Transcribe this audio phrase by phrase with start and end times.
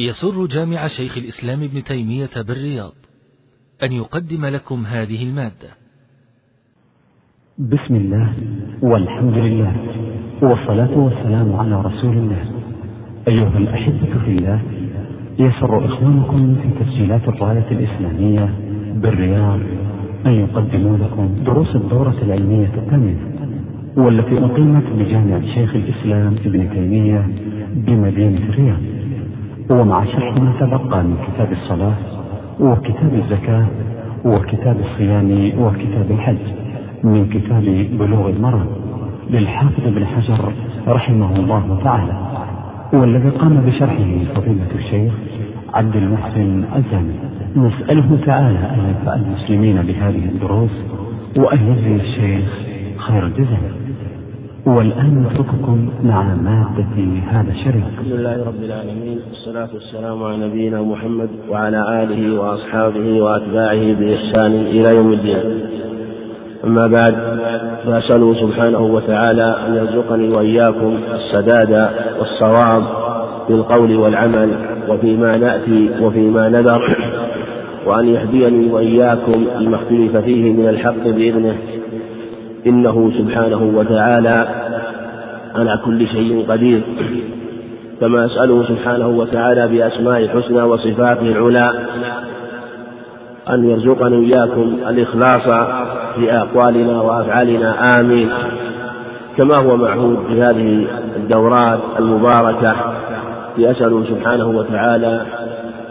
[0.00, 2.92] يسر جامع شيخ الإسلام ابن تيمية بالرياض
[3.82, 5.70] أن يقدم لكم هذه المادة.
[7.58, 8.32] بسم الله
[8.82, 9.76] والحمد لله
[10.42, 12.44] والصلاة والسلام على رسول الله.
[13.28, 14.62] أيها الأحبة في الله
[15.38, 18.54] يسر إخوانكم في تسجيلات الراية الإسلامية
[18.94, 19.60] بالرياض
[20.26, 23.20] أن يقدموا لكم دروس الدورة العلمية الثامنة
[23.96, 27.28] والتي أقيمت بجامع شيخ الإسلام ابن تيمية
[27.74, 28.97] بمدينة الرياض.
[29.70, 31.94] ومع شرح ما تبقى من كتاب الصلاة
[32.60, 33.66] وكتاب الزكاة
[34.24, 36.38] وكتاب الصيام وكتاب الحج
[37.04, 37.64] من كتاب
[37.98, 38.66] بلوغ المرض
[39.30, 40.52] للحافظ ابن حجر
[40.88, 42.12] رحمه الله تعالى
[42.92, 45.12] والذي قام بشرحه فضيلة الشيخ
[45.74, 47.14] عبد المحسن الزامي
[47.56, 50.84] نسأله تعالى أن ينفع المسلمين بهذه الدروس
[51.38, 52.58] وأن يجزي الشيخ
[52.96, 53.62] خير الجزاء.
[54.68, 61.28] والآن نترككم مع مادة هذا الشريط الحمد لله رب العالمين والصلاة والسلام على نبينا محمد
[61.48, 65.60] وعلى آله وأصحابه وأتباعه بإحسان إلى يوم الدين.
[66.64, 67.14] أما بعد
[67.84, 71.88] فأسأله سبحانه وتعالى أن يرزقني وإياكم السداد
[72.18, 72.82] والصواب
[73.46, 74.50] في القول والعمل
[74.88, 76.96] وفيما نأتي وفيما نذر
[77.86, 81.56] وأن يهديني وإياكم لما اختلف فيه من الحق بإذنه.
[82.66, 84.48] إنه سبحانه وتعالى
[85.54, 86.80] على كل شيء قدير.
[88.00, 91.72] كما أسأله سبحانه وتعالى بأسماء الحسنى وصفاته العلى
[93.50, 95.42] أن يرزقني إياكم الإخلاص
[96.14, 98.00] في أقوالنا وأفعالنا.
[98.00, 98.30] آمين.
[99.36, 100.86] كما هو معهود في هذه
[101.16, 102.74] الدورات المباركة
[103.58, 105.22] أسأله سبحانه وتعالى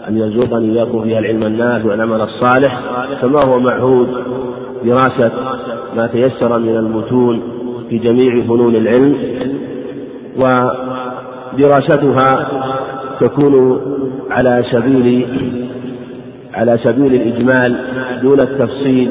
[0.08, 2.80] أن يرزقني إياكم فيها العلم النافع والعمل الصالح.
[3.22, 4.08] كما هو معهود
[4.84, 5.32] دراسة
[5.98, 7.40] ما تيسر من المتون
[7.90, 9.16] في جميع فنون العلم
[11.54, 12.48] ودراستها
[13.20, 13.80] تكون
[14.30, 15.26] على سبيل
[16.54, 17.76] على سبيل الإجمال
[18.22, 19.10] دون التفصيل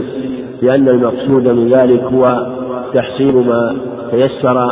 [0.62, 2.48] لأن المقصود من ذلك هو
[2.94, 3.78] تحصيل ما
[4.12, 4.72] تيسر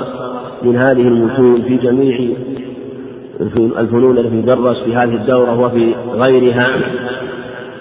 [0.64, 2.20] من هذه المتون في جميع
[3.80, 6.68] الفنون التي تدرس في هذه الدورة وفي غيرها.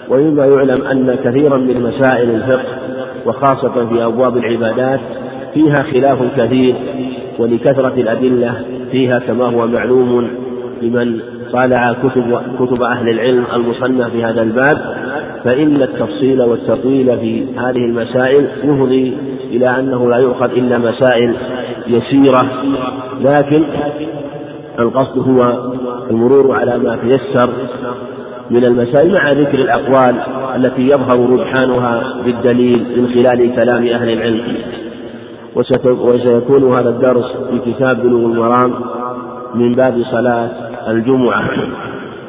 [0.09, 2.84] ومما يعلم أن كثيرا من مسائل الفقه
[3.25, 4.99] وخاصة في أبواب العبادات
[5.53, 6.75] فيها خلاف كثير
[7.39, 8.53] ولكثرة الأدلة
[8.91, 10.29] فيها كما هو معلوم
[10.81, 11.19] لمن
[11.51, 14.77] طالع كتب كتب أهل العلم المصنف في هذا الباب
[15.43, 19.17] فإن التفصيل والتطويل في هذه المسائل يفضي
[19.51, 21.35] إلى أنه لا يؤخذ إلا مسائل
[21.87, 22.63] يسيرة
[23.21, 23.63] لكن
[24.79, 25.71] القصد هو
[26.11, 27.49] المرور على ما تيسر
[28.49, 30.15] من المسائل مع ذكر الأقوال
[30.55, 34.57] التي يظهر رجحانها بالدليل من خلال كلام أهل العلم.
[35.55, 38.73] وسيكون هذا الدرس في كتاب بلوغ المرام
[39.55, 40.49] من باب صلاة
[40.87, 41.49] الجمعة.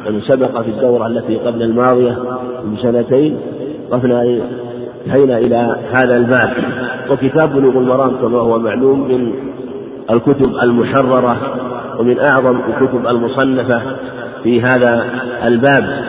[0.05, 2.19] يعني سبق في الدورة التي قبل الماضية
[2.73, 3.39] بسنتين
[3.91, 6.51] قفنا انتهينا إلى هذا الباب.
[7.11, 9.33] وكتاب بلوغ المرام كما هو معلوم من
[10.11, 11.37] الكتب المحررة
[11.99, 13.81] ومن أعظم الكتب المصنفة
[14.43, 15.05] في هذا
[15.45, 16.05] الباب.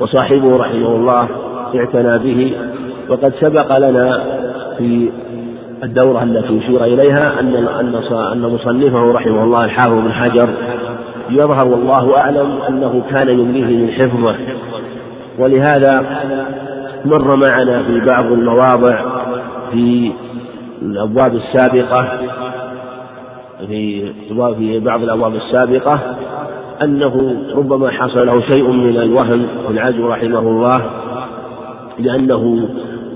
[0.00, 1.28] وصاحبه رحمه الله
[1.74, 2.52] اعتنى به
[3.08, 4.20] وقد سبق لنا
[4.78, 5.10] في
[5.82, 7.94] الدورة التي أشير إليها أن أن
[8.32, 10.48] أن مصنفه رحمه الله الحافظ بن حجر
[11.30, 14.36] يظهر والله أعلم أنه كان يمليه من حفظه.
[15.38, 16.04] ولهذا
[17.04, 18.98] مر معنا في بعض المواضع
[19.72, 20.12] في
[20.82, 22.18] الأبواب السابقة
[23.66, 24.12] في
[24.58, 25.98] في بعض الأبواب السابقة
[26.82, 30.90] أنه ربما حصل له شيء من الوهم والعجز رحمه الله
[31.98, 32.68] لأنه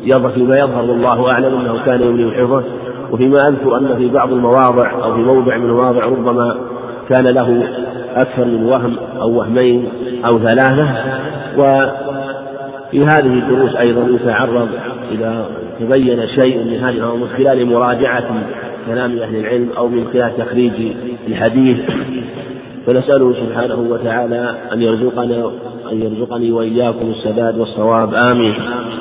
[0.03, 2.65] يظهر فيما يظهر والله أعلم أنه كان يملي حفظه
[3.11, 6.57] وفيما أذكر أن في بعض المواضع أو في موضع من المواضع ربما
[7.09, 7.69] كان له
[8.15, 9.89] أكثر من وهم أو وهمين
[10.27, 10.89] أو ثلاثة.
[11.59, 14.69] وفي هذه الدروس أيضا يتعرض
[15.11, 15.47] إذا
[15.81, 18.25] تبين شيء من هذه من خلال مراجعة
[18.87, 20.73] كلام أهل العلم أو من خلال تخريج
[21.29, 21.79] الحديث.
[22.89, 25.51] فنسأله سبحانه وتعالى أن يرزقنا
[25.93, 28.55] أن يرزقني وإياكم السداد والصواب آمين.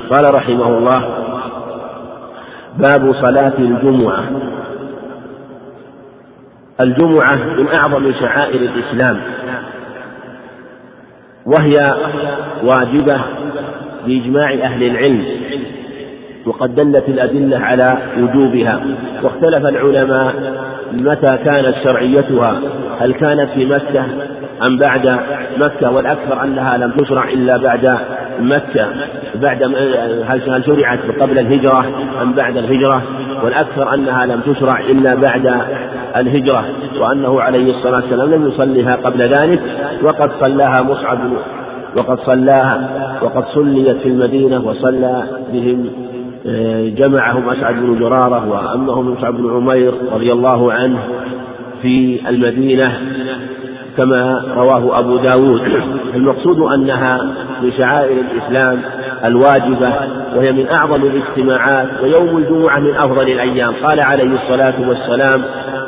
[0.09, 1.03] قال رحمه الله
[2.77, 4.23] باب صلاة الجمعة.
[6.81, 9.21] الجمعة من أعظم شعائر الإسلام.
[11.45, 11.95] وهي
[12.63, 13.17] واجبة
[14.05, 15.25] بإجماع أهل العلم
[16.45, 18.81] وقد دلت الأدلة على وجوبها
[19.23, 20.33] واختلف العلماء
[20.93, 22.59] متى كانت شرعيتها؟
[22.99, 24.05] هل كانت في مكة
[24.67, 25.19] أم بعد
[25.57, 27.97] مكة؟ والأكثر أنها لم تشرع إلا بعد
[28.39, 28.87] مكة.
[29.35, 29.63] بعد
[30.27, 31.85] هل شرعت قبل الهجرة
[32.21, 33.03] أم بعد الهجرة؟
[33.43, 35.61] والأكثر أنها لم تشرع إلا بعد
[36.17, 36.65] الهجرة.
[36.99, 39.61] وأنه عليه الصلاة والسلام لم يصليها قبل ذلك
[40.03, 41.19] وقد صلاها مصعب
[41.95, 42.89] وقد صلاها
[43.21, 45.23] وقد صليت في المدينة وصلى
[45.53, 46.06] بهم
[46.97, 50.99] جمعهم أسعد بن جرارة وأمهم مصعب بن عمير رضي الله عنه
[51.81, 52.99] في المدينة
[53.97, 55.61] كما رواه أبو داود.
[56.15, 57.21] المقصود أنها
[57.61, 58.81] من شعائر الإسلام
[59.25, 59.93] الواجبة
[60.35, 63.73] وهي من أعظم الاجتماعات ويوم الجمعة من أفضل الأيام.
[63.83, 65.41] قال عليه الصلاة والسلام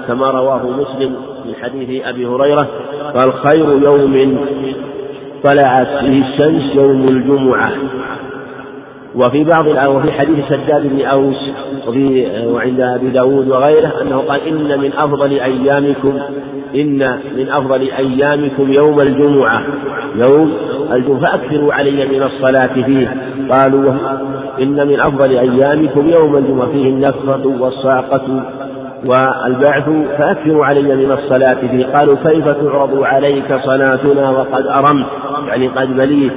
[0.08, 1.16] كما رواه مسلم
[1.46, 2.68] من حديث أبي هريرة
[3.16, 4.40] قال خير يوم
[5.44, 7.72] طلعت فيه الشمس يوم الجمعة.
[9.20, 11.52] وفي بعض وفي حديث شداد بن أوس
[11.88, 16.20] وفي وعند أبي داود وغيره أنه قال إن من أفضل أيامكم
[16.76, 19.64] إن من أفضل أيامكم يوم الجمعة.
[20.16, 20.54] يوم
[20.92, 21.20] الجمعة.
[21.20, 23.18] فأكثروا علي من الصلاة فيه.
[23.52, 23.94] قالوا
[24.62, 26.72] إن من أفضل أيامكم يوم الجمعة.
[26.72, 28.44] فيه النفخة والصاقة
[29.06, 31.86] والبعث فأكثروا علي من الصلاة فيه.
[31.86, 35.08] قالوا كيف تعرض عليك صلاتنا وقد أرمت؟
[35.48, 36.34] يعني قد بليت.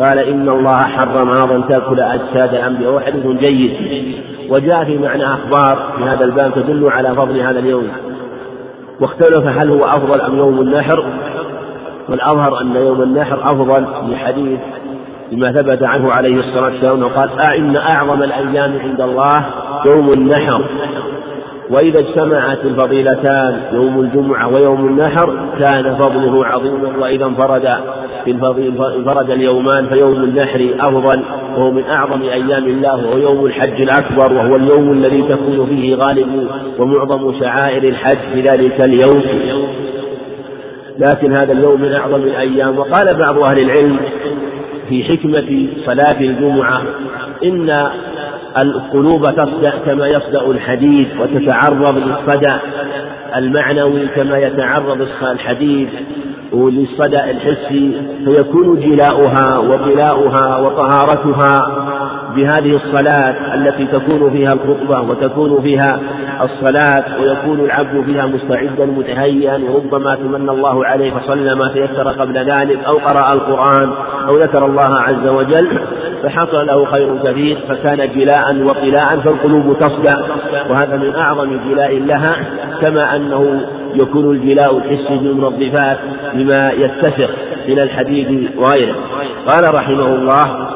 [0.00, 2.90] قال إن الله حرم أيضا تأكل أجساد الأنبياء.
[2.90, 3.72] وهو حديث جيد.
[4.50, 7.88] وجاء في معنى أخبار في هذا الباب تدل على فضل هذا اليوم.
[9.00, 11.04] واختلف هل هو أفضل أم يوم النحر.
[12.08, 14.60] والأظهر أن يوم النحر أفضل لحديث
[15.32, 17.02] لما ثبت عنه عليه الصلاة والسلام.
[17.02, 19.44] وقال إن أعظم الأيام عند الله
[19.86, 20.64] يوم النحر.
[21.70, 27.68] وإذا اجتمعت الفضيلتان يوم الجمعة ويوم النحر كان فضله عظيما وإذا انفرد
[28.96, 31.22] انفرد اليومان فيوم النحر أفضل
[31.56, 36.48] وهو من أعظم أيام الله وهو يوم الحج الأكبر وهو اليوم الذي تكون فيه غالب
[36.78, 39.22] ومعظم شعائر الحج في ذلك اليوم.
[40.98, 42.78] لكن هذا اليوم من أعظم الأيام.
[42.78, 43.96] وقال بعض أهل العلم
[44.88, 46.82] في حكمة صلاة الجمعة
[47.44, 47.70] إن
[48.56, 52.54] القلوب تصدأ كما يصدأ الحديد وتتعرض للصدى
[53.36, 55.88] المعنوي كما يتعرض الحديد
[56.52, 57.92] وللصدى الحسي
[58.24, 61.60] فيكون جلاؤها وبلاؤها وطهارتها
[62.36, 66.00] بهذه الصلاة التي تكون فيها الخطبة وتكون فيها
[66.42, 72.84] الصلاة ويكون العبد فيها مستعدا متهيئا وربما تمنى الله عليه فصلى ما تيسر قبل ذلك
[72.84, 73.92] أو قرأ القرآن
[74.28, 75.80] أو ذكر الله عز وجل
[76.22, 80.16] فحصل له خير كثير فكان جلاء وطلاء فالقلوب تصدى
[80.70, 82.36] وهذا من أعظم جلاء لها
[82.80, 83.60] كما أنه
[83.94, 85.98] يكون الجلاء الحسي بالمنظفات
[86.34, 87.30] بما يتسق
[87.68, 88.94] من الحديد وغيره
[89.46, 90.68] قال رحمه الله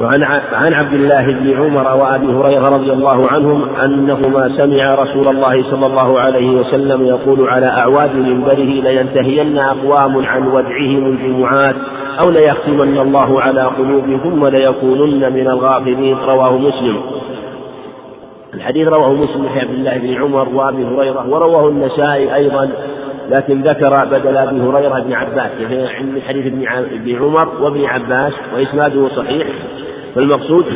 [0.00, 5.62] وعن عن عبد الله بن عمر وأبي هريرة رضي الله عنهم أنهما سمع رسول الله
[5.70, 11.76] صلى الله عليه وسلم يقول على أعواد منبره لينتهين أقوام عن ودعهم الجمعات
[12.20, 16.16] أو ليختمن الله على قلوبهم ثم ليكونن من الغافلين.
[16.16, 17.00] رواه مسلم.
[18.54, 22.70] الحديث رواه مسلم عن عبد الله بن عمر وأبي هريرة ورواه النسائي أيضا
[23.30, 29.08] لكن ذكر بدل أبي هريرة بن عباس يعني من حديث ابن عمر وابن عباس وإسناده
[29.08, 29.46] صحيح
[30.14, 30.66] فالمقصود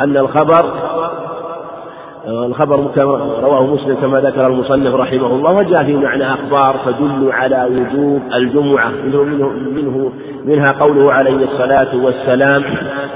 [0.00, 0.74] أن الخبر
[2.28, 2.90] الخبر
[3.42, 8.90] رواه مسلم كما ذكر المصنف رحمه الله وجاء في معنى أخبار تدل على وجوب الجمعة.
[8.90, 10.12] منه, منه, منه
[10.44, 12.64] منها قوله عليه الصلاة والسلام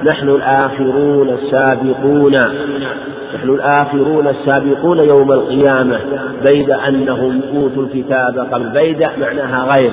[0.05, 2.33] نحن الآخرون السابقون.
[3.35, 6.01] نحن الآخرون السابقون يوم القيامة.
[6.43, 8.69] بيد أنهم أوتوا الكتاب قبل.
[8.69, 9.93] بيد معناها غير.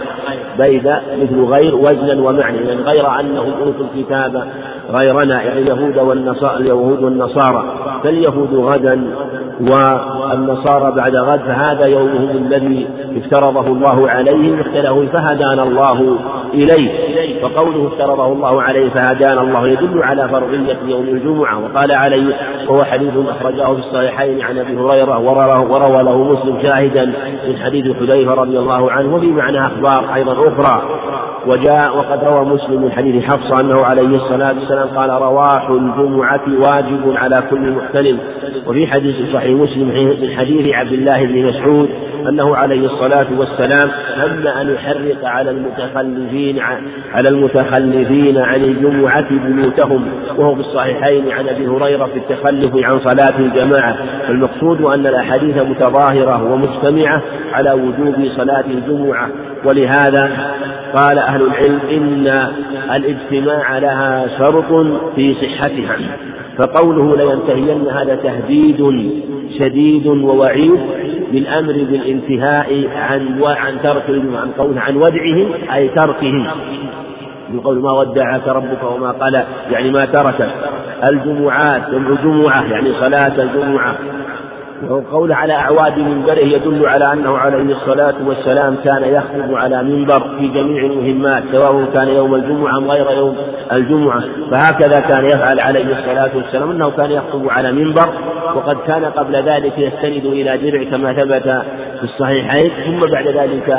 [0.60, 2.58] بيد مثل غير وزنا ومعنى.
[2.58, 4.48] يعني غير أنهم أوتوا الكتاب
[4.91, 7.63] غيرنا يعني اليهود والنصارى اليهود والنصارى.
[8.03, 9.15] فاليهود غدا
[9.62, 16.17] والنصارى بعد غد فهذا يومهم الذي افترضه الله عليهم اختلفوا فهدانا الله
[16.53, 16.91] إليه.
[17.43, 21.60] وقوله افترضه الله عليه فهدانا الله يدل على فرضية يوم الجمعة.
[21.63, 22.36] وقال عليه
[22.69, 25.19] وهو حديث أخرجه في الصحيحين عن أبي هريرة
[25.71, 27.05] وروى له مسلم شاهدا
[27.48, 30.81] من حديث حذيفة رضي الله عنه وفي معنى أخبار أيضا أخرى.
[31.48, 37.13] وجاء وقد روى مسلم من حديث حفصة أنه عليه الصلاة والسلام قال رواح الجمعة واجب
[37.15, 38.19] على كل محتلم
[38.67, 39.88] وفي حديث صحيح مسلم
[40.21, 41.89] من حديث عبد الله بن مسعود
[42.30, 46.60] أنه عليه الصلاة والسلام هم أن يحرق على المتخلفين
[47.13, 53.40] على المتخلفين عن الجمعة بيوتهم وهو في الصحيحين عن أبي هريرة في التخلف عن صلاة
[53.40, 53.96] الجماعة.
[54.30, 57.22] المقصود أن الأحاديث متظاهرة ومجتمعة
[57.54, 59.30] على وجوب صلاة الجمعة
[59.66, 60.32] ولهذا
[60.96, 62.48] قال أهل العلم إن
[62.96, 64.86] الاجتماع لها شرط
[65.16, 65.98] في صحتها.
[66.58, 69.12] فقوله لينتهين هذا تهديد
[69.60, 70.80] شديد ووعيد
[71.32, 71.74] بالأمر
[72.12, 76.48] بالانتهاء عن عن ترك عن قوله عن ودعهم أي تركهم
[77.50, 80.50] بقول ما ودعك ربك وما قلى يعني ما تركك
[81.10, 83.96] الجمعات جمع جمعة يعني صلاة الجمعة.
[84.90, 90.48] وقول على أعواد منبره يدل على أنه عليه الصلاة والسلام كان يخطب على منبر في
[90.48, 93.36] جميع المهمات سواء كان يوم الجمعة أم غير يوم
[93.72, 94.24] الجمعة.
[94.52, 98.10] فهكذا كان يفعل عليه الصلاة والسلام أنه كان يخطب على منبر
[98.56, 101.44] وقد كان قبل ذلك يستند إلى درع كما ثبت
[101.98, 103.78] في الصحيحين ثم بعد ذلك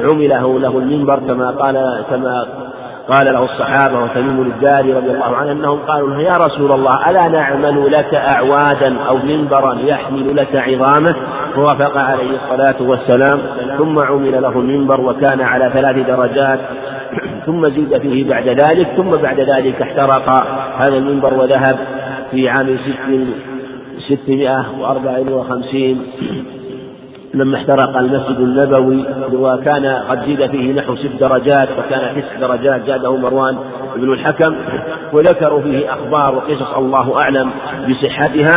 [0.00, 2.46] عمله له المنبر كما قال كما
[3.10, 7.92] قال له الصحابة وتميم الداري رضي الله عنه أنهم قالوا يا رسول الله ألا نعمل
[7.92, 11.14] لك أعوادا أو منبرا يحمل لك عظامه؟
[11.54, 13.40] فوافق عليه الصلاة والسلام
[13.78, 16.60] ثم عمل له المنبر وكان على ثلاث درجات
[17.46, 20.28] ثم زيد فيه بعد ذلك ثم بعد ذلك احترق.
[20.76, 21.78] هذا المنبر وذهب
[22.30, 26.02] في عام ست ستمائة وأربع وخمسين.
[27.34, 33.16] لما احترق المسجد النبوي وكان قد زيد فيه نحو ست درجات وكان تسع درجات زاده
[33.16, 33.56] مروان.
[33.96, 34.56] بن الحكم
[35.12, 37.50] وذكروا فيه أخبار وقصص الله أعلم
[37.88, 38.56] بصحتها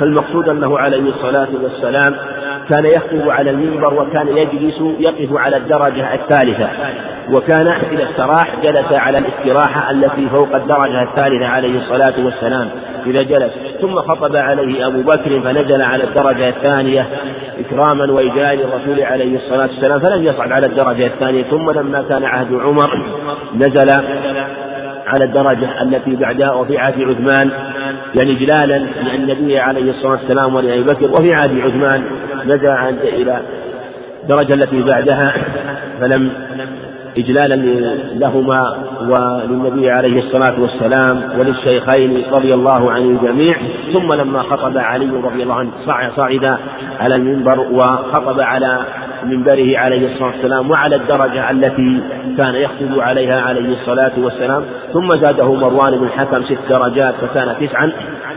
[0.00, 2.16] فالمقصود أنه عليه الصلاة والسلام
[2.68, 6.68] كان يخطب على المنبر وكان يجلس يقف على الدرجة الثالثة
[7.30, 12.68] وكان إذا استراح جلس على الاستراحة التي فوق الدرجة الثالثة عليه الصلاة والسلام
[13.06, 13.52] إذا جلس.
[13.80, 17.06] ثم خطب عليه أبو بكر فنزل على الدرجة الثانية
[17.58, 21.42] إكراما وإجلال الرسول عليه الصلاة والسلام فلم يصعد على الدرجة الثانية.
[21.42, 23.06] ثم لما كان عهد عمر
[23.54, 23.90] نزل
[25.06, 27.50] على الدرجة التي بعدها وفي عهد عثمان
[28.14, 28.78] يعني إجلالا
[29.16, 32.02] للنبي عليه الصلاة والسلام ولأبي بكر وفي عهد عثمان
[32.46, 32.68] نزل
[33.02, 33.42] إلى
[34.22, 35.34] الدرجة التي بعدها
[36.00, 36.32] فلم
[37.18, 37.56] إجلالا
[38.14, 43.56] لهما وللنبي عليه الصلاة والسلام وللشيخين رضي الله عن الجميع.
[43.92, 45.70] ثم لما خطب علي رضي الله عنه
[46.16, 46.58] صعد
[47.00, 48.78] على المنبر وخطب على
[49.24, 52.02] منبره عليه الصلاة والسلام وعلى الدرجة التي
[52.36, 57.92] كان يخطب عليها عليه الصلاة والسلام ثم زاده مروان بن الحكم ست درجات فكان تسعا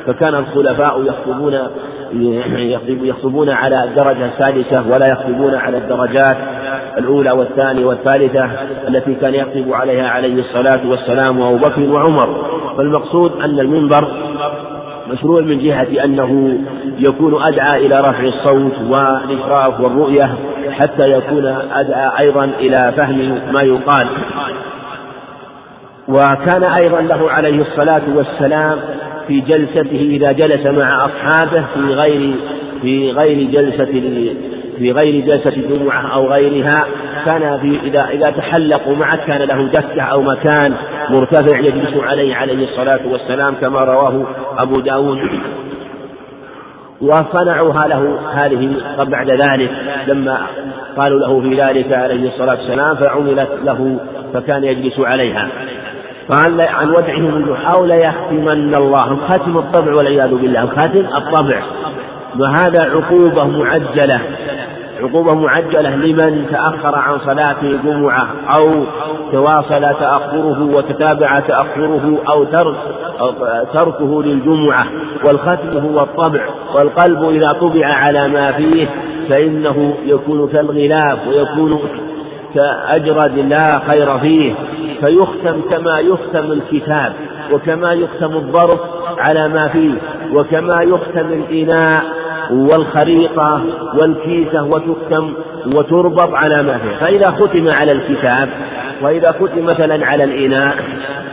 [0.08, 1.60] فكان الخلفاء يخطبون
[2.88, 6.38] يخطبون على الدرجة السادسة ولا يخطبون على الدرجات
[6.98, 8.46] الأولى والثانية والثالثة
[8.88, 12.46] التي كان يخطب عليها عليه الصلاة والسلام وأبو بكر وعمر.
[12.78, 14.08] فالمقصود أن المنبر
[15.10, 16.58] مشروع من جهة أنه
[17.00, 20.36] يكون أدعى إلى رفع الصوت والإشراف والرؤية
[20.72, 24.08] حتى يكون أدعى أيضا إلى فهم ما يقال.
[26.08, 28.78] وكان أيضا له عليه الصلاة والسلام
[29.28, 32.36] في جلسته إذا جلس مع أصحابه في غير
[32.82, 33.84] في غير جلسة
[34.78, 36.86] في غير جلسة الجمعة أو غيرها
[37.26, 40.74] كان في إذا إذا تحلقوا معه كان له دكة أو مكان
[41.10, 44.26] مرتفع يجلس عليه عليه الصلاة والسلام كما رواه
[44.58, 45.20] أبو داود.
[47.02, 49.72] وصنعوها له هذه بعد ذلك
[50.08, 50.38] لما
[50.98, 54.00] قالوا له في ذلك عليه الصلاة والسلام فعملت له
[54.34, 55.48] فكان يجلس عليها.
[56.30, 61.62] قال عن ودعه من أو ليختمن الله الختم الطبع والعياذ بالله الختم الطبع.
[62.40, 64.20] وهذا عقوبة معجلة.
[65.02, 68.84] عقوبة معجلة لمن تأخر عن صلاة الجمعة أو
[69.32, 72.76] تواصل تأخره وتتابع تأخره أو ترك
[73.74, 74.86] تركه للجمعة
[75.26, 76.42] والختم هو الطبع
[76.76, 78.88] والقلب إذا طبع على ما فيه
[79.30, 81.80] فإنه يكون كالغلاف ويكون
[82.56, 84.54] كأجرد لا خير فيه
[85.00, 87.14] فيختم كما يختم الكتاب
[87.52, 88.80] وكما يختم الظرف
[89.18, 89.92] على ما فيه
[90.34, 92.04] وكما يختم الإناء
[92.52, 93.62] والخريطة
[93.96, 95.34] والكيسة وتختم
[95.76, 98.50] وتربط على ما فيه فإذا ختم على الكتاب
[99.02, 100.76] وإذا ختم مثلا على الإناء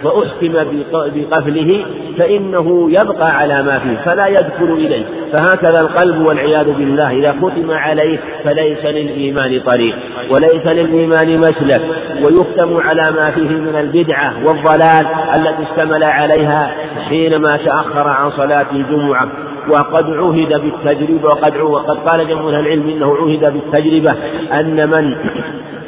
[0.02, 0.52] فأحكم
[0.94, 1.84] بقفله
[2.18, 5.04] فإنه يبقى على ما فيه فلا يدخل إليه.
[5.32, 9.94] فهكذا القلب والعياذ بالله إذا ختم عليه فليس للإيمان طريق
[10.30, 11.82] وليس للإيمان مسلك.
[12.22, 16.70] ويختم على ما فيه من البدعة والضلال التي اشتمل عليها
[17.08, 19.28] حينما تأخر عن صلاة الجمعة.
[19.68, 24.14] وقد عهد بالتجربة وقد وقد قال جمهور العلم إنه عهد بالتجربة
[24.52, 25.14] أن من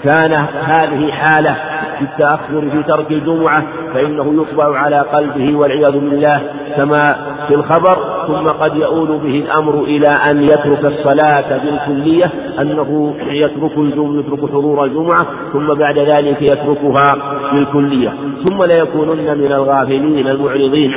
[0.05, 0.33] كان
[0.65, 1.57] هذه حالة
[1.99, 6.41] في التأخر في ترك الجمعة فإنه يطبع على قلبه والعياذ بالله
[6.77, 7.17] كما
[7.49, 12.31] في الخبر ثم قد يؤول به الأمر إلى أن يترك الصلاة بالكلية
[12.61, 17.17] أنه يترك الجمعة يترك حضور الجمعة ثم بعد ذلك يتركها
[17.53, 18.13] بالكلية.
[18.45, 20.93] ثم ليكونن من الغافلين المعرضين.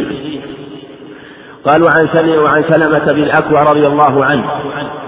[1.68, 4.44] قالوا عن سلمة وعن سلمة بن الأكوع رضي الله عنه.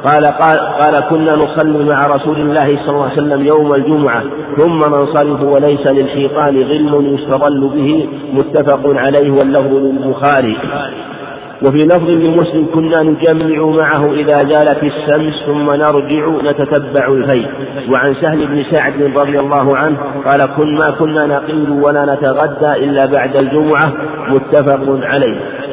[0.03, 4.23] قال قال قال كنا نصلي مع رسول الله صلى الله عليه وسلم يوم الجمعة
[4.57, 10.57] ثم ننصرف وليس للحيطان غل يستظل به متفق عليه واللفظ للبخاري.
[11.63, 17.47] وفي لفظ لمسلم كنا نجمع معه إذا زالت الشمس ثم نرجع نتتبع الفيء
[17.91, 23.05] وعن سهل بن سعد رضي الله عنه قال كن ما كنا نقيل ولا نتغدى إلا
[23.05, 23.93] بعد الجمعة
[24.29, 25.68] متفق عليه.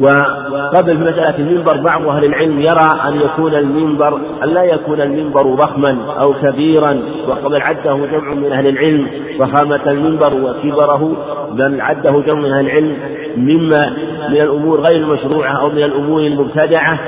[0.00, 5.54] وقبل في مسألة المنبر بعض أهل العلم يرى أن يكون المنبر أن لا يكون المنبر
[5.54, 9.06] ضخما أو كبيرا وقبل عده جمع من أهل العلم
[9.38, 11.16] ضخامة المنبر وكبره
[11.52, 12.96] بل عده جمع من أهل العلم
[13.36, 13.96] مما
[14.28, 16.98] من الأمور غير المشروعة أو من الأمور المبتدعة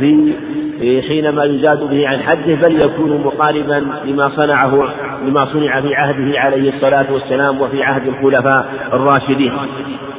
[0.00, 4.88] في حينما يزاد به عن حده بل يكون مقاربا لما صنعه
[5.26, 9.52] لما صنع في عهده عليه الصلاة والسلام وفي عهد الخلفاء الراشدين.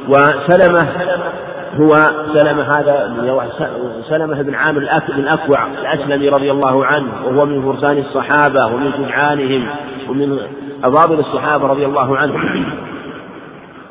[0.08, 0.88] وسلمة
[1.80, 3.14] هو سلمة هذا
[4.08, 9.68] سلمة بن عامر بن أكوع الأسلمي رضي الله عنه وهو من فرسان الصحابة ومن شجعانهم
[10.08, 10.38] ومن
[10.84, 12.64] أفاضل الصحابة رضي الله عنهم.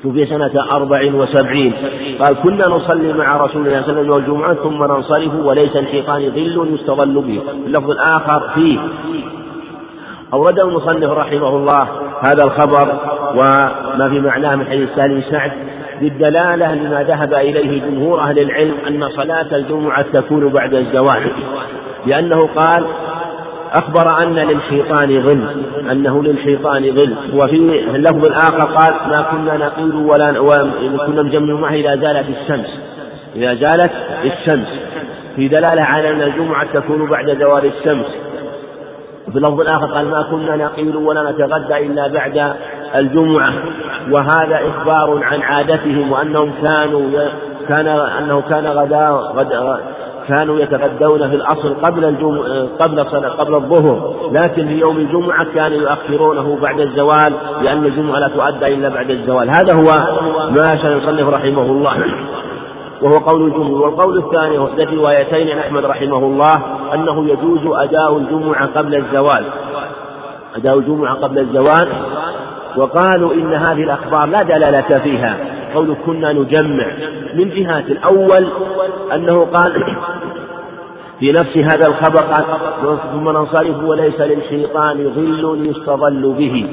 [0.04, 1.74] توفي سنة أربع وسبعين.
[2.20, 6.32] قال كنا نصلي مع رسول الله صلى الله عليه وسلم الجمعة ثم ننصرف وليس الحيطان
[6.32, 7.42] ظل يستظل به.
[7.66, 8.80] اللفظ الآخر فيه.
[10.34, 11.88] أورد المصنف رحمه الله
[12.22, 13.00] هذا الخبر
[13.36, 15.52] وما في معناه من حديث سالم سعد.
[16.02, 21.32] بالدلالة لما ذهب إليه جمهور أهل العلم أن صلاة الجمعة تكون بعد الزوال
[22.06, 22.86] لأنه قال
[23.74, 27.16] أخبر أن للشيطان ظل أنه للشيطان ظل.
[27.34, 27.56] وفي
[27.96, 30.32] اللفظ الآخر قال ما كنا نقول ولا
[31.06, 32.80] كنا نجمع معه إذا زالت الشمس
[33.36, 33.92] إذا زالت
[34.24, 34.68] الشمس.
[35.36, 38.18] في دلالة على أن الجمعة تكون بعد زوال الشمس.
[39.32, 42.54] في اللفظ الآخر قال ما كنا نقيل ولا نتغدى إلا بعد
[42.96, 43.54] الجمعة
[44.12, 47.10] وهذا إخبار عن عادتهم وأنهم كانوا
[47.68, 49.78] كان أنه كان غدا غدا
[50.28, 56.58] كانوا يتغدون في الأصل قبل الجمعة قبل قبل الظهر لكن في يوم الجمعة كانوا يؤخرونه
[56.62, 59.50] بعد الزوال لأن الجمعة لا تؤدى إلا بعد الزوال.
[59.50, 59.92] هذا هو
[60.52, 61.98] ما شاء المصنف رحمه الله.
[63.02, 66.54] وهو قول الجمهور والقول الثاني وحدة روايتين عن أحمد رحمه الله
[66.94, 69.46] أنه يجوز أداء الجمعة قبل الزوال.
[70.56, 71.88] أداء الجمعة قبل الزوال
[72.78, 75.38] وقالوا إن هذه الأخبار لا دلالة فيها.
[75.76, 76.98] قول كنا نجمع
[77.34, 78.48] من جهات الأول
[79.14, 79.74] أنه قال
[81.24, 82.44] في نفس هذا الخبر قال
[83.14, 86.68] ثم ننصرف وليس للشيطان ظل يستظل به.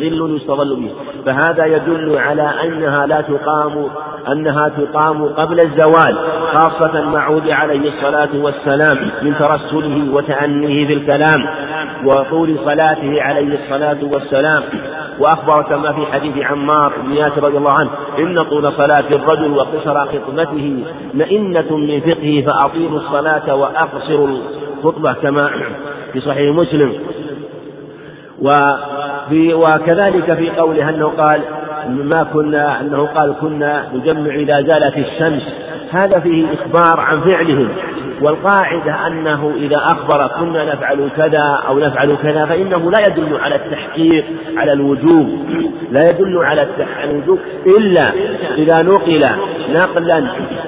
[0.00, 0.90] ظل يستظل به.
[1.26, 3.86] فهذا يدل على أنها لا تقام
[4.32, 6.16] أنها تقام قبل الزوال
[6.52, 11.40] خاصة مع عود عليه الصلاة والسلام من ترسله وتأنيه في الكلام
[12.06, 14.62] وطول صلاته عليه الصلاة والسلام.
[15.18, 20.06] وأخبر كما في حديث عمار بن ياسر رضي الله عنه إن طول صلاة الرجل وقصر
[20.06, 24.28] خطبته مئنة من فقهه فأطيلوا الصلاة وأقصروا
[24.78, 25.50] الخطبة كما
[26.12, 26.92] في صحيح مسلم.
[28.42, 31.40] وفي وكذلك في قوله أنه قال
[31.88, 35.54] ما كنا أنه قال كنا نجمع إذا زالت الشمس.
[35.90, 37.68] هذا فيه إخبار عن فعلهم.
[38.22, 44.24] والقاعدة أنه إذا أخبر كنا نفعل كذا أو نفعل كذا فإنه لا يدل على التحقيق
[44.56, 45.28] على الوجوب.
[45.90, 46.66] لا يدل على
[47.04, 47.38] الوجوب.
[47.66, 48.12] إلا
[48.58, 49.26] إذا نقل
[49.74, 50.26] نقلا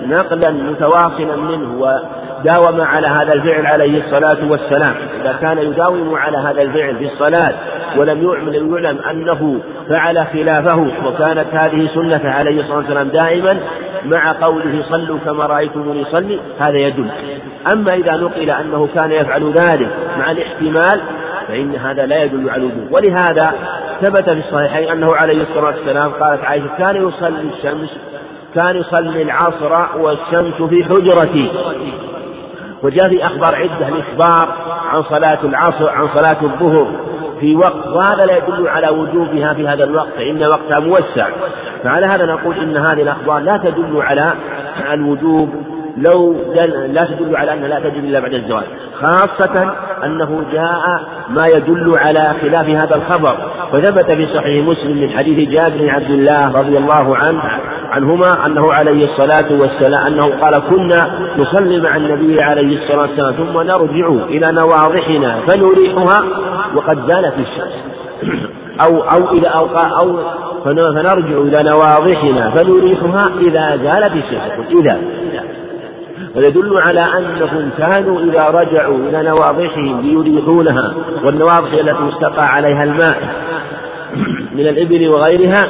[0.09, 2.00] نقلا متواصلا منه
[2.44, 4.94] وداوم على هذا الفعل عليه الصلاة والسلام.
[5.20, 7.52] إذا كان يداوم على هذا الفعل في الصلاة
[7.96, 13.57] ولم يعلم يعلم أنه فعل خلافه وكانت هذه سنة عليه الصلاة والسلام دائما
[14.04, 17.07] مع قوله صلوا كما رأيتموني صلي هذا يدل.
[17.72, 21.00] أما إذا نقل أنه كان يفعل ذلك مع الاحتمال
[21.48, 22.92] فإن هذا لا يدل على الوجوب.
[22.92, 23.54] ولهذا
[24.00, 27.96] ثبت في الصحيحين أنه عليه الصلاة والسلام قالت عائشة كان يصلي الشمس
[28.54, 31.50] كان يصلي العصر والشمس في حجرتي.
[32.84, 34.48] وجاء في أخبار عدة الإخبار
[34.88, 36.86] عن صلاة العصر عن صلاة الظهر
[37.40, 41.28] في وقت وهذا لا يدل على وجوبها في هذا الوقت فإن وقتها موسع.
[41.84, 44.32] فعلى هذا نقول إن هذه الأخبار لا تدل على
[44.92, 45.48] الوجوب
[45.96, 48.64] لو دل لا تدل على أنها لا تجب إلا بعد الزواج
[49.00, 53.36] خاصة أنه جاء ما يدل على خلاف هذا الخبر.
[53.72, 57.42] فثبت في صحيح مسلم من حديث جابر بن عبد الله رضي الله عنه
[57.90, 63.60] عنهما أنه عليه الصلاة والسلام أنه قال كنا نصلي مع النبي عليه الصلاة والسلام ثم
[63.60, 66.24] نرجع إلى نواضحنا فنريحها
[66.74, 67.84] وقد زالت الشمس.
[68.80, 70.18] أو أو إذا أو أو
[70.64, 74.80] فنرجع إلى نواضحنا فنريحها إذا زالت الشمس.
[74.80, 74.98] إذا
[76.36, 80.94] ويدل على أنهم كانوا إذا رجعوا إلى نواضحهم ليريحونها
[81.24, 83.16] والنواضح التي استقى عليها الماء
[84.52, 85.68] من الإبل وغيرها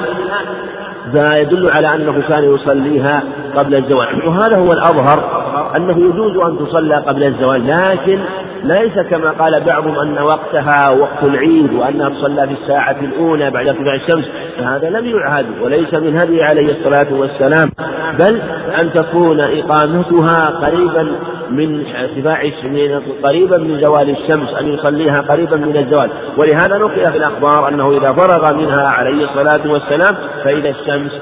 [1.13, 3.23] فيدل على أنه كان يصليها
[3.57, 4.09] قبل الزواج.
[4.27, 5.45] وهذا هو الأظهر
[5.77, 8.19] أنه يجوز أن تصلى قبل الزوال لكن
[8.65, 13.95] ليس كما قال بعضهم أن وقتها وقت العيد وأنها تصلى في الساعة الأولى بعد ارتفاع
[13.95, 14.25] الشمس
[14.59, 17.71] فهذا لم يعهد وليس من هدي عليه الصلاة والسلام
[18.19, 18.41] بل
[18.81, 21.09] أن تكون إقامتها قريبا
[21.57, 26.11] من ارتفاع من قريبا من زوال الشمس أن يصليها قريبا من الزوال.
[26.37, 31.13] ولهذا نقل في الأخبار أنه إذا فرغ منها عليه الصلاة والسلام فإذا الشمس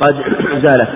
[0.00, 0.16] قد
[0.64, 0.88] زالت.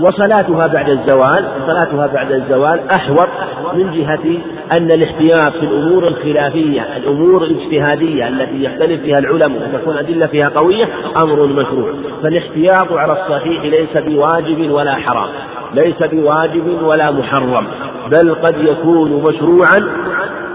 [0.00, 3.28] وصلاتها بعد الزوال صلاتها بعد الزوال أحوط
[3.74, 4.38] من جهة
[4.72, 10.88] أن الاحتياط في الأمور الخلافية الأمور الاجتهادية التي يختلف فيها العلماء وتكون أدلة فيها قوية
[11.16, 11.92] أمر مشروع.
[12.22, 15.28] فالاحتياط على الصحيح ليس بواجب ولا حرام
[15.74, 17.66] ليس بواجب ولا محرم
[18.10, 19.80] بل قد يكون مشروعا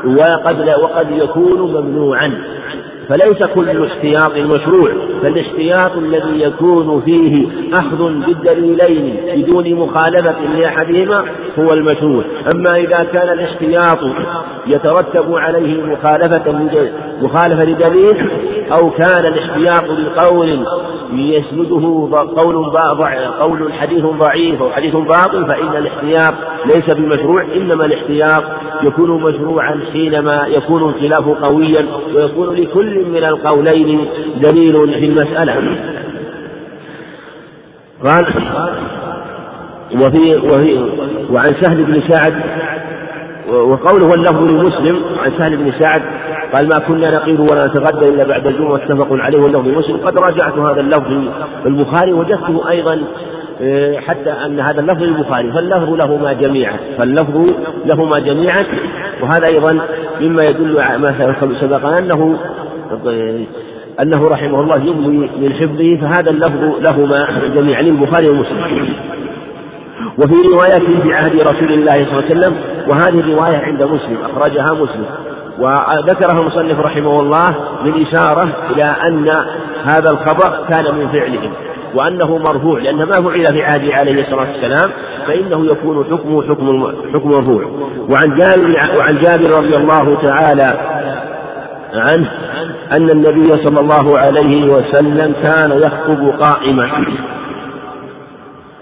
[0.05, 2.31] وقد وقد يكون ممنوعا.
[3.09, 11.25] فليس كل احتياط مشروع فالاحتياط الذي يكون فيه أخذ بالدليلين بدون مخالفة لأحدهما
[11.59, 12.23] هو المشروع.
[12.51, 13.99] أما إذا كان الاحتياط
[14.67, 16.51] يترتب عليه مخالفة
[17.21, 18.29] مخالفة لدليل
[18.71, 19.83] أو كان الاحتياط
[20.15, 20.65] بقول
[21.13, 22.55] يسنده قول
[23.39, 26.33] قول حديث ضعيف أو حديث باطل فإن الاحتياط
[26.65, 28.43] ليس بمشروع إنما الاحتياط
[28.83, 31.85] يكون مشروعا حينما يكون الخلاف قويا
[32.15, 34.07] ويكون لكل من القولين
[34.41, 35.53] دليل في المسألة.
[38.03, 38.25] قال
[39.95, 40.77] وفي, وفي
[41.29, 42.33] وعن سهل بن سعد
[43.49, 46.01] وقوله واللفظ لمسلم عن سهل بن سعد
[46.53, 48.73] قال ما كنا نقيل ولا نتغدى إلا بعد الجمعة.
[48.73, 49.97] متفق عليه واللفظ لمسلم.
[49.97, 51.07] قد راجعت هذا اللفظ
[51.63, 53.03] في البخاري وجدته أيضا
[54.07, 55.51] حتى أن هذا اللفظ للبخاري.
[55.51, 57.49] فاللفظ لهما جميعا فاللفظ
[57.85, 58.65] لهما جميعا.
[59.21, 59.79] وهذا أيضا
[60.21, 62.39] مما يدل على ما سبق أنه
[64.01, 68.89] أنه رحمه الله يمضي من حفظه فهذا اللفظ لهما جميعا البخاري ومسلم.
[70.17, 72.55] وفي رواية في عهد رسول الله صلى الله عليه وسلم
[72.87, 75.05] وهذه الرواية عند مسلم أخرجها مسلم.
[75.59, 79.29] وذكرها المصنف رحمه الله بالإشارة إلى أن
[79.85, 81.51] هذا الخبر كان من فعلهم
[81.95, 84.89] وأنه مرفوع لأن ما فعل في عهده عليه الصلاة والسلام
[85.27, 87.63] فإنه يكون حكمه حكم حكم مرفوع.
[88.09, 90.79] وعن جابر وعن جابر رضي الله تعالى
[91.95, 92.31] عنه
[92.91, 97.05] أن النبي صلى الله عليه وسلم كان يخطب قائما.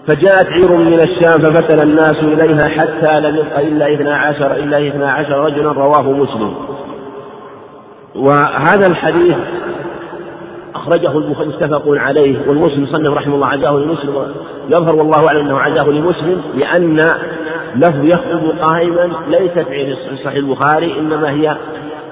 [0.08, 5.12] فجاءت عير من الشام ففتن الناس إليها حتى لم يبق إلا اثنا عشر إلا اثنا
[5.12, 6.56] عشر رجلا رواه مسلم.
[8.16, 9.36] وهذا الحديث
[10.76, 14.34] أخرجه البخاري متفق عليه والمسلم صنف رحمه الله عزاه لمسلم
[14.70, 17.02] يظهر والله أعلم أنه عزاه لمسلم لأن
[17.76, 21.58] لفظ يخطب قائما ليست في صحيح البخاري إنما هي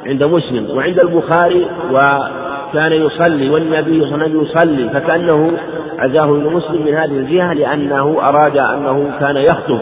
[0.06, 5.52] عند مسلم وعند البخاري وكان يصلي والنبي صلى الله عليه وسلم يصلي فكأنه
[6.00, 9.80] عزاه ابن مسلم من هذه الجهة لأنه أراد أنه كان يخطب.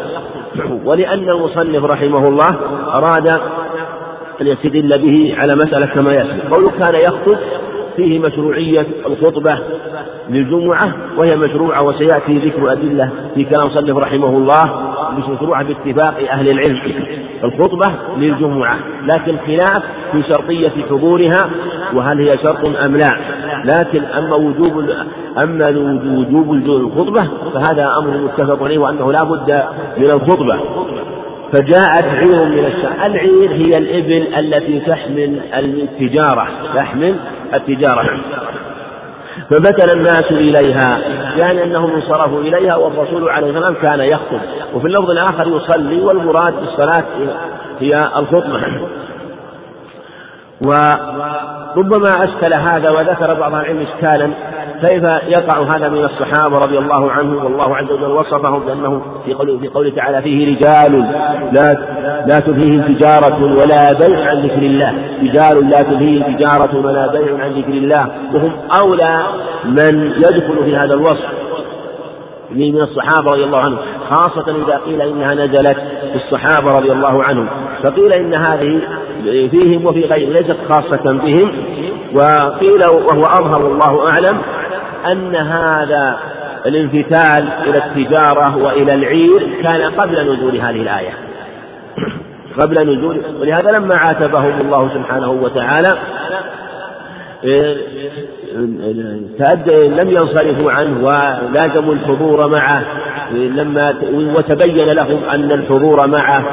[0.85, 2.55] ولأن المصنف رحمه الله
[2.93, 3.27] أراد
[4.41, 7.37] أن يستدل به على مسألة كما يأتي قوله كان يخطب
[7.97, 9.59] فيه مشروعية الخطبة
[10.29, 16.81] للجمعة وهي مشروعة وسيأتي ذكر أدلة في كلام صنف رحمه الله مشروعة باتفاق أهل العلم.
[17.43, 21.49] الخطبة للجمعة لكن خلاف في شرطية حضورها
[21.93, 23.17] وهل هي شرط أم لا؟
[23.65, 24.89] لكن أما وجوب
[25.37, 25.69] أما
[26.17, 29.63] وجوب الخطبة فهذا أمر متفق عليه وأنه لا بد
[29.97, 30.59] من الخطبة.
[31.51, 37.15] فجاءت عير من الشام العير هي الإبل التي تحمل التجارة تحمل
[37.53, 38.21] التجارة.
[39.49, 40.99] فبتل الناس إليها
[41.37, 44.39] يعني أنهم انصرفوا إليها والرسول عليه السلام كان يخطب.
[44.73, 47.05] وفي اللفظ الآخر يصلي والمراد بالصلاة
[47.79, 48.61] هي الخطبة.
[50.61, 54.33] وربما أشكل هذا وذكر بعض العلم إشكالا
[54.81, 59.59] كيف يقع هذا من الصحابة رضي الله عنهم والله عز وجل وصفهم بأنه في قوله,
[59.59, 61.05] في قوله تعالى فيه رجال
[61.51, 61.73] لا
[62.27, 64.93] لا تلهيهم تجارة ولا بيع عن ذكر الله.
[65.21, 68.07] رجال لا تلهيهم تجارة ولا بيع عن ذكر الله.
[68.33, 69.19] وهم أولى
[69.65, 71.25] من يدخل في هذا الوصف.
[72.51, 73.77] من الصحابة رضي الله عنهم
[74.09, 75.77] خاصة إذا قيل إنها نزلت
[76.11, 77.49] في الصحابة رضي الله عنهم.
[77.83, 78.81] فقيل إن هذه
[79.23, 81.51] فيهم وفي غيرهم ليست خاصة بهم.
[82.13, 84.37] وقيل وهو أظهر والله أعلم
[85.11, 86.19] أن هذا
[86.65, 91.13] الانفتال إلى التجارة وإلى العير كان قبل نزول هذه الآية.
[92.59, 95.97] قبل نزول ولهذا لما عاتبهم الله سبحانه وتعالى
[99.97, 102.83] لم ينصرفوا عنه ولازموا الحضور معه.
[103.31, 103.95] لما
[104.35, 106.45] وتبين لهم أن الحضور معه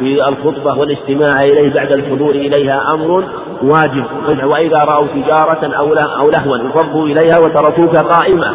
[0.00, 3.24] في الخطبة والاستماع إليه بعد الحضور إليها أمر
[3.62, 4.04] واجب.
[4.44, 5.76] وإذا رأوا تجارة
[6.18, 8.52] أو لهوا انفضوا إليها وتركوك قائما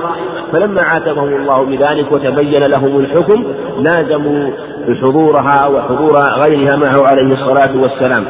[0.52, 3.46] فلما عاتبهم الله بذلك وتبين لهم الحكم
[3.78, 4.50] لازموا
[5.02, 8.26] حضورها وحضور غيرها معه عليه الصلاة والسلام.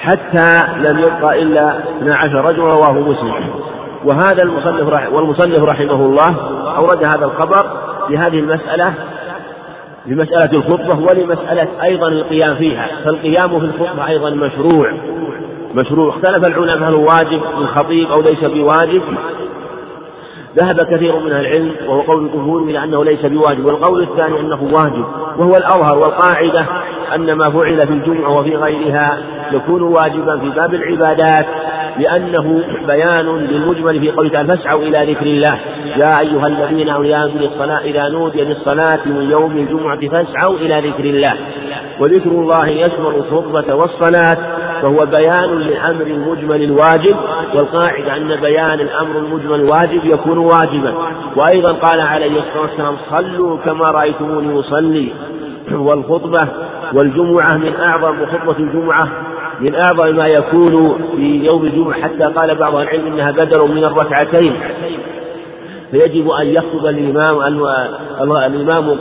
[0.00, 3.50] حتى لم يبقى إلا 12 رجلا رواه مسلم.
[4.04, 6.36] وهذا المصنف والمصنف رحمه الله
[6.76, 7.66] أورد هذا الخبر
[8.08, 8.94] في هذه المسألة
[10.06, 12.88] لمسألة الخطبة ولمسألة أيضا القيام فيها.
[13.04, 14.92] فالقيام في الخطبة أيضا مشروع.
[15.74, 16.16] مشروع.
[16.16, 19.02] اختلف العلماء هل واجب للخطيب أو ليس بواجب؟
[20.56, 23.64] ذهب كثير من العلم وهو قول الجمهور إلى أنه ليس بواجب.
[23.64, 25.04] والقول الثاني أنه واجب
[25.38, 26.66] وهو الأظهر والقاعدة
[27.14, 29.18] أن ما فعل في الجمعة وفي غيرها
[29.52, 31.46] يكون واجبا في باب العبادات.
[32.00, 35.58] لأنه بيان للمجمل في قوله تعالى فاسعوا إلى ذكر الله.
[35.96, 41.34] يا أيها الذين آمنوا للصلاة إذا نودي للصلاة من يوم الجمعة فاسعوا إلى ذكر الله.
[42.00, 44.36] وذكر الله يشمل الخطبة والصلاة
[44.82, 47.16] فهو بيان لأمر المجمل الواجب
[47.54, 50.94] والقاعدة أن بيان الأمر المجمل الواجب يكون واجبا.
[51.36, 55.12] وأيضا قال عليه الصلاة والسلام صلوا كما رأيتموني أصلي.
[55.72, 56.48] والخطبة
[56.92, 59.08] والجمعة من أعظم خطبة الجمعة.
[59.60, 64.56] من أعظم ما يكون في يوم الجمعة حتى قال بعض العلم إنها بدل من الركعتين.
[65.90, 67.64] فيجب أن يخطب الإمام
[68.20, 68.96] الإمام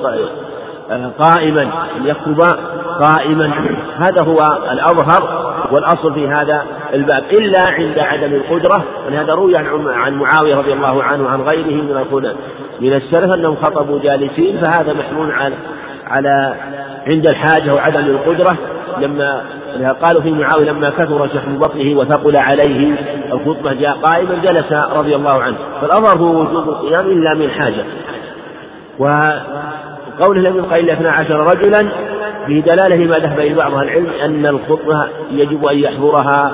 [1.19, 1.62] قائما
[1.98, 2.41] أن يخطب
[3.00, 3.54] قائما.
[3.98, 7.24] هذا هو الأظهر والأصل في هذا الباب.
[7.32, 11.98] إلا عند عدم القدرة ولهذا روي عن معاوية رضي الله عنه وعن غيره من
[12.82, 15.56] من السلف أنهم خطبوا جالسين فهذا محمول على
[16.08, 16.54] على
[17.08, 18.58] عند الحاجة وعدم القدرة.
[19.02, 19.41] لما
[20.02, 22.96] قالوا في معاوية لما كثر شحم بطنه وثقل عليه
[23.34, 25.56] الخطبة جاء قائما جلس رضي الله عنه.
[25.82, 27.84] فالأمر هو وجوب القيام إلا من حاجة.
[29.00, 31.90] وقوله لم يبقى إلا 12 رجلا
[32.46, 36.52] في دلالة ما ذهب إلى بعض العلم أن الخطبة يجب أن يحضرها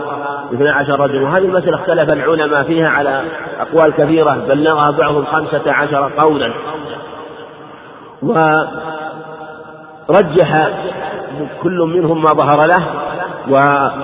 [0.54, 1.24] 12 رجل.
[1.24, 3.22] وهذه المسألة اختلف العلماء فيها على
[3.60, 6.54] أقوال كثيرة بلغها بعضهم خمسة عشر قولا.
[10.10, 10.70] ورجح
[11.64, 12.84] كل منهم ما ظهر له.
[13.50, 14.04] وأحد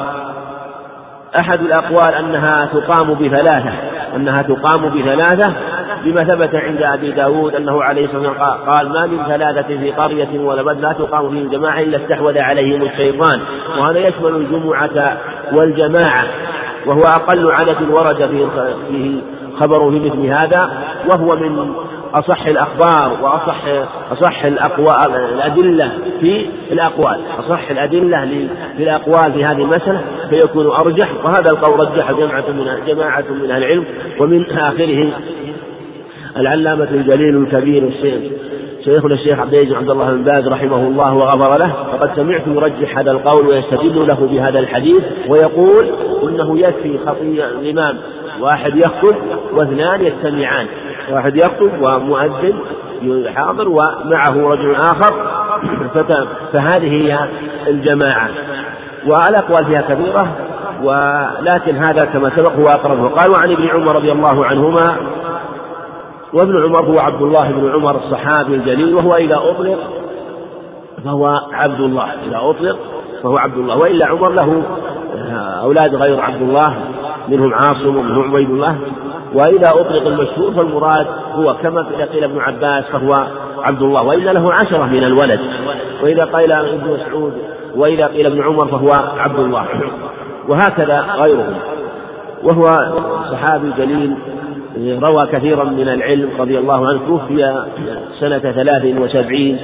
[1.62, 3.72] الأقوال أنها تقام بثلاثة
[4.16, 5.54] أنها تقام بثلاثة
[6.04, 10.40] بما ثبت عند أبي داود أنه عليه الصلاة والسلام قال ما من ثلاثة في قرية
[10.40, 13.40] ولا بد لا تقام فيهم جماعة إلا استحوذ عليهم الشيطان
[13.80, 15.18] وهذا يشمل الجمعة
[15.54, 16.26] والجماعة
[16.86, 19.22] وهو أقل عدد ورد فيه
[19.60, 20.70] خبر في مثل هذا
[21.08, 21.74] وهو من
[22.14, 23.64] أصح الأخبار وأصح
[24.12, 27.22] أصح الأقوال الأدلة في الأقوال.
[27.40, 28.48] أصح الأدلة
[28.78, 33.64] في الأقوال في هذه المسألة فيكون أرجح وهذا القول رجح جماعة من جماعة من أهل
[33.64, 33.86] العلم
[34.20, 35.14] ومن آخره
[36.38, 38.32] العلامة الجليل الكبير الشيخ
[38.86, 41.74] شيخنا الشيخ عبد العزيز عبد الله بن باز رحمه الله وغفر له.
[41.92, 45.86] فقد سمعت يرجح هذا القول ويستدل له بهذا الحديث ويقول
[46.24, 47.98] إنه يكفي خطية الإمام
[48.42, 49.16] واحد يخطب
[49.54, 50.68] واثنان يستمعان.
[51.12, 52.54] واحد يخطب ومؤذن
[53.36, 55.14] حاضر ومعه رجل آخر.
[56.54, 57.20] فهذه هي
[57.68, 58.30] الجماعة.
[59.08, 60.28] والأقوال فيها كثيرة.
[60.84, 64.96] ولكن هذا كما سبق هو أقربه قال وعن ابن عمر رضي الله عنهما
[66.34, 69.80] وابن عمر هو عبد الله بن عمر الصحابي الجليل وهو إذا أطلق
[71.06, 72.14] فهو عبد الله.
[72.28, 72.78] إذا أطلق
[73.24, 73.78] فهو عبد الله.
[73.78, 74.64] وإلا عمر له
[75.64, 76.76] أولاد غير عبد الله
[77.30, 78.78] منهم عاصم ومنهم عبيد الله.
[79.34, 81.82] وإذا أطلق المشهور فالمراد هو كما
[82.14, 83.26] قيل ابن عباس فهو
[83.62, 85.40] عبد الله وإلا له عشرة من الولد.
[86.04, 87.34] وإذا قيل ابن مسعود
[87.76, 89.66] وإذا قيل ابن عمر فهو عبد الله.
[90.48, 91.56] وهكذا غيرهم.
[92.44, 92.86] وهو
[93.32, 94.16] صحابي جليل
[95.04, 97.66] روى كثيرا من العلم رضي الله عنه توفي
[98.20, 99.58] سنة ثلاث وسبعين.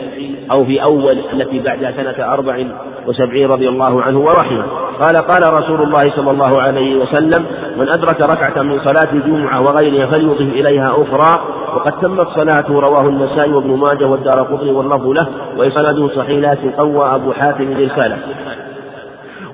[0.51, 2.65] أو في أول التي بعدها سنة أربع
[3.07, 4.65] وسبعين رضي الله عنه ورحمه.
[5.01, 7.45] قال قال رسول الله صلى الله عليه وسلم
[7.77, 11.39] من أدرك ركعة من صلاة الجمعة وغيرها فليضف إليها أخرى.
[11.75, 17.15] وقد تمت صلاته رواه النسائي وابن ماجه والدار قطني واللفظ له وإسناده صحيح لكن قوى
[17.15, 18.17] أبو حاتم الرسالة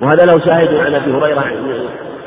[0.01, 1.43] وهذا له شاهد عن أبي هريرة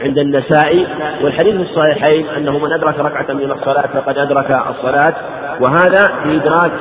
[0.01, 0.87] عند النسائي
[1.23, 5.15] والحديث في الصحيحين أنه من أدرك ركعة من الصلاة فقد أدرك الصلاة
[5.61, 6.73] وهذا في إدراك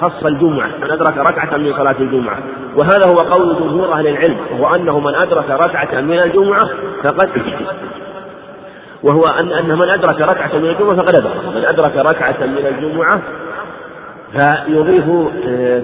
[0.00, 2.38] خص الجمعة من أدرك ركعة من صلاة الجمعة.
[2.76, 6.68] وهذا هو قول جمهور أهل العلم وهو أنه من أدرك ركعة من الجمعة
[7.02, 7.30] فقد
[9.02, 11.46] وهو أن أن من أدرك ركعة من الجمعة فقد أدرك.
[11.54, 13.20] من أدرك ركعة من الجمعة
[14.32, 15.04] فيضيف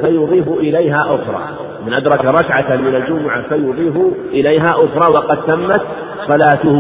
[0.00, 1.48] فيضيف إليها أخرى.
[1.86, 3.96] من أدرك ركعة من الجمعة فيضيف
[4.32, 5.82] إليها أخرى وقد تمت
[6.30, 6.76] صلاته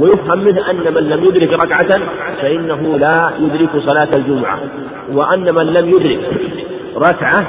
[0.00, 2.00] ويفهم منه أن من لم يدرك ركعة
[2.42, 4.58] فإنه لا يدرك صلاة الجمعة
[5.12, 6.20] وأن من لم يدرك
[6.96, 7.40] ركعة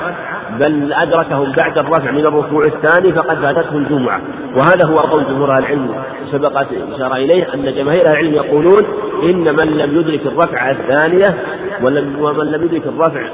[0.62, 4.22] بل أدركهم بعد الرفع من الركوع الثاني فقد فاتته الجمعة.
[4.56, 5.96] وهذا هو قول جمهور العلم
[6.32, 8.84] سبقت إشارة إليه أن جماهير العلم يقولون
[9.24, 11.38] إن من لم يدرك الركعة الثانية
[11.84, 13.30] ومن لم يدرك الرفع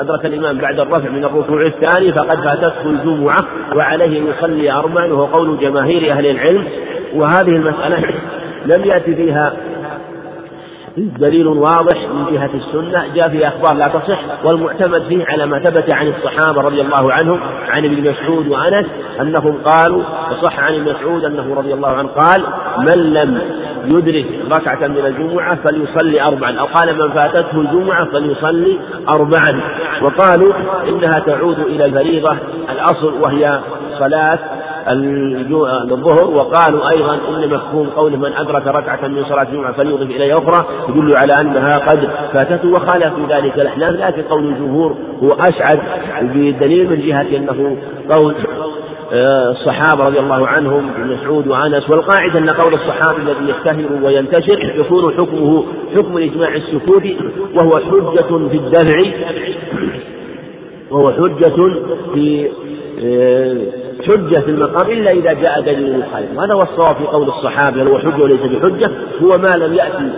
[0.00, 3.44] أدرك الإمام بعد الرفع من الركوع الثاني فقد فاتته الجمعة
[3.76, 6.64] وعليه أن يصلي أربعا وهو قول جماهير أهل العلم.
[7.14, 8.14] وهذه المسألة
[8.66, 9.52] لم يأتي فيها
[10.96, 15.90] دليل واضح من جهة السنة جاء فيه أخبار لا تصح والمعتمد فيه على ما ثبت
[15.90, 18.86] عن الصحابة رضي الله عنهم عن ابن مسعود وأنس
[19.20, 22.42] أنهم قالوا وصح عن ابن مسعود أنه رضي الله عنه قال
[22.78, 23.40] من لم
[23.84, 29.60] يدرك ركعة من الجمعة فليصلي أربعا أو قال من فاتته الجمعة فليصلي أربعا
[30.02, 30.54] وقالوا
[30.88, 32.36] إنها تعود إلى الفريضة
[32.70, 33.60] الأصل وهي
[33.98, 34.38] صلاة
[34.88, 40.66] الظهر وقالوا أيضا إن مفهوم قول من أدرك ركعة من صلاة الجمعة فليضيف إليها أخرى
[40.88, 45.78] يدل على أنها قد فاتته وخالف في ذلك الأحناف لكن قول الجمهور هو أسعد
[46.22, 47.76] بدليل من جهة أنه
[48.10, 48.34] قول
[49.12, 54.72] آه، الصحابة رضي الله عنهم ابن مسعود وأنس والقاعدة أن قول الصحابي الذي يشتهر وينتشر
[54.76, 55.64] يكون حكمه
[55.96, 57.16] حكم الإجماع السكوتي
[57.54, 59.02] وهو حجة في الدفع
[60.90, 61.54] وهو حجة
[62.14, 62.48] في
[64.06, 67.98] حجة في المقام إلا إذا جاء دليل مخالف وهذا هو الصواب في قول الصحابة هو
[67.98, 68.90] حجة وليس بحجة؟
[69.22, 70.10] هو ما لم يأتي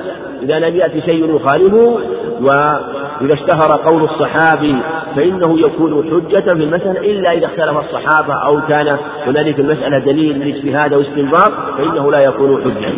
[0.43, 1.99] إذا لم يأتي شيء يخالفه
[2.41, 4.77] وإذا اشتهر قول الصحابي
[5.17, 10.55] فإنه يكون حجة في المسألة إلا إذا اختلف الصحابة أو كان هنالك المسألة دليل من
[10.55, 12.93] اجتهاد استنباط فإنه لا يكون حجة.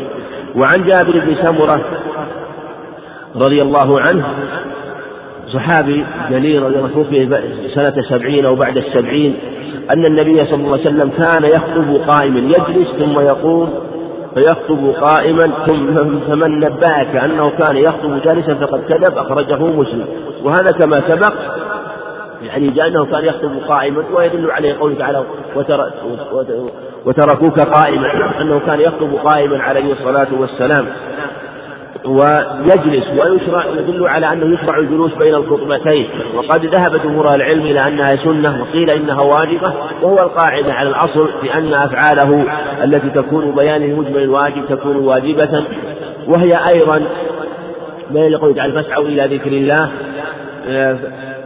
[0.57, 1.81] وعن جابر بن سمرة
[3.37, 4.25] رضي الله عنه
[5.49, 9.35] صحابي جليل رضي الله عنه سنة سبعين أو بعد السبعين
[9.91, 13.75] أن النبي صلى الله عليه وسلم كان يخطب قائما يجلس ثم يقوم
[14.35, 20.07] فيخطب قائما ثم فمن نبأك أنه كان يخطب جالسا فقد كذب أخرجه مسلم.
[20.45, 21.33] وهذا كما سبق
[22.43, 25.25] يعني جاء أنه كان يخطب قائما ويدل عليه قوله تعالى
[27.07, 28.41] وتركوك قائما.
[28.41, 30.87] أنه كان يخطب قائما عليه الصلاة والسلام.
[32.07, 36.09] ويجلس ويشرع يدل على أنه يشرع الجلوس بين الخطبتين.
[36.35, 41.75] وقد ذهب جمهور العلم إلى أنها سنة وقيل إنها واجبة وهو القاعدة على الأصل بأن
[41.75, 42.47] أفعاله
[42.85, 45.65] التي تكون بيان المجمل الواجب تكون واجبة.
[46.27, 47.03] وهي أيضا
[48.11, 49.91] ما يقول تعالى فاسعوا إلى ذكر الله.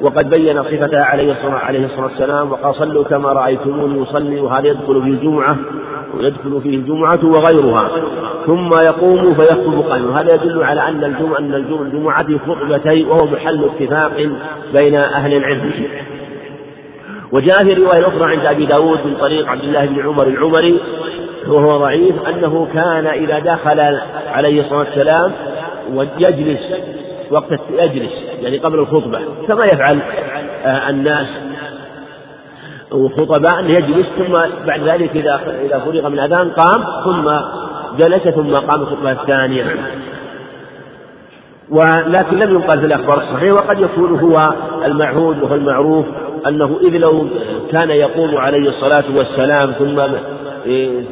[0.00, 5.56] وقد بين صفتها عليه الصلاة والسلام وقال صلوا كما رأيتموني أصلي وهذا يدخل في الجمعة.
[6.14, 7.90] ويدخل فيه الجمعة وغيرها
[8.46, 10.20] ثم يقوم فيخطب قائما.
[10.20, 14.30] هذا يدل على أن الجمعة أن الجمعة خطبتين وهو محل اتفاق
[14.72, 15.72] بين أهل العلم.
[17.32, 20.80] وجاء في رواية أخرى عند أبي داود من طريق عبد الله بن عمر العمري
[21.48, 25.32] وهو ضعيف أنه كان إذا دخل عليه الصلاة والسلام
[25.94, 26.72] ويجلس
[27.30, 29.98] وقت يجلس يعني قبل الخطبة كما يفعل
[30.64, 31.26] آه، الناس
[32.92, 34.32] وخطباء يجلس ثم
[34.66, 37.30] بعد ذلك إذا إذا فرغ من الأذان قام ثم
[37.98, 39.64] جلس ثم قام الخطبة الثانية.
[41.70, 44.52] ولكن لم ينقل في الأخبار الصحيحة وقد يكون هو
[44.84, 46.06] المعهود وهو المعروف
[46.48, 47.26] أنه إذ لو
[47.72, 50.00] كان يقوم عليه الصلاة والسلام ثم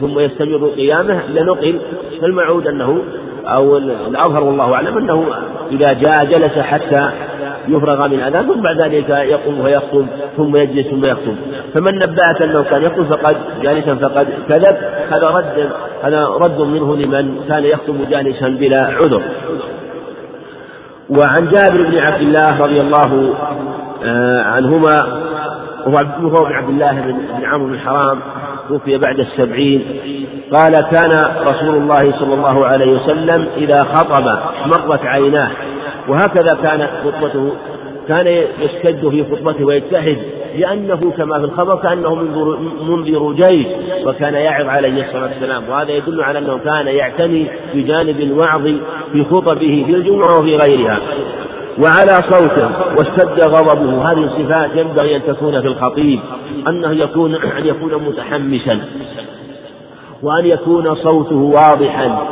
[0.01, 1.81] ثم يستمر قيامه لنقل
[2.21, 3.03] فالمعهود أنه
[3.47, 5.27] أو الأظهر والله أعلم أنه
[5.73, 7.11] إذا جاء جلس حتى
[7.69, 11.37] يفرغ من أذان ثم بعد ذلك يقوم ويخطب ثم يجلس ثم يخطب.
[11.75, 14.77] فمن نبأت أنه كان يخطب فقد جالسا فقد كذب.
[15.11, 15.71] هذا رد
[16.03, 19.23] هذا رد منه لمن كان يخطب جالسا بلا عذر.
[21.11, 23.35] وعن جابر بن عبد الله رضي الله
[24.05, 25.07] آه، عنهما
[25.87, 26.93] وهو بن عبد الله
[27.39, 28.21] بن عمرو بن حرام
[28.69, 29.85] توفي بعد السبعين.
[30.53, 34.25] قال كان رسول الله صلى الله عليه وسلم إذا خطب
[34.67, 35.51] مرت عيناه.
[36.09, 37.53] وهكذا كانت خطبته
[38.09, 38.27] كان
[38.61, 40.19] يشتد في خطبته ويجتهد
[40.59, 43.67] لأنه كما في الخبر كأنه منذر, منذر جيش
[44.07, 45.63] وكان يعظ عليه الصلاة والسلام.
[45.69, 48.63] وهذا يدل على أنه كان يعتني بجانب الوعظ
[49.13, 50.99] في خطبه في الجمعة وفي غيرها.
[51.79, 54.13] وعلى صوته واشتد غضبه.
[54.13, 56.21] هذه الصفات ينبغي أن تكون في الخطيب.
[56.69, 58.81] أنه يكون أن يكون متحمسا
[60.23, 62.29] وأن يكون صوته واضحا.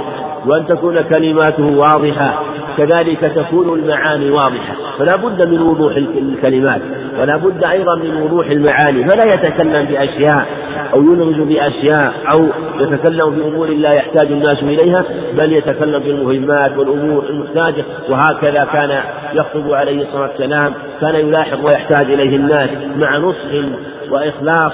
[0.47, 2.43] وأن تكون كلماته واضحة.
[2.77, 6.81] كذلك تكون المعاني واضحة فلا بد من وضوح الكلمات
[7.21, 10.47] ولا بد أيضا من وضوح المعاني فلا يتكلم بأشياء
[10.95, 12.47] أو يلغز بأشياء أو
[12.81, 15.05] يتكلم بأمور لا يحتاج الناس إليها
[15.39, 19.01] بل يتكلم بالمهمات والأمور المحتاجة وهكذا كان
[19.35, 23.69] يخطب عليه الصلاة والسلام كان يلاحظ ويحتاج إليه الناس مع نصح
[24.11, 24.73] وإخلاص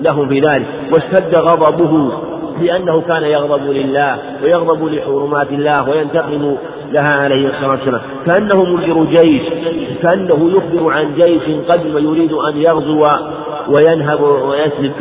[0.00, 2.12] لهم في ذلك واشتد غضبه
[2.60, 6.56] لأنه كان يغضب لله ويغضب لحرمات الله وينتقم
[6.92, 8.00] لها عليه الصلاة والسلام.
[8.26, 9.42] كأنه منذر جيش
[10.02, 13.06] كأنه يخبر عن جيش قدم يريد أن يغزو
[13.68, 14.92] وينهب ويسلب.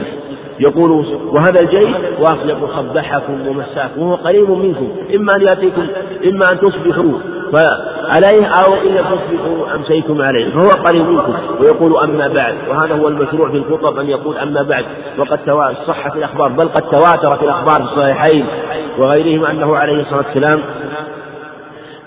[0.59, 4.89] يقول وهذا الجيش واصلق صبحكم ومساكم وهو قريب منكم.
[5.15, 5.88] إما أن يأتيكم
[6.25, 7.13] إما أن تصبحوا
[7.51, 10.51] فعليه أو إن تصبحوا أمسيتم عليه.
[10.51, 12.55] فهو قريب منكم ويقول أما بعد.
[12.69, 14.85] وهذا هو المشروع في الخطب أن يقول أما بعد.
[15.17, 15.39] وقد
[15.87, 18.45] صح في الأخبار بل قد تواتر في الأخبار في الصحيحين
[18.97, 20.61] وغيرهما أنه عليه الصلاة والسلام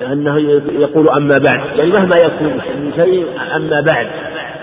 [0.02, 0.38] أنه
[0.72, 1.60] يقول أما بعد.
[1.76, 3.26] يعني مهما يكون من شيء
[3.56, 4.06] أما بعد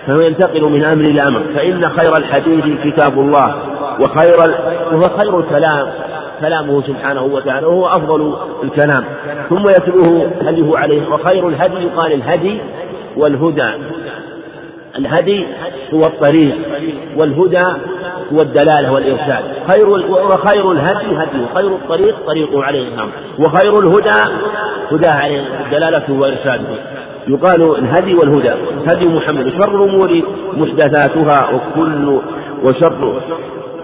[0.08, 1.42] فهو ينتقل من أمر إلى أمر.
[1.56, 3.56] فإن خير الحديث كتاب الله
[4.00, 4.36] وخير
[4.92, 5.88] وهو خير الكلام.
[6.42, 9.04] كلامه سبحانه وتعالى وهو أفضل الكلام.
[9.50, 12.60] ثم يتلوه هديه عليه وخير الهدي يقال الهدي
[13.18, 13.70] والهدى.
[14.98, 15.46] الهدي
[15.94, 16.56] هو الطريق
[17.18, 17.66] والهدى
[18.34, 19.44] هو الدلالة والإرشاد.
[19.72, 23.10] خير وخير الهدي هدي خير الطريق طريقه عليه السلام
[23.40, 24.32] وخير الهدى
[24.92, 26.68] هدى عليه الدلالة وإرشاده.
[27.28, 28.52] يقال الهدي والهدى
[28.88, 29.50] هدي محمد.
[29.50, 30.22] شر الأمور
[30.54, 32.20] محدثاتها وكل
[32.64, 33.22] وشر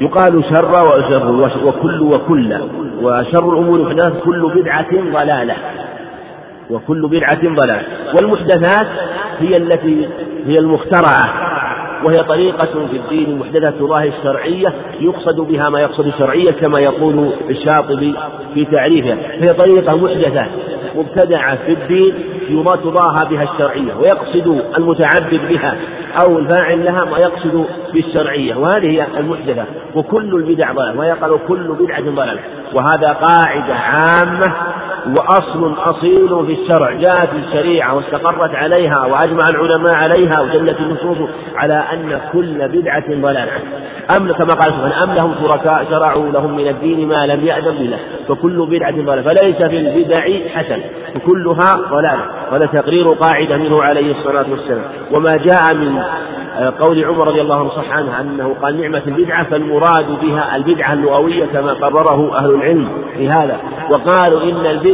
[0.01, 2.57] يقال شر وشر وكل وكل
[3.01, 5.55] وشر الأمور محدثات كل بدعة ضلالة.
[6.69, 7.83] وكل بدعة ضلالة.
[8.15, 8.87] والمحدثات
[9.39, 10.07] هي التي
[10.45, 11.51] هي المخترعة
[12.05, 18.15] وهي طريقة في الدين محدثة الله الشرعية يقصد بها ما يقصد الشرعية كما يقول الشاطبي
[18.53, 20.45] في تعريفها هي طريقة محدثة
[20.95, 22.13] مبتدعة في الدين
[22.49, 25.75] يما تضاهى بها الشرعية ويقصد المتعبد بها.
[26.19, 32.01] أو الفاعل لها ما يقصد بالشرعية وهذه هي المحدثة وكل البدع ضلال ويقال كل بدعة
[32.01, 32.39] ضلال
[32.73, 34.53] وهذا قاعدة عامة
[35.07, 41.17] وأصل أصيل في الشرع جاءت الشريعة واستقرت عليها وأجمع العلماء عليها ودلت النصوص
[41.55, 43.51] على أن كل بدعة ضلالة.
[44.17, 47.97] أم كما قال سبحانه أم لهم شركاء شرعوا لهم من الدين ما لم يأذن به
[48.27, 50.81] فكل بدعة ضلالة فليس في البدع حسن
[51.13, 52.25] فكلها ضلالة.
[52.51, 54.85] وهذا تقرير قاعدة منه عليه الصلاة والسلام.
[55.11, 56.01] وما جاء من
[56.79, 61.73] قول عمر رضي الله عنه عنه أنه قال نعمة البدعة فالمراد بها البدعة اللغوية كما
[61.73, 62.87] قرره أهل العلم
[63.17, 63.57] في هذا.
[63.89, 64.90] وقالوا إن البدعة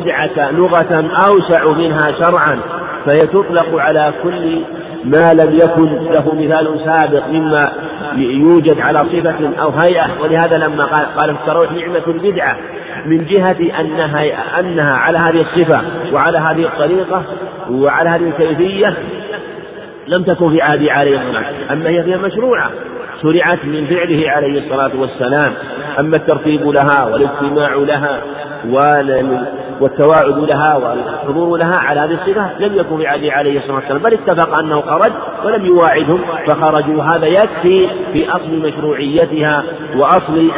[0.51, 2.59] لغة أوسع منها شرعا
[3.05, 4.61] فهي تطلق على كل
[5.03, 7.71] ما لم يكن له مثال سابق مما
[8.17, 10.05] يوجد على صفة أو هيئة.
[10.21, 12.57] ولهذا لما قال قال في التراويح نعمة البدعة
[13.05, 15.81] من جهة أنها أنها على هذه الصفة
[16.13, 17.23] وعلى هذه الطريقة
[17.71, 18.93] وعلى هذه الكيفية
[20.07, 22.71] لم تكن في عهد عليه الصلاة أما هي فيها مشروعة
[23.21, 25.53] شرعت من فعله عليه الصلاة والسلام.
[25.99, 28.21] أما الترتيب لها والاجتماع لها
[29.82, 34.57] والتواعد لها والحضور لها على هذه الصفة لم يكن في عليه الصلاة والسلام بل اتفق
[34.57, 35.11] أنه خرج
[35.45, 37.03] ولم يواعدهم فخرجوا.
[37.03, 39.63] هذا يكفي في أصل مشروعيتها
[39.95, 40.51] وأصل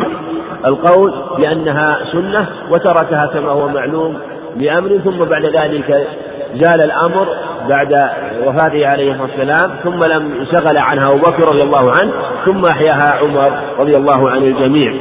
[0.66, 4.18] القول بأنها سنة وتركها كما هو معلوم
[4.56, 6.08] بأمر ثم بعد ذلك
[6.56, 7.28] زال الأمر
[7.70, 8.10] بعد
[8.46, 12.12] وفاته عليه الصلاة والسلام ثم لم انشغل عنها أبو بكر رضي الله عنه
[12.46, 14.94] ثم أحياها عمر رضي الله عن الجميع.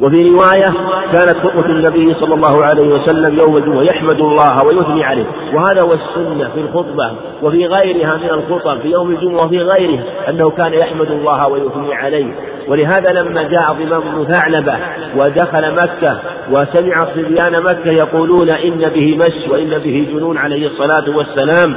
[0.00, 0.74] وفي رواية
[1.12, 5.26] كانت خطبة النبي صلى الله عليه وسلم يوم الجمعة يحمد الله ويثني عليه.
[5.54, 7.10] وهذا هو السنة في الخطبة
[7.42, 12.34] وفي غيرها من الخطب في يوم الجمعة وفي غيرها أنه كان يحمد الله ويثني عليه.
[12.70, 14.74] ولهذا لما جاء ضمام بن ثعلبة
[15.16, 16.16] ودخل مكة
[16.50, 21.74] وسمع صبيان مكة يقولون إن به مس وإن به جنون عليه الصلاة والسلام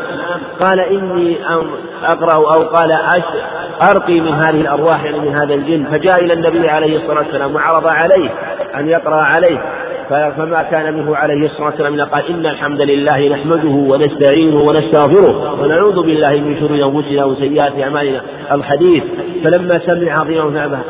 [0.59, 1.37] قال إني
[2.03, 2.91] أقرأ أو قال
[3.81, 5.85] أرقي من هذه الأرواح يعني من هذا الجن.
[5.85, 8.29] فجاء إلى النبي عليه الصلاة والسلام وعرض عليه
[8.75, 9.61] أن يقرأ عليه.
[10.09, 16.31] فما كان منه عليه الصلاة والسلام قال إن الحمد لله نحمده ونستعينه ونستغفره ونعوذ بالله
[16.31, 18.21] من شرور أنفسنا وسيئات أعمالنا.
[18.51, 19.03] الحديث
[19.43, 20.82] فلما سمع عظيم ثعبه آه،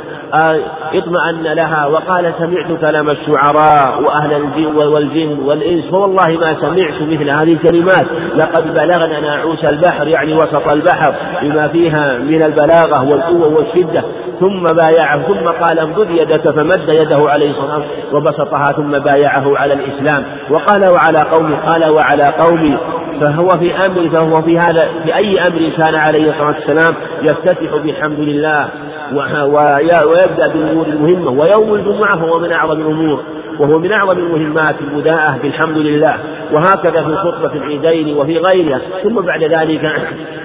[0.93, 7.53] اطمأن لها وقال سمعت كلام الشعراء وأهل الجن والجن والإنس فوالله ما سمعت مثل هذه
[7.53, 8.05] الكلمات.
[8.35, 14.03] لقد بلغنا ناعوس البحر يعني وسط البحر بما فيها من البلاغة والقوة والشدة.
[14.39, 19.73] ثم بايعه ثم قال امدد يدك فمد يده عليه الصلاة والسلام وبسطها ثم بايعه على
[19.73, 20.23] الإسلام.
[20.49, 22.77] وقال وعلى قومي قال وعلى قومي
[23.22, 28.20] فهو في أمر فهو في هذا في أي أمر كان عليه الصلاة والسلام يفتتح بحمد
[28.20, 28.70] لله
[30.05, 31.32] ويبدأ بالأمور المهمة.
[31.32, 33.24] ويوم الجمعة هو من أعظم الأمور.
[33.59, 36.18] وهو من أعظم المهمات البداءة بالحمد لله.
[36.51, 38.82] وهكذا في خطبة العيدين وفي غيرها.
[39.03, 39.91] ثم بعد ذلك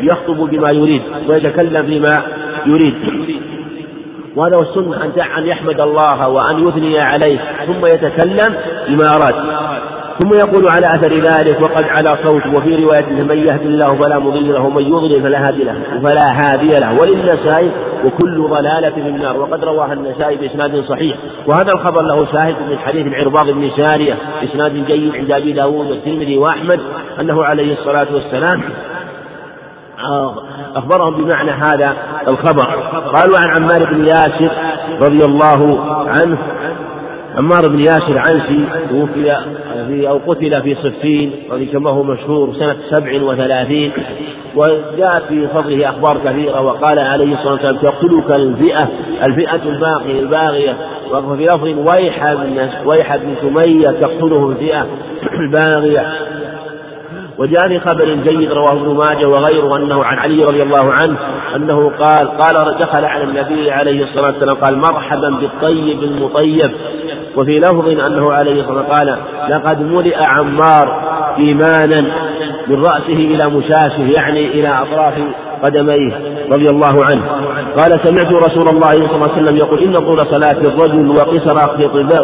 [0.01, 2.23] يخطب بما يريد ويتكلم بما
[2.67, 2.95] يريد.
[4.37, 5.05] وهذا هو السنة
[5.39, 7.39] أن يحمد الله وأن يثني عليه.
[7.67, 8.55] ثم يتكلم
[8.89, 9.35] بما أراد.
[10.19, 14.53] ثم يقول على أثر ذلك وقد على صوت وفي رواية من يهد الله فلا مضل
[14.53, 17.01] له ومن يضلل فلا هادي له فلا هادي له.
[17.01, 17.71] وللنسائي
[18.05, 19.37] وكل ضلالة في النار.
[19.41, 21.17] وقد رواها النسائي بإسناد صحيح.
[21.47, 26.39] وهذا الخبر له شاهد من حديث العرباض بن سارية بإسناد جيد عند أبي داود والترمذي
[26.39, 26.81] وأحمد
[27.21, 28.63] أنه عليه الصلاة والسلام
[30.77, 31.97] أخبرهم بمعنى هذا
[32.29, 32.65] الخبر.
[33.17, 34.51] قالوا عن عمار بن ياسر
[35.01, 36.39] رضي الله عنه
[37.39, 39.37] عمار بن ياسر عنسي توفي
[39.89, 41.33] في أو قتل في صفين
[41.73, 43.93] كما هو مشهور سنة سبع وثلاثين
[44.57, 48.89] وجاء في فضله أخبار كثيرة وقال عليه الصلاة والسلام تقتلك الفئة
[49.23, 50.77] الفئة الباقية الباغية.
[51.11, 54.87] وفي لفظ ويح بن ويح بن سمية تقتله الفئة
[55.41, 56.07] الباغية
[57.39, 61.17] وجاء في خبر جيد رواه ابن ماجه وغيره أنه عن علي رضي الله عنه
[61.57, 66.71] أنه قال قال دخل على النبي عليه الصلاة والسلام قال مرحبا بالطيب المطيب.
[67.37, 69.19] وفي لفظ أنه عليه الصلاة والسلام قال
[69.51, 71.09] لقد ملئ عمار
[71.39, 72.01] ايمانا
[72.69, 75.15] من رأسه إلى مشاشه يعني إلى أطراف
[75.63, 76.13] قدميه
[76.51, 77.23] رضي الله عنه.
[77.77, 81.59] قال سمعت رسول الله صلى الله عليه وسلم يقول إن طول صلاة الرجل وقصر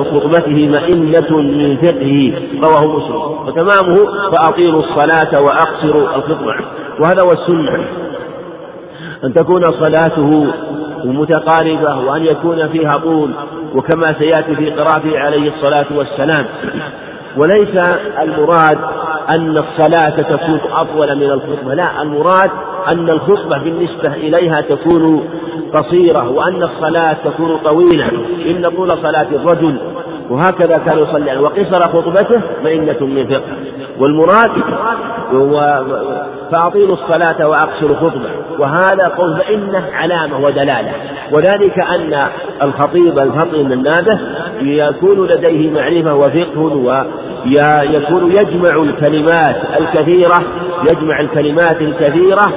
[0.04, 2.32] خطبته مئنة من فقهه
[2.62, 3.46] رواه مسلم.
[3.46, 6.54] وتمامه فأطيلوا الصلاة وأقصروا الخطبة.
[7.00, 7.86] وهذا هو السنة.
[9.24, 10.46] أن تكون صلاته
[11.04, 13.30] متقاربة وأن يكون فيها طول
[13.74, 16.44] وكما سيأتي في قراءته عليه الصلاة والسلام.
[17.36, 17.76] وليس
[18.22, 18.78] المراد
[19.34, 22.50] أن الصلاة تكون أطول من الخطبة لا المراد
[22.88, 25.28] أن الخطبة بالنسبة إليها تكون
[25.74, 28.06] قصيرة وأن الصلاة تكون طويلة.
[28.46, 29.78] إن طول صلاة الرجل
[30.30, 31.38] وهكذا كان يصلي.
[31.38, 33.56] وقصر خطبته مئنة من فقه.
[33.98, 34.50] والمراد
[35.38, 35.84] هو
[36.52, 38.30] فأطيلوا الصلاة وأقصروا خطبة.
[38.58, 40.92] وهذا قول فإنه علامة ودلالة.
[41.32, 42.20] وذلك أن
[42.62, 44.18] الخطيب الفطن النابه
[44.60, 46.60] يكون لديه معرفة وفقه
[47.46, 50.42] ويكون يجمع الكلمات الكثيرة
[50.84, 52.52] يجمع الكلمات الكثيرة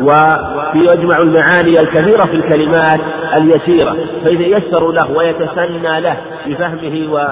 [0.00, 3.00] ويجمع المعاني الكثيرة في الكلمات
[3.36, 3.96] اليسيرة.
[4.24, 6.16] فإذا يسر له ويتسنى له
[6.46, 7.26] بفهمه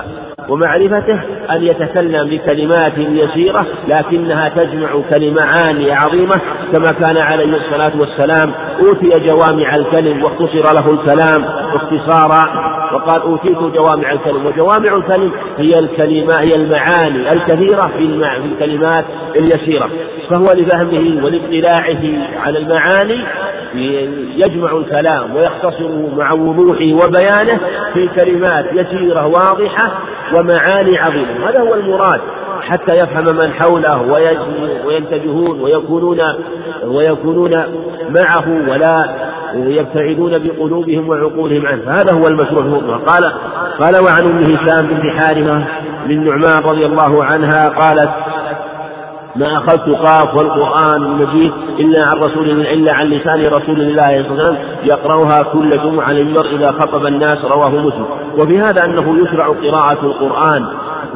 [0.48, 1.20] ومعرفته
[1.50, 6.36] أن يتكلم بكلمات يسيرة لكنها تجمع كلمعاني عظيمة
[6.72, 14.12] كما كان عليه الصلاة والسلام أوتي جوامع الكلم واختصر له الكلام اختصارا وقال أوتيت جوامع
[14.12, 17.86] الكلم وجوامع الكلم هي الكلمة هي المعاني الكثيرة.
[17.86, 17.98] في
[18.44, 19.04] الكلمات
[19.36, 19.90] اليسيرة
[20.30, 22.02] فهو لفهمه ولاطلاعه
[22.36, 23.24] على المعاني
[24.36, 27.60] يجمع الكلام ويختصره مع وضوحه وبيانه
[27.94, 30.00] في كلمات يسيرة واضحة
[30.38, 31.50] ومعاني عظيمة.
[31.50, 32.20] هذا هو المراد.
[32.60, 34.02] حتى يفهم من حوله
[34.86, 36.20] وينتبهون ويكونون
[36.84, 37.50] ويكونون
[38.10, 39.04] معه ولا
[39.54, 41.82] يبتعدون بقلوبهم وعقولهم عنه.
[41.86, 43.32] فهذا هو المشروع قال
[43.80, 45.64] قال وعن ام هشام بنت حارثه
[46.06, 48.10] للنعمان رضي الله عنها قالت
[49.36, 54.44] ما أخذت قاف والقرآن المجيد إلا عن رسول إلا عن لسان رسول الله صلى الله
[54.44, 58.06] عليه وسلم يقرأها كل جمعة للمرء إذا خطب الناس رواه مسلم.
[58.38, 60.66] وفي هذا أنه يشرع قراءة القرآن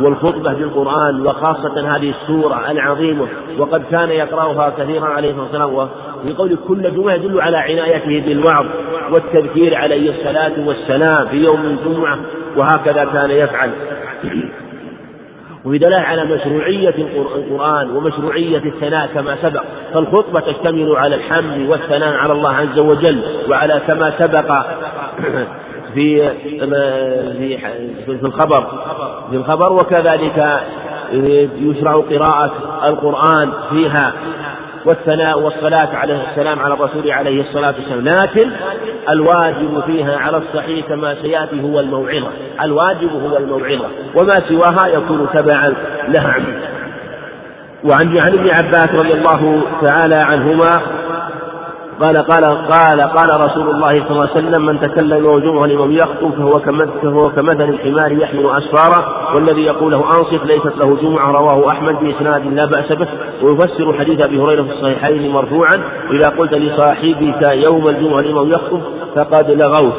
[0.01, 5.89] والخطبة بالقرآن وخاصة هذه السورة العظيمة وقد كان يقرأها كثيرا عليه الصلاة والسلام
[6.25, 8.67] وفي قول كل جمعة يدل على عنايته بالوعظ
[9.13, 12.19] والتذكير عليه الصلاة والسلام في يوم الجمعة
[12.57, 13.71] وهكذا كان يفعل.
[15.69, 19.63] وفي دلالة على مشروعية القرآن ومشروعية الثناء كما سبق.
[19.95, 24.67] فالخطبة تشتمل على الحمد والثناء على الله عز وجل وعلى كما سبق
[25.95, 27.59] في في
[28.07, 28.67] في الخبر.
[29.31, 30.61] في الخبر وكذلك
[31.61, 32.53] يشرع قراءة
[32.85, 34.13] القرآن فيها.
[34.89, 38.05] والثناء والصلاة عليه السلام على الرسول عليه الصلاة والسلام.
[38.05, 38.51] لكن
[39.09, 42.29] الواجب فيها على الصحيح كما سيأتي هو الموعظة.
[42.63, 43.89] الواجب هو الموعظة.
[44.15, 45.75] وما سواها يكون تبعا
[46.09, 46.35] لها.
[47.85, 50.81] وعن عن ابن عباس رضي الله تعالى عنهما
[52.01, 56.31] قال قال قال قال رسول الله صلى الله عليه وسلم من تكلم وجمعه الإمام يخطب
[56.31, 56.59] فهو
[57.03, 62.47] فهو كمثل الحمار يحمل أسفارا والذي يقول له أنصت ليست له جمعة رواه أحمد بإسناد
[62.47, 63.09] لا بأس به
[63.43, 65.75] ويفسر حديث أبي هريرة في الصحيحين مرفوعا
[66.11, 68.81] إذا قلت لصاحبك يوم الجمعة الإمام يخطب
[69.17, 69.95] فقد لغوت.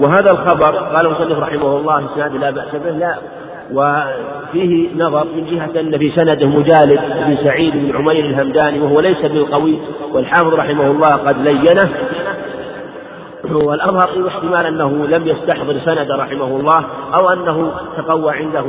[0.00, 3.14] وهذا الخبر قال المصنف رحمه الله إسناد لا بأس به لا
[3.72, 9.22] وفيه نظر من جهة أن في سنده مجالد بن سعيد بن عمير الهمداني وهو ليس
[9.22, 9.78] بالقوي
[10.12, 11.90] والحافظ رحمه الله قد لينه.
[13.50, 18.64] والأظهر احتمال أنه لم يستحضر سند رحمه الله أو أنه تقوى عنده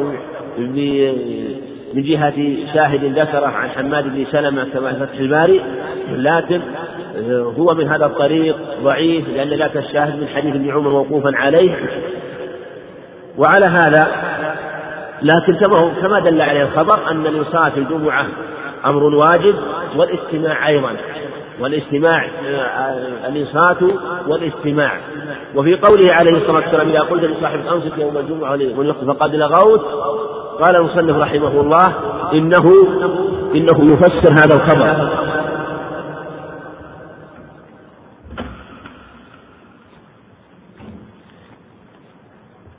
[1.93, 2.33] من جهة
[2.73, 5.61] شاهد ذكره عن حماد بن سلمة كما في فتح الباري.
[6.11, 6.61] لكن
[7.59, 11.71] هو من هذا الطريق ضعيف لأن ذاك الشاهد من حديث ابن عمر موقوفا عليه.
[13.37, 14.07] وعلى هذا
[15.21, 15.55] لكن
[16.01, 18.25] كما دل عليه الخبر أن في الجمعة
[18.85, 19.55] أمر واجب
[19.95, 20.97] والاستماع أيضا.
[21.59, 23.77] والاستماع آه، الإنصات
[24.27, 24.99] والاستماع.
[25.55, 28.55] وفي قوله عليه الصلاة والسلام إذا قلت لصاحب أنصت يوم الجمعة
[29.07, 29.85] فقد لغوت.
[30.61, 31.93] قال المصنف رحمه الله
[32.33, 32.87] إنه
[33.55, 35.09] إنه يفسر هذا الخبر.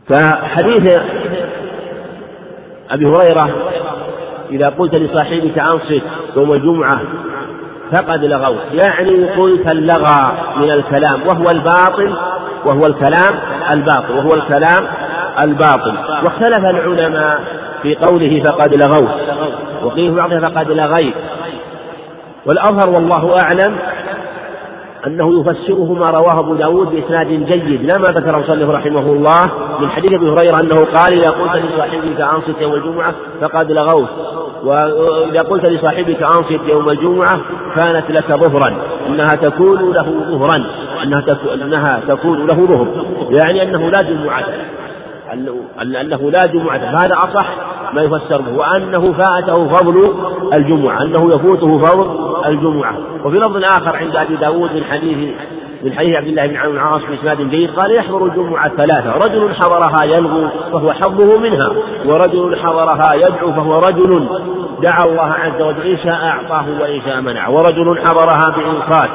[0.08, 1.00] فحديث
[2.90, 3.48] أبي هريرة
[4.50, 6.02] إذا قلت لصاحبك أنصت
[6.36, 7.00] يوم الجمعة
[7.92, 12.14] فقد لغوت يعني قلت اللغى من الكلام وهو الباطل
[12.64, 13.34] وهو الكلام
[13.70, 14.84] الباطل وهو الكلام
[15.40, 15.94] الباطل.
[16.24, 17.40] واختلف العلماء
[17.82, 19.08] في قوله فقد لغوت
[19.82, 21.14] وقيل بعضها فقد لغيت.
[22.46, 23.76] والأظهر والله أعلم
[25.06, 29.88] أنه يفسره ما رواه أبو داود بإسناد جيد لا ما ذكر مصنف رحمه الله من
[29.88, 34.08] حديث أبي هريرة أنه قال إذا قلت لصاحبك أنصت يوم الجمعة فقد لغوت
[34.64, 37.40] وإذا قلت لصاحبك أنصت يوم الجمعة
[37.76, 38.74] كانت لك ظهرا
[39.08, 40.64] إنها تكون له ظهرا
[41.02, 41.24] أنها
[41.54, 42.88] أنها تكون له ظهر
[43.30, 44.44] يعني أنه لا جمعة
[45.82, 47.46] أنه لا جمعة هذا أصح
[47.92, 50.14] ما يفسر به وأنه فاته فضل
[50.52, 52.96] الجمعة أنه يفوته فضل الجمعة.
[53.24, 55.34] وفي لفظ آخر عند أبي داود من حديث
[55.82, 59.12] من حديث عبد الله بن عمرو بن العاص بإسناد جيد قال يحضر الجمعة ثلاثة.
[59.12, 61.72] رجل حضرها يلغو فهو حظه منها
[62.06, 64.28] ورجل حضرها يدعو فهو رجل.
[64.82, 67.48] دعا الله عز وجل إن شاء أعطاه وإن شاء منع.
[67.48, 69.10] ورجل حضرها بإنصات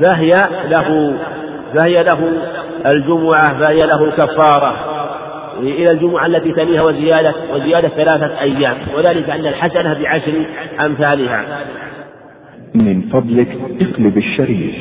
[0.00, 1.18] فهي له
[1.74, 2.32] فهي له
[2.86, 4.74] الجمعة فهي له كفارة
[5.60, 8.76] إلى الجمعة التي تليها وزيادة وزيادة ثلاثة أيام.
[8.96, 10.46] وذلك أن الحسنة بعشر
[10.80, 11.44] أمثالها.
[12.74, 14.74] من فضلك اقلب الشريف.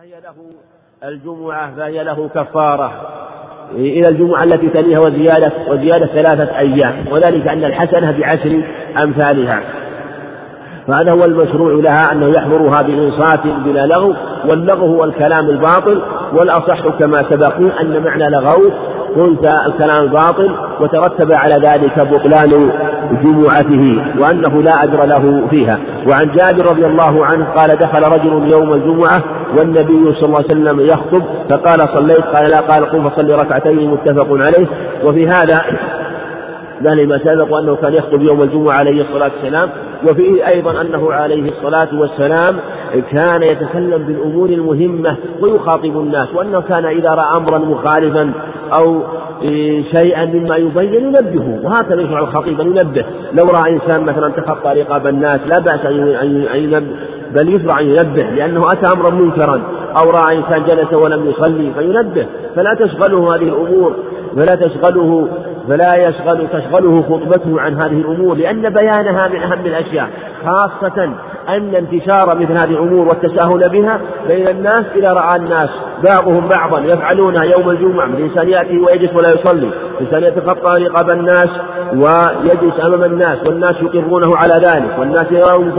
[0.00, 0.34] فهي له
[1.04, 2.92] الجمعة فهي له كفارة.
[3.74, 6.94] إلى الجمعة التي تليها وزيادة وزيادة ثلاثة أيام.
[7.10, 8.62] وذلك أن الحسنة بعشر
[9.02, 9.60] أمثالها.
[10.86, 17.22] فهذا هو المشروع لها أنه يحضرها بإنصات بلا لغو واللغو هو الكلام الباطل والأصح كما
[17.30, 18.70] سبق أن معنى لغو
[19.16, 22.70] قلت الكلام الباطل وترتب على ذلك بطلان
[23.24, 25.78] جمعته وأنه لا أجر له فيها.
[26.06, 30.80] وعن جابر رضي الله عنه قال دخل رجل يوم الجمعة والنبي صلى الله عليه وسلم
[30.80, 34.66] يخطب فقال صليت قال لا قال قم فصلي ركعتين متفق عليه.
[35.04, 35.62] وفي هذا
[36.82, 39.70] ذلك ما سبق أنه كان يخطب يوم الجمعة عليه الصلاة والسلام.
[40.08, 42.56] وفيه أيضا أنه عليه الصلاة والسلام
[43.12, 48.32] كان يتكلم بالأمور المهمة ويخاطب الناس وأنه كان إذا رأى أمرا مخالفا
[48.72, 49.02] أو
[49.92, 53.04] شيئا مما يبين ينبهه وهكذا يشرع الخطيب أن ينبه.
[53.32, 55.86] لو رأى إنسان مثلا تخطى رقاب الناس لا بأس
[56.54, 56.96] أن ينبه.
[57.34, 59.60] بل يشرع أن ينبه لأنه أتى أمرا منكرا.
[59.98, 62.26] أو رأى إنسان جلس ولم يصلي فينبه.
[62.56, 63.96] فلا تشغله هذه الأمور.
[64.36, 65.28] فلا تشغله
[65.70, 70.08] فلا يشغل تشغله خطبته عن هذه الأمور لأن بيانها من أهم الأشياء
[70.44, 71.02] خاصة
[71.48, 75.70] أن انتشار مثل هذه الأمور والتساهل بها بين الناس إذا رأى الناس
[76.04, 81.48] بعضهم بعضا يفعلونها يوم الجمعة من إنسان يأتي ويجلس ولا يصلي إنسان يتخطى رقاب الناس
[81.94, 85.72] ويجلس أمام الناس والناس يقرونه على ذلك والناس يرون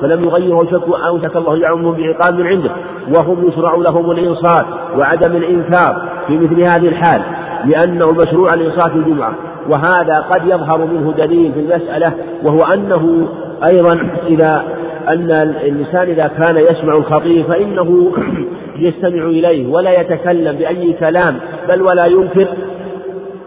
[0.00, 2.70] فلم يغيره شك أوشك الله يعمهم بعقاب من عنده
[3.10, 7.47] وهم يشرع لهم الإنصات وعدم الإنكار في مثل هذه الحال.
[7.64, 9.34] لأنه مشروع الإنصات الجمعة
[9.68, 13.28] وهذا قد يظهر منه دليل في المسألة وهو أنه
[13.64, 14.64] أيضا إذا
[15.08, 18.12] أن الإنسان إذا كان يسمع الخطيب فإنه
[18.78, 21.36] يستمع إليه ولا يتكلم بأي كلام
[21.68, 22.46] بل ولا ينكر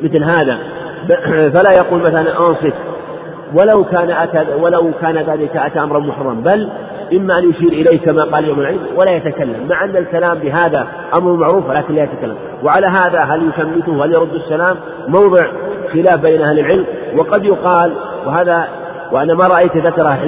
[0.01, 0.57] مثل هذا.
[1.53, 2.73] فلا يقول مثلا أنصت
[3.53, 6.69] ولو كان أتى ولو كان ذلك أتى أمرا محرما بل
[7.13, 11.33] إما أن يشير إليه كما قال يوم العيد ولا يتكلم مع أن الكلام بهذا أمر
[11.33, 12.35] معروف ولكن لا يتكلم.
[12.63, 14.75] وعلى هذا هل يشمته هل يرد السلام؟
[15.07, 15.45] موضع
[15.93, 16.85] خلاف بين أهل العلم
[17.17, 17.93] وقد يقال
[18.25, 18.67] وهذا
[19.11, 20.19] وأنا ما رأيت ذكره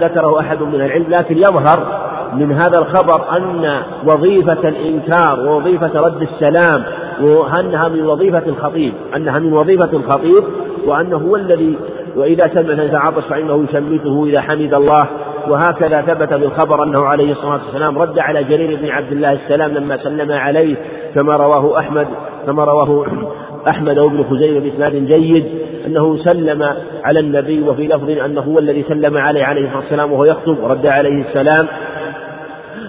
[0.00, 6.84] ذكره أحد من العلم لكن يظهر من هذا الخبر أن وظيفة الإنكار ووظيفة رد السلام
[7.22, 10.44] وأنها من وظيفة الخطيب أنها من وظيفة الخطيب
[10.86, 11.78] وأنه هو الذي
[12.16, 15.06] وإذا سمع عطش فإنه يشمته إذا حمد الله
[15.48, 19.96] وهكذا ثبت بالخبر أنه عليه الصلاة والسلام رد على جرير بن عبد الله السلام لما
[19.96, 20.76] سلم عليه
[21.14, 22.06] كما رواه أحمد
[22.46, 23.06] كما رواه
[23.68, 25.46] أحمد وابن خزيمة بإسناد جيد
[25.86, 26.62] أنه سلم
[27.04, 30.86] على النبي وفي لفظ أنه هو الذي سلم عليه عليه الصلاة والسلام وهو يخطب ورد
[30.86, 31.68] عليه السلام.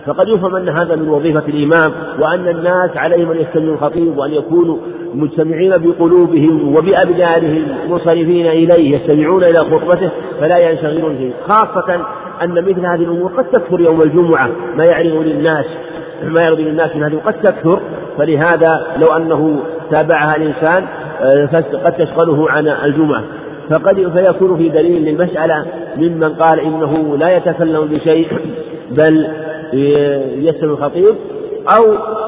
[0.08, 4.78] فقد يفهم أن هذا من وظيفة الإمام وأن الناس عليهم أن يستمعوا الخطيب وأن يكونوا
[5.14, 12.06] مجتمعين بقلوبهم وبأبدانهم منصرفين إليه يستمعون إلى خطبته فلا ينشغلون فيه خاصة
[12.44, 15.66] أن مثل هذه الأمور قد تكثر يوم الجمعة ما يعرض للناس
[16.24, 17.80] ما يعرض للناس من هذه قد تكثر.
[18.18, 19.60] فلهذا لو أنه
[19.92, 20.86] تابعها الإنسان
[21.22, 21.46] آه،
[21.86, 23.24] قد تشغله عن الجمعة.
[23.70, 25.66] فقد فيكون في دليل للمسألة
[25.98, 28.28] ممن قال إنه لا يتكلم بشيء
[28.92, 29.28] بل
[29.74, 31.16] يستمع الخطيب
[31.78, 31.84] أو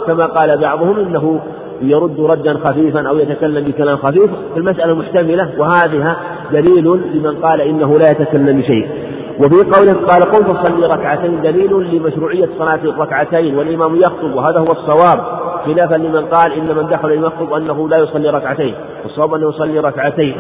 [0.08, 1.40] كما قال بعضهم إنه
[1.82, 4.30] يرد ردا خفيفا أو يتكلم بكلام خفيف.
[4.58, 6.16] المسألة محتملة وهذه
[6.52, 8.88] دليل لمن قال إنه لا يتكلم بشيء.
[9.40, 15.20] وفي قوله قال قم فصلي ركعتين دليل لمشروعية صلاة الركعتين والإمام يخطب وهذا هو الصواب.
[15.66, 18.76] خلافا لمن قال إن من دخل يخطب أنه لا يصلي ركعتين
[19.06, 20.36] الصواب أنه يصلي ركعتين.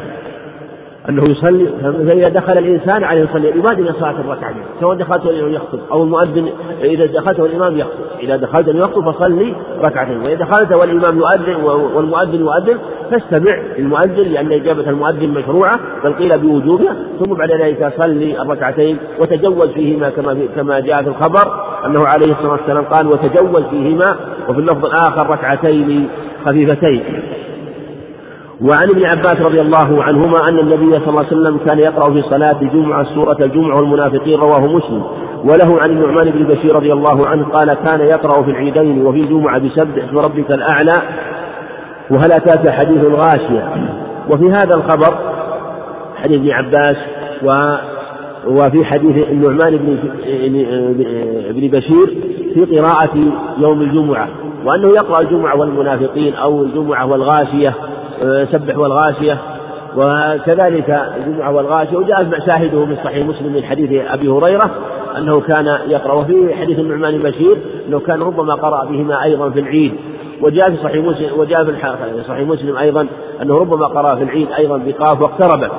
[1.09, 6.03] أنه يصلي فإذا دخل الإنسان عليه يصلي يبادر صلاة الركعتين سواء دخلت الإمام يخطب أو
[6.03, 6.49] المؤذن
[6.83, 8.03] إذا دخلت والإمام يخطب.
[8.19, 10.21] إذا دخلت يخطب فصلي ركعتين.
[10.21, 11.55] وإذا دخلت والإمام يؤذن
[11.95, 12.77] والمؤذن يؤذن
[13.11, 19.69] فاستمع المؤذن لأن إجابة المؤذن مشروعة بل قيل بوجوبها ثم بعد ذلك صلي الركعتين وتجوز
[19.69, 24.15] فيهما كما في كما جاء في الخبر أنه عليه الصلاة والسلام قال وتجوز فيهما
[24.49, 26.09] وفي اللفظ الآخر ركعتين
[26.45, 27.03] خفيفتين.
[28.61, 32.21] وعن ابن عباس رضي الله عنهما أن النبي صلى الله عليه وسلم كان يقرأ في
[32.21, 35.03] صلاة الجمعة سورة الجمعة والمنافقين رواه مسلم.
[35.43, 39.59] وله عن النعمان بن بشير رضي الله عنه قال كان يقرأ في العيدين وفي الجمعة
[39.59, 40.93] بسبح اسم ربك الأعلى
[42.11, 43.73] وهل أتاك حديث غاشية
[44.29, 45.17] وفي هذا الخبر
[46.15, 46.97] حديث ابن عباس
[47.43, 47.75] و
[48.47, 49.77] وفي حديث النعمان
[51.49, 52.07] بن بشير
[52.53, 53.17] في قراءة
[53.57, 54.27] يوم الجمعة
[54.65, 57.73] وأنه يقرأ الجمعة والمنافقين أو الجمعة والغاشية.
[58.51, 59.41] سبح والغاشية
[59.95, 64.71] وكذلك الجمعة والغاشية وجاء شاهده من صحيح مسلم من حديث أبي هريرة
[65.17, 67.57] أنه كان يقرأ وفي حديث النعمان بشير
[67.87, 69.93] أنه كان ربما قرأ بهما أيضا في العيد
[70.41, 71.73] وجاء في صحيح مسلم وجاء في
[72.27, 73.07] صحيح مسلم أيضا
[73.41, 75.71] أنه ربما قرأ في العيد أيضا بقاف واقتربت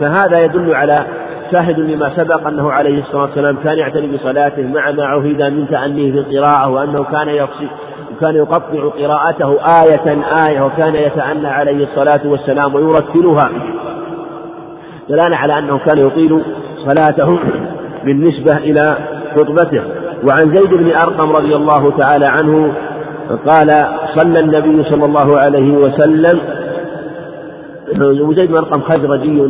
[0.00, 1.06] فهذا يدل على
[1.52, 6.12] شاهد لما سبق أنه عليه الصلاة والسلام كان يعتني بصلاته مع ما عهد من تأنيه
[6.12, 7.68] في القراءة وأنه كان يقصي
[8.16, 13.50] وكان يقطع قراءته آية آية وكان يتأنى عليه الصلاة والسلام ويرتلها.
[15.08, 16.42] دلالة على أنه كان يطيل
[16.84, 17.38] صلاته
[18.04, 18.96] بالنسبة إلى
[19.36, 19.82] خطبته.
[20.24, 22.72] وعن زيد بن أرقم رضي الله تعالى عنه
[23.46, 26.40] قال صلى النبي صلى الله عليه وسلم.
[28.00, 29.48] وزيد بن أرقم خزرجي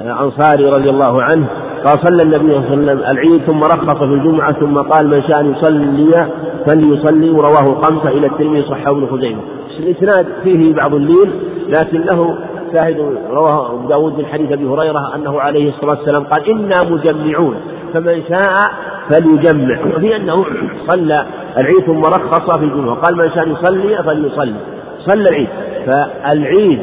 [0.00, 1.46] أنصاري رضي الله عنه
[1.84, 5.22] قال صلى النبي صلى الله عليه وسلم العيد ثم رخص في الجمعة ثم قال من
[5.22, 6.28] شاء أن يصلي
[6.66, 9.40] فليصلي ورواه الخمسة إلى الترمذي صححه ابن خزيمة.
[9.78, 11.30] الإسناد فيه بعض اللين
[11.68, 12.38] لكن له
[12.72, 17.56] شاهد رواه أبو داود من حديث أبي هريرة أنه عليه الصلاة والسلام قال إنا مجمعون
[17.94, 18.70] فمن شاء
[19.10, 19.78] فليجمع.
[19.96, 20.44] وفي أنه
[20.86, 21.26] صلى
[21.58, 24.54] العيد ثم رخص في الجمعة قال من شاء يصلي فليصلي.
[24.98, 25.48] صلى العيد.
[25.86, 26.78] فالعيد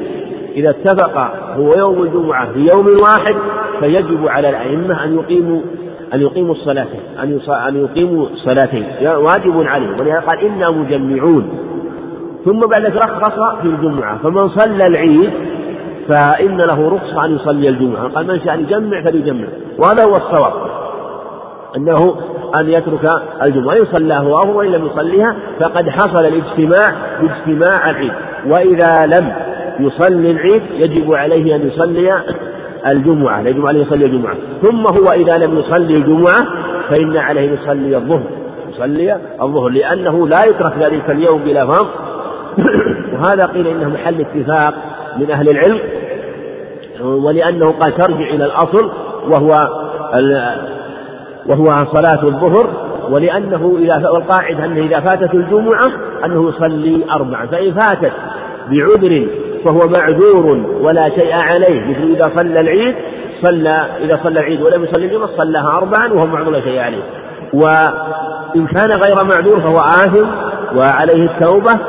[0.55, 1.17] إذا اتفق
[1.57, 3.35] هو يوم الجمعة في يوم واحد
[3.79, 5.61] فيجب على الأئمة أن يقيموا
[6.13, 9.99] أن يقيموا الصلاتين أن أن يقيموا الصلاتين واجب عليهم.
[9.99, 11.49] ولهذا قال إنا مجمعون.
[12.45, 14.17] ثم بعد ذلك رخص في الجمعة.
[14.17, 15.31] فمن صلى العيد
[16.07, 18.07] فإن له رخصة أن يصلي الجمعة.
[18.07, 19.47] قال من شاء أن يجمع فليجمع.
[19.77, 20.53] وهذا هو الصواب.
[21.77, 22.15] أنه
[22.59, 23.09] أن يترك
[23.43, 23.75] الجمعة.
[23.75, 28.13] إن صلاها هو وإن لم يصليها فقد حصل الاجتماع باجتماع العيد.
[28.47, 29.33] وإذا لم
[29.79, 32.23] يصلي العيد يجب عليه أن يصلي
[32.87, 34.35] الجمعة يجب عليه يصلي الجمعة.
[34.61, 36.37] ثم هو إذا لم يصلي الجمعة
[36.89, 38.23] فإن عليه أن يصلي الظهر.
[38.69, 41.87] يصلي الظهر لأنه لا يترك ذلك اليوم بلا فرض
[43.13, 44.73] وهذا قيل إنه محل اتفاق
[45.19, 45.79] من أهل العلم.
[47.01, 48.91] ولأنه قال ترجع إلى الأصل
[49.29, 49.69] وهو
[51.45, 52.91] وهو صلاة الظهر.
[53.11, 55.91] ولأنه إذا والقاعدة أنه إذا فاتت الجمعة
[56.25, 58.11] أنه يصلي أربعا فإن فاتت
[58.69, 59.27] بعذر
[59.65, 62.95] فهو معذور ولا شيء عليه مثل إذا صلى العيد
[63.41, 67.03] صلى إذا صلى العيد ولم يصلي الجمعة صلاها أربعا وهو معذور لا شيء عليه.
[67.53, 70.27] وإن كان غير معذور فهو آثم
[70.77, 71.79] وعليه التوبة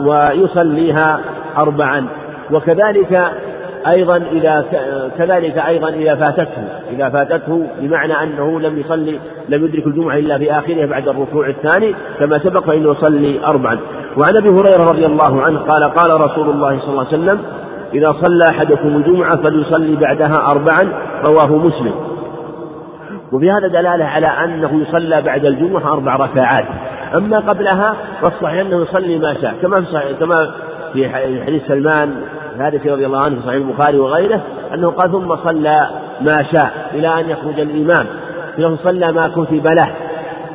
[0.00, 1.20] ويصليها
[1.58, 2.06] أربعا.
[2.52, 3.32] وكذلك
[3.88, 4.64] أيضا إذا
[5.18, 9.18] كذلك أيضا إذا فاتته إذا فاتته بمعنى أنه لم يصلي
[9.48, 13.78] لم يدرك الجمعة إلا في آخرها بعد الركوع الثاني كما سبق فإنه يصلي أربعا.
[14.16, 17.40] وعن أبي هريرة رضي الله عنه قال قال رسول الله صلى الله عليه وسلم
[17.94, 20.92] إذا صلى أحدكم الجمعة فليصلي بعدها أربعا
[21.24, 21.94] رواه مسلم.
[23.32, 26.64] وفي هذا دلالة على أنه يصلى بعد الجمعة أربع ركعات.
[27.16, 30.50] أما قبلها فالصحيح أنه يصلي ما شاء كما في كما
[30.92, 31.08] في
[31.46, 32.14] حديث سلمان
[32.56, 34.40] الحارثي رضي الله عنه في صحيح البخاري وغيره
[34.74, 35.88] أنه قال ثم صلى
[36.20, 38.06] ما شاء إلى أن يخرج الإمام.
[38.56, 39.90] ثم صلى ما كتب له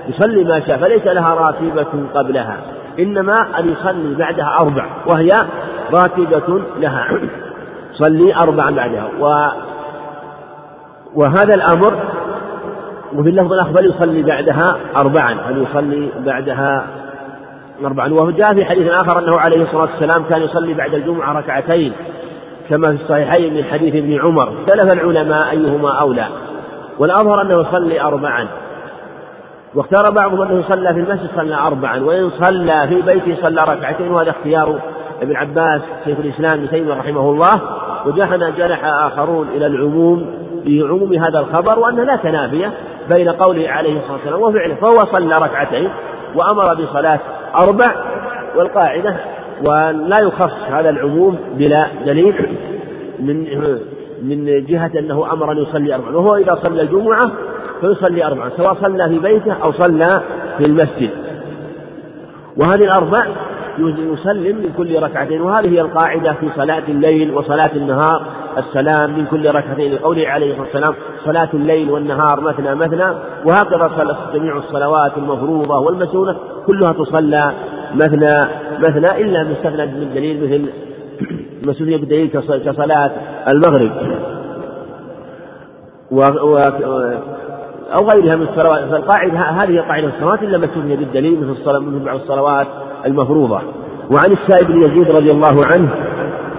[0.08, 2.58] يصلي ما شاء فليس لها راتبة قبلها.
[3.00, 5.32] إنما أن يصلي بعدها أربع وهي
[5.94, 7.08] راتبة لها.
[7.94, 9.10] صلي أربعا بعدها.
[9.20, 9.48] و
[11.16, 11.94] وهذا الأمر
[13.14, 15.32] وفي اللفظ الأخبر يصلي بعدها أربعا.
[15.32, 16.88] أن يصلي بعدها
[17.86, 21.94] أربعا؟ وجاء في حديث آخر أنه عليه الصلاة والسلام كان يصلي بعد الجمعة ركعتين
[22.70, 24.54] كما في الصحيحين من حديث ابن عمر.
[24.62, 26.28] اختلف العلماء أيهما أولى
[27.00, 28.48] والأظهر أنه يصلي أربعا.
[29.80, 34.30] واختار بعضهم أنه يصلى في المسجد صلى أربعا وإن صلى في بيته صلى ركعتين وهذا
[34.30, 34.80] اختيار
[35.22, 37.62] ابن عباس شيخ الإسلام ابن تيمية رحمه الله.
[38.06, 40.26] وجحنا جنح آخرون إلى العموم
[40.66, 42.72] بعموم هذا الخبر وأن لا تنافية
[43.10, 45.90] بين قوله عليه الصلاة والسلام وفعله فهو صلى ركعتين
[46.36, 47.20] وأمر بصلاة
[47.56, 47.92] أربع
[48.56, 49.16] والقاعدة
[49.66, 52.58] ولا يخص هذا العموم بلا دليل
[53.20, 53.48] من
[54.24, 57.32] من جهة أنه أمر أن يصلي أربعا وهو إذا صلى الجمعة
[57.82, 60.22] فيصلي أربعا سواء صلى في بيته أو صلى
[60.58, 61.10] في المسجد.
[62.58, 63.26] وهذه الأربع
[63.80, 68.22] يسلم من كل ركعتين وهذه هي القاعدة في صلاة الليل وصلاة النهار
[68.58, 70.94] السلام من كل ركعتين لقوله عليه الصلاة والسلام
[71.26, 73.14] صلاة الليل والنهار مثنى مثنى
[73.46, 73.92] وهكذا
[74.34, 76.36] جميع الصلوات المفروضة والمسنونة
[76.68, 77.54] كلها تصلى
[77.96, 78.48] مثنى
[78.80, 80.70] مثنى إلا ما استثنى من دليل مثل
[81.64, 82.30] مسؤولية بدليل
[82.66, 83.12] كصلاة
[83.48, 83.92] المغرب.
[86.12, 86.22] و...
[86.22, 86.58] و...
[87.94, 88.80] أو غيرها من الصلوات.
[88.80, 92.68] فالقاعدة هذه قاعدة الصلوات إلا استثني بالدليل مثل الصلاة مثل بعض الصلوات
[93.06, 93.62] المفروضة.
[94.12, 95.90] وعن السائب بن يزيد رضي الله عنه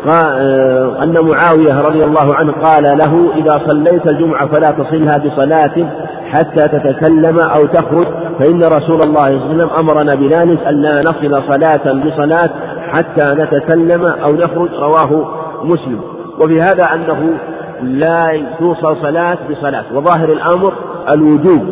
[0.06, 5.90] قال آه، أن معاوية رضي الله عنه قال له إذا صليت الجمعة فلا تصلها بصلاة
[6.30, 8.06] حتى تتكلم أو تخرج
[8.38, 12.50] فإن رسول الله صلى الله عليه وسلم أمرنا بذلك ألا نصل صلاة بصلاة
[12.92, 16.00] حتى نتكلم أو نخرج رواه مسلم.
[16.38, 17.38] وفي هذا أنه
[17.82, 19.84] لا توصل صلاة بصلاة.
[19.94, 20.72] وظاهر الأمر
[21.10, 21.62] الوجوب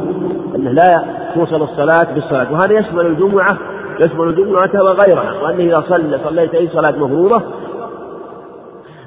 [0.56, 1.04] أنه لا
[1.34, 2.52] توصل الصلاة بالصلاة.
[2.52, 3.56] وهذا يشمل الجمعة
[4.00, 7.42] يشمل الجمعة وغيرها وأنه إذا صلى صليت أي صلاة مفروضة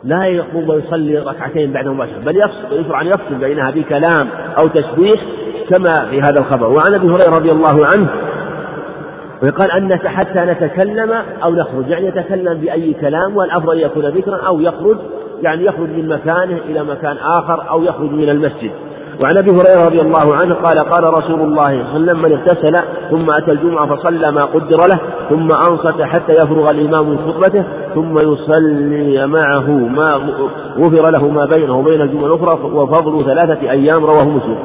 [0.04, 2.38] لا يقوم ويصلي ركعتين بعد مباشرة بل
[2.72, 5.22] يشرع أن يفصل بينها بكلام أو تسبيح
[5.70, 6.68] كما في هذا الخبر.
[6.68, 8.10] وعن أبي هريرة رضي الله عنه
[9.44, 11.12] ويقال أن حتى نتكلم
[11.44, 14.98] أو نخرج يعني يتكلم بأي كلام والأفضل أن يكون ذكرا أو يخرج
[15.42, 18.72] يعني يخرج من مكانه إلى مكان آخر أو يخرج من المسجد.
[19.24, 22.32] وعن أبي هريرة رضي الله عنه قال قال رسول الله صلى الله عليه وسلم من
[22.32, 22.78] اغتسل
[23.10, 27.64] ثم أتى الجمعة فصلى ما قدر له ثم أنصت حتى يفرغ الإمام من خطبته
[27.96, 30.14] ثم يصلي معه ما
[30.78, 34.58] غفر له ما بينه وبين الجمعة الأخرى وفضل ثلاثة أيام رواه مسلم.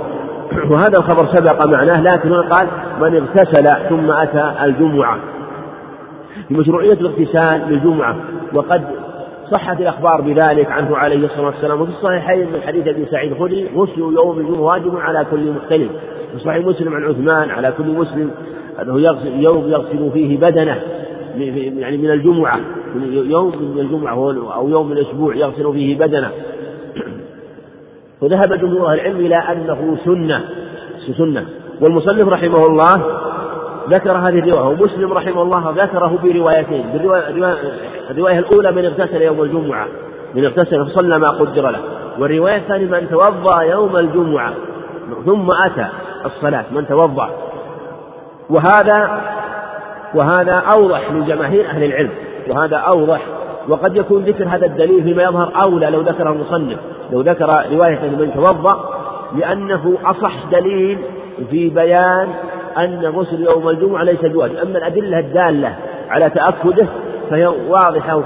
[0.71, 2.69] وهذا الخبر سبق معناه لكن قال
[3.01, 5.19] من اغتسل ثم أتى الجمعة.
[6.51, 8.17] بمشروعيه الاغتسال للجمعة
[8.55, 8.83] وقد
[9.51, 11.81] صحت الأخبار بذلك عنه عليه الصلاة والسلام.
[11.81, 15.91] وفي الصحيحين من حديث أبي سعيد الخدري غسل يوم الجمعة واجب على كل مختلف
[16.33, 18.31] في صحيح مسلم عن عثمان على كل مسلم.
[18.83, 20.81] أنه يغسل يوم يغسل فيه بدنه
[21.81, 22.61] يعني من الجمعة
[23.13, 24.15] يوم من الجمعة
[24.55, 26.31] أو يوم من الأسبوع يغسل فيه بدنه.
[28.21, 30.45] وذهب جمهور أهل العلم إلى أنه سنة
[31.19, 31.47] سنة.
[31.81, 33.03] والمصنف رحمه الله
[33.91, 36.85] ذكر هذه الرواية ومسلم رحمه الله ذكره بروايتين
[38.11, 39.87] الرواية الأولى من اغتسل يوم الجمعة
[40.35, 41.81] من اغتسل فصلى ما قدر له.
[42.19, 44.53] والرواية الثانية من توضأ يوم الجمعة
[45.27, 45.87] ثم أتى
[46.25, 47.31] الصلاة من توضأ.
[48.51, 49.21] وهذا
[50.15, 52.11] وهذا أوضح لجماهير أهل العلم
[52.49, 53.21] وهذا أوضح
[53.69, 56.79] وقد يكون ذكر هذا الدليل فيما يظهر أولى لو ذكره المصنف
[57.13, 58.97] لو ذكر رواية من توضأ
[59.37, 60.99] لأنه أصح دليل
[61.51, 62.29] في بيان
[62.79, 64.57] أن غسل يوم الجمعة ليس بواجب.
[64.57, 65.77] أما الأدلة الدالة
[66.09, 66.87] على تأكده
[67.31, 68.23] فهي واضحة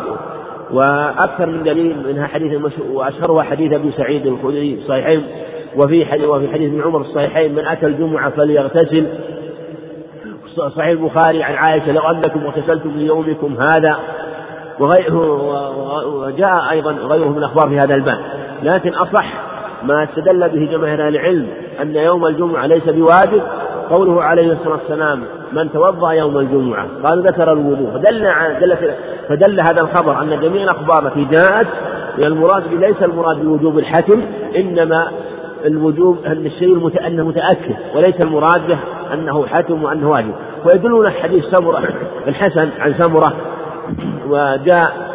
[0.73, 2.61] وأكثر من دليل منها حديث
[2.93, 5.23] وأشهرها حديث أبي سعيد الخدري الصحيحين
[5.77, 9.07] وفي حديث وفي حديث ابن عمر الصحيحين من أتى الجمعة فليغتسل
[10.57, 13.99] صحيح البخاري عن عائشة لو أنكم اغتسلتم ليومكم هذا
[16.07, 18.19] وجاء أيضا غيره من الأخبار في هذا الباب.
[18.63, 19.33] لكن أصح
[19.83, 21.47] ما استدل به جماهير العلم
[21.83, 23.43] أن يوم الجمعة ليس بواجب.
[23.91, 25.23] قوله عليه الصلاة والسلام
[25.53, 26.87] من توضأ يوم الجمعة.
[27.05, 27.91] قال ذكر الوضوء.
[27.91, 28.29] فدل
[28.61, 28.77] دل
[29.29, 31.67] فدل هذا الخبر أن جميع الأخبار التي جاءت
[32.19, 34.23] المراد ليس المراد بوجوب الحتم
[34.57, 35.09] إنما
[35.67, 37.07] الوجوب أن الشيء.
[37.07, 38.79] أنه متأكد وليس المراد به
[39.13, 40.35] أنه حتم وأنه واجب.
[40.65, 41.83] ويدلون حديث سمرة
[42.29, 43.33] الحسن عن سمرة
[44.29, 45.11] وجاء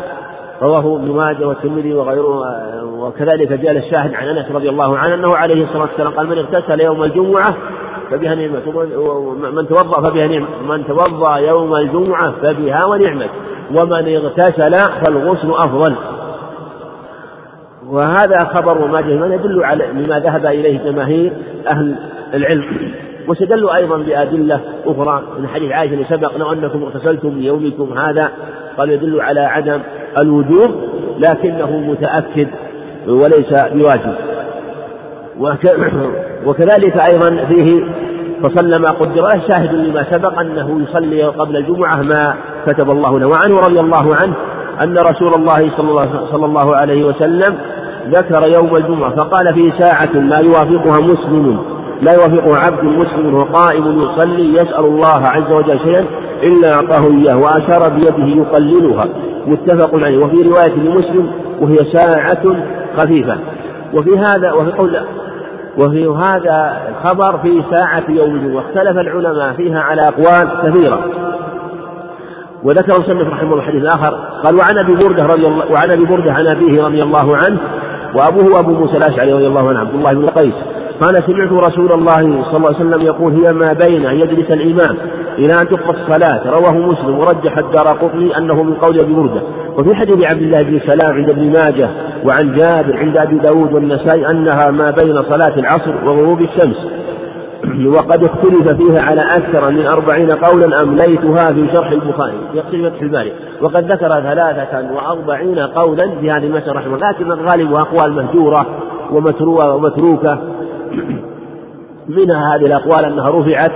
[0.62, 2.44] رواه ابن ماجه والترمذي وغيره
[2.84, 6.82] وكذلك جاء الشاهد عن انس رضي الله عنه انه عليه الصلاه والسلام قال من اغتسل
[6.82, 7.56] يوم الجمعة
[8.12, 8.60] فبها نعمة
[9.52, 13.30] من توضأ فبها نعمة من توضأ يوم الجمعة فبها ونعمة
[13.72, 15.96] ومن اغتسل فالغسل أفضل.
[17.90, 21.34] وهذا خبر وما من يدل على لما ذهب إليه جماهير
[21.68, 21.96] أهل
[22.34, 22.66] العلم
[23.28, 28.32] واستدلوا أيضا بأدلة أخرى من حديث عائشة اللي سبق لو أنكم اغتسلتم ليومكم هذا
[28.78, 29.80] قال يدل على عدم
[30.20, 30.72] الوجوب
[31.20, 32.48] لكنه متأكد
[33.08, 34.16] وليس بواجب.
[36.46, 37.84] وكذلك أيضا فيه
[38.44, 42.36] فصلى ما قدر شاهد لما سبق أنه يصلي قبل الجمعة ما
[42.68, 44.36] كتب الله له وعنه رضي الله عنه
[44.82, 45.72] أن رسول الله
[46.32, 47.58] صلى الله عليه وسلم
[48.10, 51.60] ذكر يوم الجمعة فقال في ساعة لا يوافقها مسلم
[52.02, 56.06] لا يوافقها عبد مسلم وهو قائم يصلي يسأل الله عز وجل شيئا
[56.46, 59.06] إلا أعطاه إياه وأشار بيده يقللها.
[59.48, 60.18] متفق عليه.
[60.18, 61.32] وفي رواية لمسلم
[61.62, 62.44] وهي ساعة
[62.98, 63.38] خفيفة.
[63.94, 64.98] وفي هذا وفي قول
[65.78, 68.56] وفي هذا الخبر في ساعة يوم الجمعة.
[68.56, 71.00] واختلف العلماء فيها على أقوال كثيرة.
[72.64, 74.18] وذكر مسلم رحمه الله حديث آخر.
[74.44, 77.60] قال وعن أبي بردة رضي الله وعن أبي بردة عن أبيه رضي الله عنه
[78.16, 80.56] وأبوه أبو موسى الأشعري رضي الله عنه عبد الله بن قيس.
[81.02, 84.98] قال سمعت رسول الله صلى الله عليه وسلم يقول هي ما بين أن يجلس الإمام
[85.38, 86.50] إلى أن تقضى الصلاة.
[86.50, 89.42] رواه مسلم ورجح الدار قطني أنه من قول أبي بردة.
[89.78, 91.90] وفي حديث عبد الله بن سلام عند ابن ماجه
[92.26, 96.88] وعن جابر عند أبي داود والنسائي أنها ما بين صلاة العصر وغروب الشمس.
[97.86, 102.38] وقد اختلف فيها على أكثر من أربعين قولا أمليتها في شرح البخاري
[102.72, 103.34] في فتح الباري.
[103.62, 108.66] وقد ذكر ثلاثة وأربعين قولا في هذه المسألة رحمه لكن الغالب أقوال مهجورة
[109.12, 110.40] ومتروكة
[112.08, 113.72] منها هذه الأقوال أنها رفعت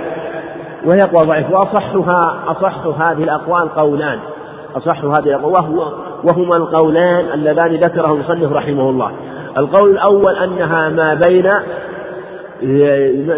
[0.84, 4.18] وهي أقوال ضعيفة وأصحها أصح هذه الأقوال قولان.
[4.76, 5.92] أصح هذه الأقوال وهو
[6.24, 9.10] وهما القولان اللذان ذكره المصنف رحمه الله.
[9.58, 11.50] القول الأول أنها ما بين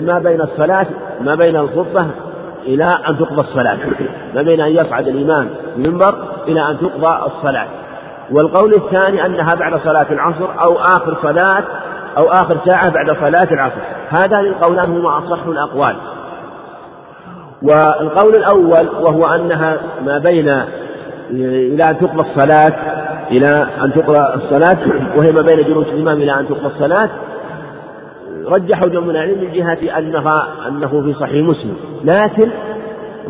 [0.07, 0.87] ما بين الصلاة
[1.21, 2.07] ما بين الخطبة
[2.67, 3.79] إلى أن تقضى الصلاة.
[4.35, 6.15] ما بين أن يصعد الإمام المنبر
[6.49, 7.67] إلى أن تقضى الصلاة.
[8.31, 11.65] والقول الثاني أنها بعد صلاة العصر أو آخر صلاة
[12.19, 13.81] أو آخر ساعة بعد صلاة العصر.
[14.09, 15.97] هذان القولان هما أصح الأقوال.
[17.63, 20.49] والقول الأول وهو أنها ما بين
[21.31, 22.73] إلى أن تقضى الصلاة
[23.31, 24.79] إلى أن تقرأ الصلاة
[25.17, 27.09] وهي ما بين جلوس الإمام إلى أن تقرأ الصلاة.
[28.47, 31.77] رجحوا جمع من العلم من جهة أنها أنه في صحيح مسلم.
[32.05, 32.49] لكن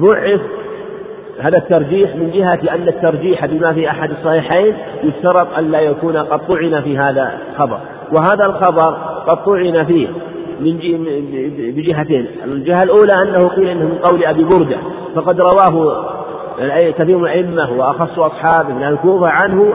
[0.00, 0.40] ضعف
[1.40, 4.74] هذا الترجيح من جهة أن الترجيح بما في أحد الصحيحين
[5.04, 7.78] يشترط أن لا يكون قد طعن في هذا الخبر.
[8.12, 8.94] وهذا الخبر
[9.26, 10.08] قد طعن فيه
[10.60, 10.76] من
[11.76, 12.26] بجهتين.
[12.44, 14.76] الجهة الأولى أنه قيل إنه من قول أبي بردة
[15.14, 16.04] فقد رواه
[16.98, 19.72] كثير من الأئمة وأخص أصحابه من الكوفة عنه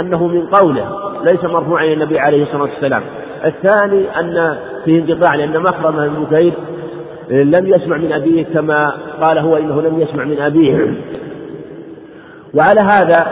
[0.00, 0.88] أنه من قوله
[1.24, 3.02] ليس مرفوعا إلى النبي عليه الصلاة والسلام.
[3.44, 6.54] الثاني أن فيه انقطاع لأن مخرمة بن كيد
[7.30, 10.94] لم يسمع من أبيه كما قال هو إنه لم يسمع من أبيه.
[12.54, 13.26] وعلى هذا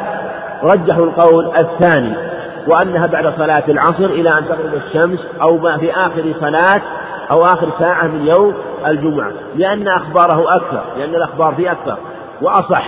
[0.63, 2.34] رجحوا القول الثاني.
[2.69, 6.83] وأنها بعد صلاة العصر إلى أن تغرب الشمس أو ما في آخر صلاة
[7.31, 8.55] أو آخر ساعة من يوم
[8.87, 11.99] الجمعة لأن أخباره أكثر لأن الأخبار فيه أكثر
[12.43, 12.85] وأصح.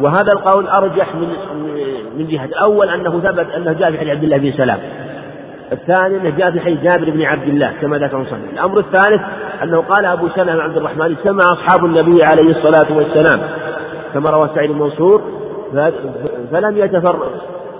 [0.00, 1.28] وهذا القول أرجح من
[2.18, 4.78] من جهة الأول أنه ثبت أنه جاء في حديث عبد الله بن سلام.
[5.72, 9.22] الثاني أنه جاء في حديث جابر بن عبد الله كما ذكر المصنف الأمر الثالث
[9.62, 13.40] أنه قال أبو سلمة عبد الرحمن اجتمع أصحاب النبي عليه الصلاة والسلام
[14.14, 15.22] كما روى سعيد المنصور
[16.52, 17.32] فلم يتفرق.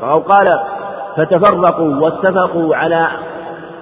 [0.02, 0.58] أو قال
[1.16, 3.08] فتفرقوا واتفقوا على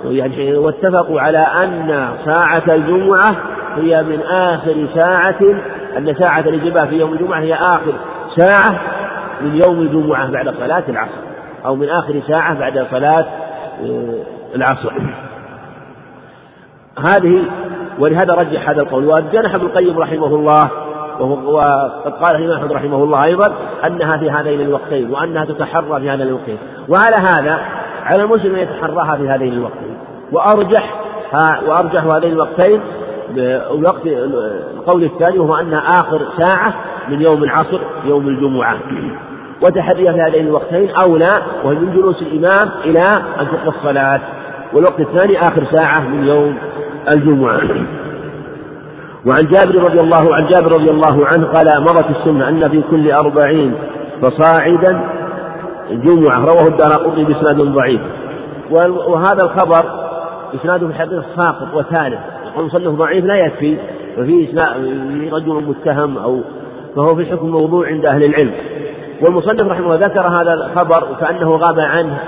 [0.05, 3.37] يعني واتفقوا على أن ساعة الجمعة
[3.77, 5.41] هي من آخر ساعة
[5.99, 7.93] أن ساعة الإجابة في يوم الجمعة هي آخر
[8.37, 8.81] ساعة
[9.41, 11.29] من يوم الجمعة بعد صلاة العصر
[11.67, 13.27] أو من آخر ساعة بعد صلاة
[13.83, 14.23] آه،
[14.55, 14.93] العصر.
[16.99, 17.43] هذه
[17.99, 19.05] ولهذا رجح هذا القول.
[19.05, 20.71] وجنح ابن القيم رحمه الله
[21.21, 23.53] وقد قال الإمام أحمد رحمه الله أيضا
[23.87, 26.59] أنها في هذين الوقتين وأنها تتحرى في هذين الوقتين.
[26.89, 27.61] وعلى هذا
[28.05, 29.97] على المسلم أن يتحراها في هذين الوقتين.
[30.33, 30.95] وأرجح
[31.69, 32.81] وأرجح هذين الوقتين
[33.85, 36.75] وقت القول الثاني وهو أنها آخر ساعة
[37.09, 38.79] من يوم العصر يوم الجمعة.
[39.63, 41.33] وتحريها في هذين الوقتين أولى
[41.65, 43.03] وهي من جلوس الإمام إلى
[43.41, 44.21] أن تقضى الصلاة.
[44.73, 46.59] والوقت الثاني آخر ساعة من يوم
[47.11, 47.61] الجمعة.
[49.27, 53.13] وعن جابر رضي الله عن جابر رضي الله عنه قال مضت السنة أن في كل
[53.13, 53.75] أربعين
[54.23, 55.01] فصاعدا
[55.91, 56.45] جمعة.
[56.45, 58.01] رواه الدار قطني بإسناد ضعيف.
[59.09, 59.85] وهذا الخبر
[60.55, 63.79] إسناده في الحقيقة ساقط وثالث يقول المصنف ضعيف لا يكفي.
[64.19, 64.49] وفيه
[65.33, 66.41] رجل متهم أو
[66.97, 68.53] فهو في حكم موضوع عند أهل العلم.
[69.23, 72.19] والمصنف رحمه الله ذكر هذا الخبر كأنه غاب عنه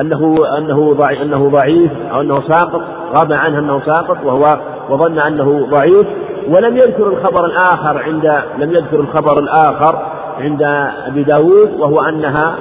[0.00, 2.82] أنه أنه أنه ضعيف أو أنه ساقط.
[3.16, 4.58] غاب عنه أنه ساقط وهو
[4.90, 6.06] وظن أنه ضعيف
[6.48, 10.62] ولم يذكر الخبر الآخر عند لم يذكر الخبر الآخر عند
[11.06, 12.56] أبي داود وهو أنها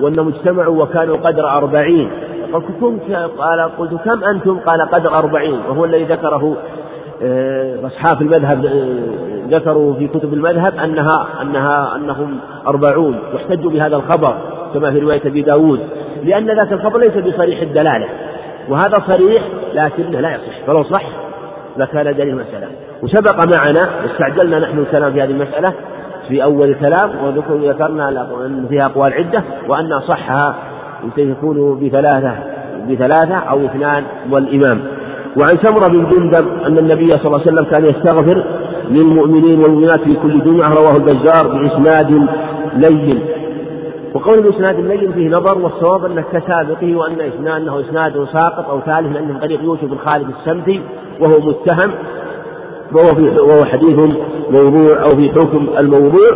[0.00, 2.10] وأنهم اجتمعوا وكانوا قدر أربعين.
[2.52, 5.60] قلت قال قلت كم أنتم؟ قال قدر أربعين.
[5.68, 6.56] وهو الذي ذكره
[7.22, 13.18] آه، أصحاب المذهب آه، ذكروا في كتب المذهب أنها أنها أنهم أربعون.
[13.34, 14.36] واحتجوا بهذا الخبر
[14.74, 15.80] كما في رواية أبي داود.
[16.24, 18.08] لأن ذاك الخبر ليس بصريح الدلالة.
[18.68, 19.42] وهذا صريح
[19.74, 20.66] لكنه لا يصح.
[20.66, 21.23] فلو صح
[21.76, 22.68] لكان دليل المسألة.
[23.02, 25.72] وسبق معنا واستعجلنا نحن الكلام في هذه المسألة
[26.28, 28.08] في أول الكلام وذكرنا
[28.46, 30.54] أن فيها أقوال عدة وأن صحها
[31.18, 32.34] يكون بثلاثة
[32.88, 34.80] بثلاثة أو اثنان والإمام.
[35.36, 38.44] وعن سمرة بن جندب أن النبي صلى الله عليه وسلم كان يستغفر
[38.90, 42.26] للمؤمنين والمؤمنات في كل جمعة رواه البزار بإسناد
[42.76, 43.20] لين.
[44.14, 49.16] وقول بإسناد اللين فيه نظر والصواب أنه كسابقه وأن إسناد أنه إسناد ساقط أو ثالث
[49.16, 50.80] لأنه من طريق يوسف بن خالد السمتي
[51.20, 51.90] وهو متهم
[52.92, 53.98] وهو, في وهو حديث
[54.50, 56.30] موضوع أو في حكم الموضوع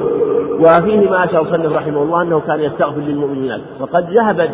[0.61, 3.61] وفيه ما أشار صنف رحمه الله أنه كان يستغفر للمؤمنات.
[3.81, 4.51] وقد ذهب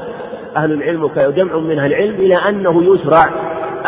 [0.56, 3.24] أهل العلم وجمع من أهل العلم إلى أنه يشرع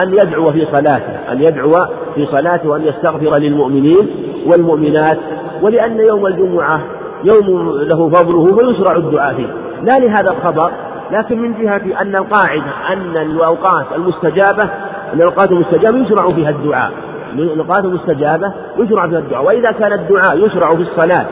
[0.02, 1.74] أن يدعو في صلاته أن يدعو
[2.14, 4.08] في صلاته وأن يستغفر للمؤمنين
[4.46, 5.18] والمؤمنات
[5.62, 6.80] ولأن يوم الجمعة
[7.24, 9.54] يوم له فضله فيشرع الدعاء فيه.
[9.82, 10.70] لا لهذا الخبر
[11.10, 14.70] لكن من جهة أن القاعدة أن الأوقات المستجابة
[15.14, 16.92] الأوقات المستجابة يشرع فيها الدعاء.
[17.32, 19.44] الأوقات المستجابة يشرع فيها الدعاء.
[19.44, 21.26] وإذا كان الدعاء يشرع في الصلاة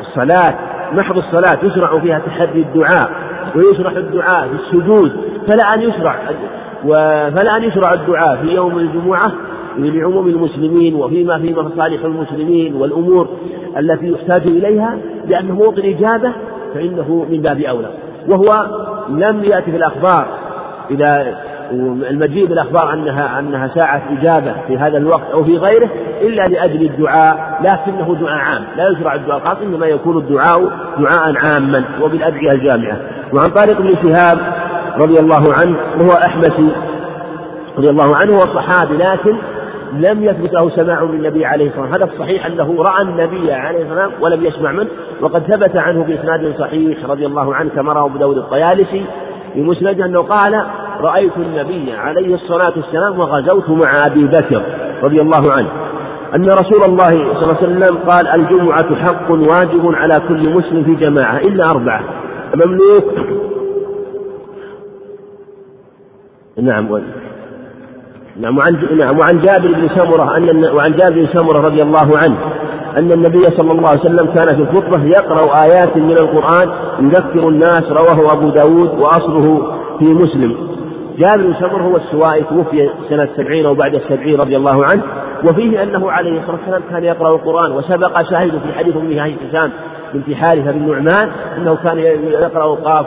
[0.00, 0.54] الصلاة
[0.92, 3.10] محض الصلاة يشرع فيها تحدي الدعاء
[3.56, 5.12] ويشرع الدعاء في السجود
[5.46, 6.16] فلا أن يشرع
[7.30, 9.32] فلا أن يشرع الدعاء في يوم الجمعة
[9.78, 13.28] لعموم المسلمين وفيما في مصالح المسلمين والأمور
[13.78, 14.98] التي يحتاج إليها
[15.28, 16.32] لأنه موطن إجابة
[16.74, 17.90] فإنه من باب أولى.
[18.28, 18.66] وهو
[19.08, 20.26] لم يأتي في الأخبار
[20.90, 21.36] إذا
[22.10, 25.88] المجيء بالأخبار أنها أنها ساعة إجابة في هذا الوقت أو في غيره
[26.22, 30.60] إلا لأجل الدعاء لكنه دعاء عام لا يشرع الدعاء الخاص إنما يكون الدعاء
[30.98, 32.96] دعاء عاما وبالأدعية الجامعة.
[33.32, 34.38] وعن طارق بن شهاب
[34.96, 36.68] رضي الله عنه وهو أحمسي
[37.78, 39.36] رضي الله عنه هو صحابي لكن
[39.92, 42.02] لم يثبت له سماع من النبي عليه الصلاة والسلام.
[42.02, 44.88] هذا الصحيح أنه رأى النبي عليه الصلاة والسلام ولم يسمع منه
[45.20, 49.04] وقد ثبت عنه بإسناد صحيح رضي الله عنه كما رواه أبو داود الطيالسي
[49.54, 50.64] في مسند أنه قال
[51.00, 54.62] رأيت النبي عليه الصلاة والسلام وغزوت مع أبي بكر
[55.02, 55.68] رضي الله عنه.
[56.34, 60.94] أن رسول الله صلى الله عليه وسلم قال الجمعة حق واجب على كل مسلم في
[60.94, 62.04] جماعة إلا أربعة.
[62.54, 63.04] مملوك
[66.58, 67.02] نعم
[68.40, 72.36] نعم وعن نعم وعن جابر بن سمرة أن وعن جابر بن سمرة رضي الله عنه.
[72.98, 76.68] أن النبي صلى الله عليه وسلم كان في الخطبة يقرأ آيات من القرآن
[77.00, 80.56] يذكر الناس رواه أبو داود وأصله في مسلم.
[81.18, 85.02] جابر بن سمرة هو السوائي توفي سنة سبعين أو بعد السبعين رضي الله عنه.
[85.44, 89.70] وفيه أنه عليه الصلاة والسلام كان يقرأ القرآن وسبق شاهد في حديث أمه هشام
[90.14, 93.06] بنت حارثة بن نعمان أنه كان يقرأ قاف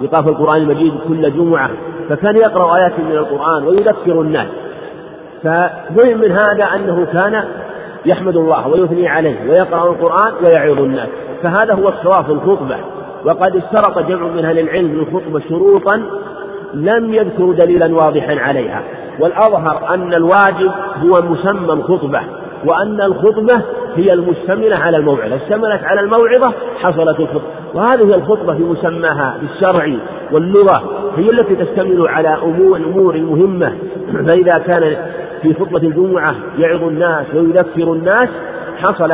[0.00, 1.70] بقاف القرآن المجيد كل جمعة
[2.08, 4.46] فكان يقرأ آيات من القرآن ويذكر الناس.
[5.42, 7.44] ففهم من هذا أنه كان
[8.06, 11.08] يحمد الله ويثني عليه ويقرأ القرآن ويعظ الناس.
[11.42, 12.76] فهذا هو الصواب في الخطبة.
[13.24, 16.02] وقد اشترط جمع من أهل العلم للخطبة شروطا
[16.74, 18.82] لم يذكروا دليلا واضحا عليها.
[19.20, 20.70] والأظهر أن الواجب
[21.02, 22.20] هو مسمى الخطبة
[22.64, 23.62] وأن الخطبة
[23.96, 25.36] هي المشتملة على الموعظة.
[25.36, 26.52] اشتملت على الموعظة
[26.82, 27.59] حصلت الخطبة.
[27.74, 29.96] وهذه الخطبة في مسماها بالشرع
[30.32, 30.82] واللغة
[31.16, 33.72] هي التي تشتمل على أمور أمور مهمة
[34.26, 34.96] فإذا كان
[35.42, 38.28] في خطبة الجمعة يعظ الناس ويذكر الناس
[38.78, 39.10] حصل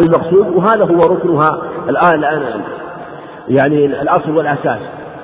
[0.00, 1.58] المقصود وهذا هو ركنها
[1.88, 2.60] الآن الآن.
[3.48, 4.80] يعني الأصل والأساس.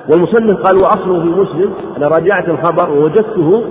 [0.09, 1.73] والمصنف قال وأصله في مسلم.
[1.97, 3.63] أنا راجعت الخبر ووجدته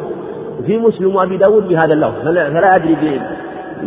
[0.66, 2.24] في مسلم وأبي داود بهذا اللفظ.
[2.24, 3.20] فلا, أدري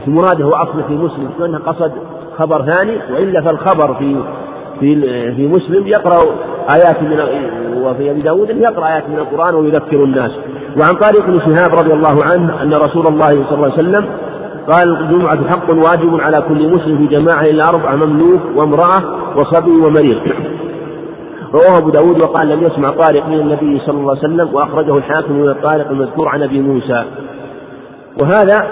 [0.05, 1.29] في مراده هو أصله في مسلم.
[1.39, 1.91] كأنه قصد
[2.37, 4.15] خبر ثاني؟ وإلا فالخبر في
[4.79, 5.01] في
[5.35, 6.19] في مسلم يقرأ
[6.75, 7.19] آيات من
[7.83, 10.31] وفي أبي داود يقرأ آيات من القرآن ويذكر الناس.
[10.77, 14.05] وعن طارق بن شهاب رضي الله عنه أن رسول الله صلى الله عليه وسلم
[14.71, 19.03] قال الجمعة حق واجب على كل مسلم في جماعة إلا أربعة مملوك وامرأة
[19.37, 20.17] وصبي ومريض.
[21.53, 25.33] رواه أبو داود وقال لم يسمع طارق من النبي صلى الله عليه وسلم وأخرجه الحاكم
[25.33, 27.03] من الطارق المذكور عن أبي موسى.
[28.21, 28.67] وهذا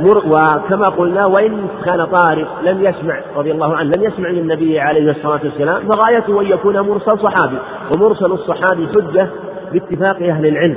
[0.00, 4.80] مر وكما قلنا وإن كان طارق لم يسمع رضي الله عنه لم يسمع من النبي
[4.80, 7.58] عليه الصلاة والسلام فغايته أن يكون مرسل صحابي.
[7.92, 9.28] ومرسل الصحابي حجة
[9.72, 10.76] باتفاق أهل العلم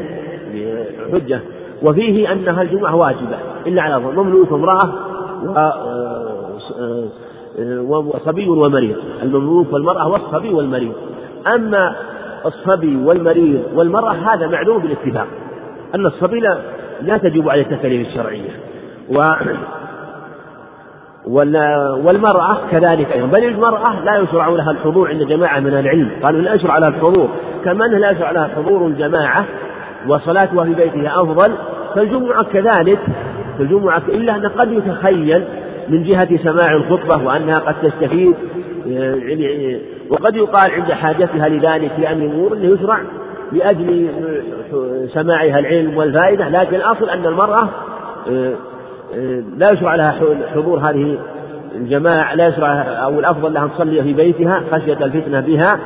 [1.13, 1.39] حجة.
[1.83, 3.37] وفيه أنها الجمعة واجبة
[3.67, 4.93] إلا على مملوك امرأة
[7.89, 8.95] وصبي ومريض.
[9.23, 10.93] المملوك والمرأة والصبي والمريض.
[11.55, 11.95] أما
[12.45, 15.27] الصبي والمريض والمرأة هذا معلوم بالاتفاق.
[15.95, 16.57] أن الصبي لا,
[17.01, 18.64] لا تجب عليه التكاليف الشرعية.
[19.09, 19.33] و
[22.05, 23.27] والمرأة كذلك أيضا.
[23.27, 26.09] بل المرأة لا يشرع لها الحضور عند جماعة من العلم.
[26.23, 27.29] قالوا لا يشرع لها الحضور.
[27.65, 29.45] كما أنه لا يشرع لها حضور الجماعة
[30.07, 31.51] وصلاتها في بيتها أفضل
[31.95, 32.99] فالجمعة كذلك
[33.57, 35.43] فالجمعة إلا أن قد يتخيل
[35.89, 38.35] من جهة سماع الخطبة وأنها قد تستفيد
[38.85, 42.99] يعني وقد يقال عند حاجتها لذلك لأمر أمور أنه يشرع
[43.51, 44.09] لأجل
[45.13, 46.49] سماعها العلم والفائدة.
[46.49, 47.69] لكن الأصل أن المرأة
[49.57, 50.15] لا يشرع لها
[50.53, 51.17] حضور هذه
[51.75, 55.79] الجماعة لا يشرع أو الأفضل لها أن تصلي في بيتها خشية الفتنة بها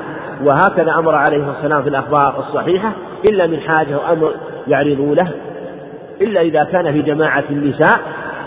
[0.45, 2.91] وهكذا أمر عليه الصلاة والسلام في الأخبار الصحيحة
[3.25, 4.31] إلا من حاجة وأمر
[4.67, 5.31] يعرضوا له.
[6.21, 7.99] إلا إذا كان في جماعة النساء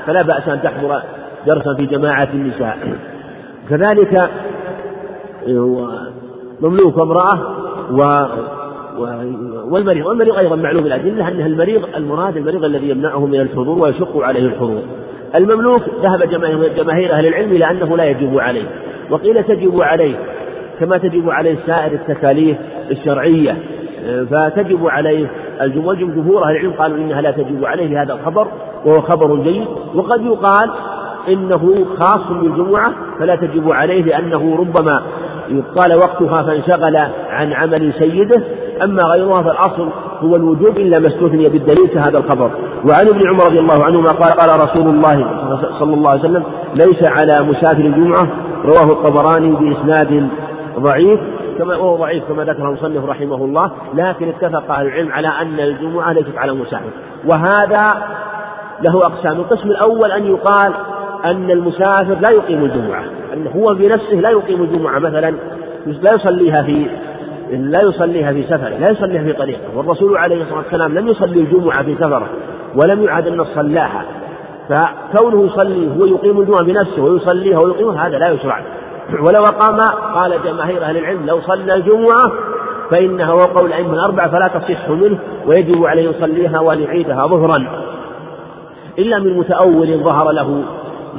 [0.07, 1.03] فلا بأس أن تحضر
[1.47, 2.79] درسا في جماعة النساء.
[3.71, 4.31] كذلك
[6.61, 7.39] مملوك امرأة
[7.91, 8.27] و
[9.71, 14.47] والمريض والمريض أيضا معلوم الأدلة أنه المريض المراد المريض الذي يمنعه من الحضور ويشق عليه
[14.47, 14.83] الحضور.
[15.35, 16.23] المملوك ذهب
[16.77, 18.65] جماهير أهل العلم إلى أنه لا يجب عليه.
[19.11, 20.15] وقيل تجب عليه
[20.81, 22.57] كما تجب عليه سائر التكاليف
[22.91, 23.57] الشرعية.
[24.31, 25.31] فتجب عليه
[25.65, 28.49] جمهور أهل العلم قالوا إنها لا تجب عليه هذا الخبر
[28.85, 29.67] وهو خبر جيد.
[29.95, 30.71] وقد يقال
[31.29, 35.03] إنه خاص بالجمعة فلا تجب عليه لأنه ربما
[35.77, 36.97] قال وقتها فانشغل
[37.29, 38.43] عن عمل سيده.
[38.85, 39.89] أما غيرها فالأصل
[40.21, 42.51] هو الوجوب إلا ما استثني بالدليل كهذا الخبر.
[42.89, 45.27] وعن ابن عمر رضي الله عنهما قال قال رسول الله
[45.79, 46.43] صلى الله عليه وسلم
[46.75, 48.27] ليس على مسافر الجمعة.
[48.65, 50.29] رواه الطبراني بإسناد
[50.79, 51.21] ضعيف
[51.59, 56.13] كما وهو ضعيف كما ذكر المصنف رحمه الله لكن اتفق أهل العلم على أن الجمعة
[56.13, 56.91] ليست على المسافر
[57.27, 58.03] وهذا
[58.83, 59.37] له أقسام.
[59.41, 60.73] القسم الأول أن يقال
[61.25, 63.05] أن المسافر لا يقيم الجمعة
[63.35, 65.35] أن هو بنفسه لا يقيم الجمعة مثلا
[65.87, 66.87] لا يصليها في
[67.53, 69.77] لا يصليها في سفره لا يصليها في طريقه.
[69.77, 72.29] والرسول عليه الصلاة والسلام لم يصلي الجمعة في سفره
[72.75, 74.05] ولم يعهد أن صلاها.
[74.69, 78.63] فكونه يصلي هو يقيم الجمعة بنفسه ويصليها ويقيمها هذا لا يشرع.
[79.25, 79.81] ولو أقام
[80.15, 82.33] قال جماهير أهل العلم لو صلى الجمعة
[82.91, 87.67] فإنها هو قول الأئمة الأربعة فلا تصح منه ويجب عليه يصليها وأن يعيدها ظهرا.
[88.99, 90.65] إلا من متأول ظهر له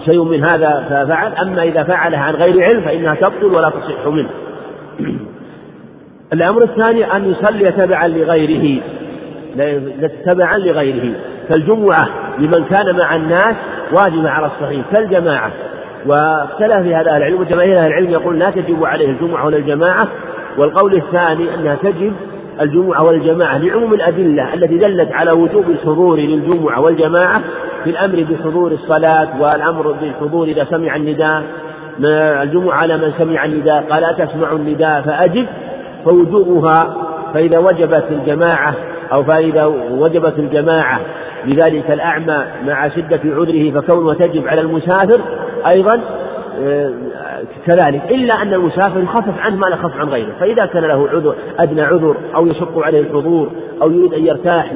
[0.05, 4.29] شيء من هذا ففعل أما إذا فعلها عن غير علم فإنها تبطل ولا تصح منه.
[6.33, 8.81] الأمر الثاني أن يصلي تبعا لغيره
[10.25, 11.15] تبعا لغيره.
[11.49, 12.07] فالجمعة
[12.39, 13.55] لمن كان مع الناس
[13.91, 14.85] واجبة على الصحيح.
[14.91, 15.51] كالجماعة
[16.05, 20.07] واختلف في هذا العلم وجماهير أهل العلم يقول لا تجب عليه الجمعة ولا الجماعة.
[20.57, 22.13] والقول الثاني أنها تجب
[22.61, 27.41] الجمعة والجماعة لعموم الأدلة التي دلت على وجوب الحضور للجمعة والجماعة
[27.83, 31.43] في الأمر بحضور الصلاة والأمر بالحضور إذا سمع النداء.
[32.43, 35.45] الجمعة على من سمع النداء قال أتسمع النداء فأجب
[36.05, 36.97] فوجوبها
[37.33, 38.75] فإذا وجبت الجماعة
[39.13, 40.99] أو فإذا وجبت الجماعة
[41.45, 45.21] لذلك الأعمى مع شدة عذره فكونه تجب على المسافر
[45.67, 46.01] أيضا
[47.65, 48.01] كذلك.
[48.11, 50.33] إلا أن المسافر يخفف عنه ما لا يخفف عن غيره.
[50.39, 53.49] فإذا كان له عذر أدنى عذر أو يشق عليه الحضور
[53.81, 54.73] أو يريد أن يرتاح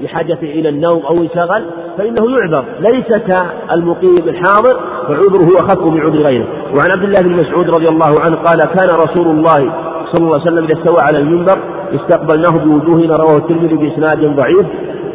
[0.00, 1.64] لحاجته إلى النوم أو ينشغل
[1.98, 2.64] فإنه يعذر.
[2.80, 6.46] ليس كالمقيم الحاضر فعذره أخف من عذر غيره.
[6.74, 9.72] وعن عبد الله بن مسعود رضي الله عنه قال كان رسول الله
[10.12, 11.58] صلى الله عليه وسلم إذا استوى على المنبر
[11.94, 14.66] استقبلناه بوجوهنا رواه الترمذي بإسناد ضعيف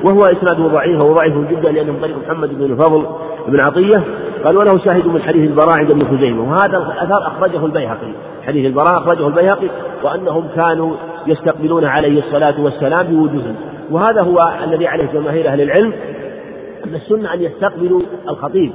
[0.03, 3.05] وهو إسناده ضعيف وهو ضعيف جدا لأنه من طريق محمد بن الفضل
[3.47, 4.03] بن عطية
[4.43, 8.11] قال وله شاهد من حديث البراء عند ابن خزيمة وهذا الأثر أخرجه البيهقي
[8.43, 9.69] حديث البراء أخرجه البيهقي
[10.03, 10.95] وأنهم كانوا
[11.27, 13.55] يستقبلون عليه الصلاة والسلام بوجوههم
[13.91, 15.93] وهذا هو الذي عليه جماهير أهل العلم
[16.85, 18.71] أن السنة أن يستقبلوا الخطيب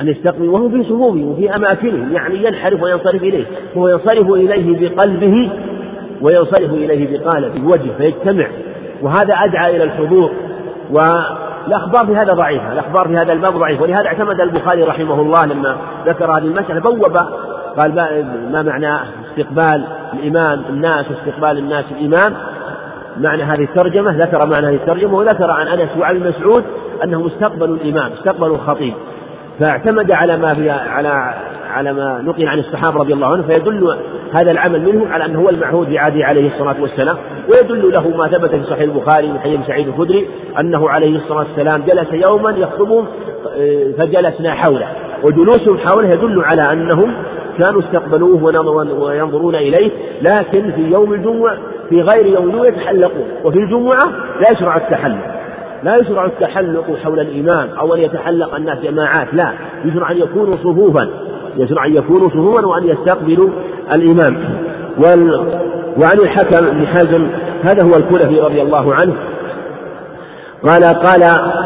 [0.00, 5.50] أن يستقبلوا وهو في صفوفه وفي أماكنه يعني ينحرف وينصرف إليه وهو ينصرف إليه بقلبه
[6.22, 8.48] وينصرف إليه بقالب بوجهه فيجتمع
[9.02, 10.30] وهذا أدعى إلى الحضور
[10.90, 15.76] والأخبار في هذا ضعيفة الأخبار في هذا الباب ضعيفة ولهذا اعتمد البخاري رحمه الله لما
[16.06, 17.16] ذكر هذه المسألة بوب
[17.78, 17.94] قال
[18.52, 18.96] ما معنى
[19.30, 22.34] استقبال الإمام الناس واستقبال الناس الإمام؟
[23.16, 26.64] معنى هذه الترجمة ذكر معنى هذه الترجمة وذكر عن أنس وعن مسعود
[27.04, 28.94] أنهم استقبلوا الإمام استقبلوا الخطيب.
[29.60, 31.34] فاعتمد على ما في على
[31.70, 33.96] على ما نقل عن الصحابة رضي الله عنهم فيدل
[34.32, 37.16] هذا العمل منه على أنه هو المعهود بعهده عليه الصلاة والسلام
[37.48, 40.28] ويدل له ما ثبت في صحيح البخاري من حديث سعيد الخدري
[40.60, 43.06] أنه عليه الصلاة والسلام جلس يوما يخطبهم
[43.98, 44.86] فجلسنا حوله
[45.22, 47.14] وجلوسهم حوله يدل على أنهم
[47.58, 48.44] كانوا استقبلوه
[49.00, 49.90] وينظرون إليه
[50.22, 51.56] لكن في يوم الجمعة
[51.88, 54.04] في غير يوم الجمعة يتحلقون وفي الجمعة
[54.40, 55.42] لا يشرع التحلق.
[55.82, 59.52] لا يشرع التحلق حول الإمام أو أن يتحلق الناس جماعات لا.
[59.84, 61.08] يشرع أن يكونوا صفوفا.
[61.56, 63.48] يشرع أن يكونوا صفوفا وأن يستقبلوا
[63.94, 64.44] الإمام
[64.98, 65.30] وال...
[65.98, 67.28] وعن الحكم بن حزم
[67.62, 69.14] هذا هو الكلفي رضي الله عنه.
[70.68, 71.22] قال قال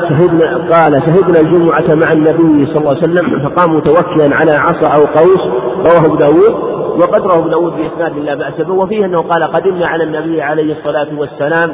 [0.09, 5.05] شهدنا قال شهدنا الجمعة مع النبي صلى الله عليه وسلم فقام متوكلا على عصا أو
[5.05, 5.41] قوس.
[5.77, 6.77] رواه أبو داود.
[7.01, 10.73] وقد رواه أبو داود بإسناد لا بأس به وفيه أنه قال قدمنا على النبي عليه
[10.73, 11.73] الصلاة والسلام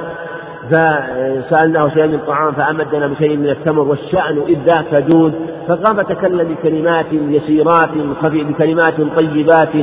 [0.73, 5.35] فسألناه شيئا من الطعام فأمدنا بشيء من التمر والشأن إذ ذاك دون
[5.69, 7.91] فقام تكلم بكلمات يسيرات
[8.23, 9.75] خفي بكلمات طيبات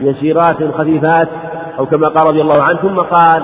[0.00, 1.28] يسيرات خفيفات
[1.78, 3.42] أو كما قال رضي الله عنه ثم قال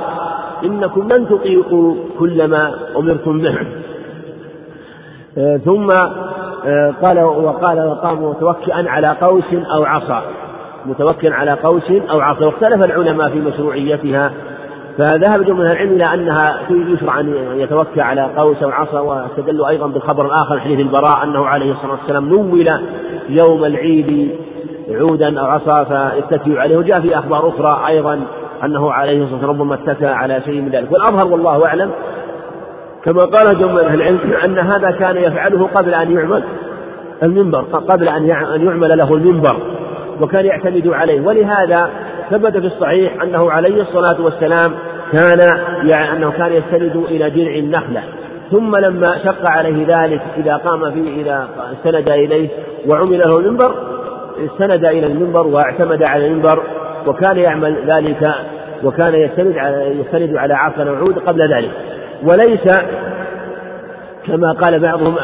[0.65, 3.59] إنكم لن تطيقوا كل ما أمرتم به.
[5.65, 5.91] ثم
[7.03, 10.23] قال وقال وقام متوكئا على قوس أو عصا.
[10.87, 12.47] متوكئا على قوس أو عصا.
[12.47, 14.31] واختلف العلماء في مشروعيتها.
[14.99, 20.27] فذهب جمهور العلم إلى أنها يشرع أن يتوكى على قوس أو عصا واستدلوا أيضا بالخبر
[20.27, 22.69] الآخر حديث البراء أنه عليه الصلاة والسلام نول
[23.29, 24.31] يوم العيد
[24.91, 26.77] عودا أو عصا فيتكئ عليه.
[26.77, 28.21] وجاء في أخبار أخرى أيضا
[28.65, 30.93] أنه عليه الصلاة والسلام ربما اتكى على شيء من ذلك.
[30.93, 31.91] والأظهر والله أعلم
[33.05, 36.45] كما قال جمهور أهل العلم أن هذا كان يفعله قبل أن يعمل
[37.23, 39.57] المنبر قبل أن يعمل له المنبر
[40.21, 41.21] وكان يعتمد عليه.
[41.21, 41.91] ولهذا
[42.31, 44.73] ثبت في الصحيح أنه عليه الصلاة والسلام
[45.13, 45.39] كان
[45.85, 48.03] يعني أنه كان يستند إلى جذع النخلة.
[48.51, 52.49] ثم لما شق عليه ذلك إذا قام فيه إذا استند إليه
[52.89, 53.75] وعمل له المنبر
[54.45, 56.63] استند إلى المنبر واعتمد على المنبر
[57.07, 58.35] وكان يعمل ذلك
[58.85, 61.71] وكان يستند على يستند على عصا وعود قبل ذلك.
[62.25, 62.69] وليس
[64.27, 65.15] كما قال بعضهم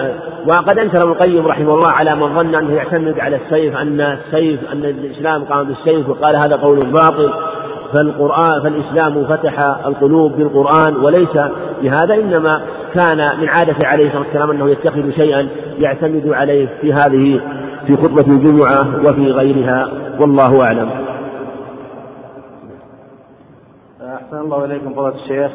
[0.46, 4.72] وقد أنكر ابن القيم رحمه الله على من ظن أنه يعتمد على السيف أن السيف
[4.72, 7.32] أن الإسلام قام بالسيف وقال هذا قول باطل.
[7.92, 11.38] فالقرآن فالإسلام فتح القلوب بالقرآن وليس
[11.82, 12.60] بهذا إنما
[12.94, 15.48] كان من عادة عليه الصلاة والسلام أنه يتخذ شيئا
[15.78, 17.40] يعتمد عليه في هذه
[17.86, 19.88] في خطبة الجمعة وفي غيرها.
[20.20, 20.90] والله أعلم.
[24.02, 25.52] أحسن الله إليكم فضيلة الشيخ.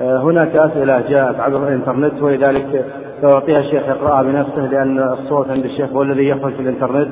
[0.00, 2.84] هناك أسئلة جاءت عبر الإنترنت ولذلك
[3.22, 7.08] سأعطيها الشيخ يقرأها بنفسه لأن الصوت عند الشيخ هو الذي يخرج في الإنترنت.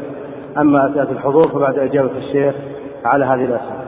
[0.58, 2.54] أما أسئلة الحضور فبعد إجابة الشيخ
[3.04, 3.82] على هذه الأسئلة.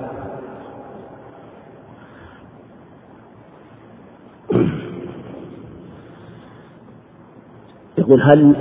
[7.99, 8.57] يقول هل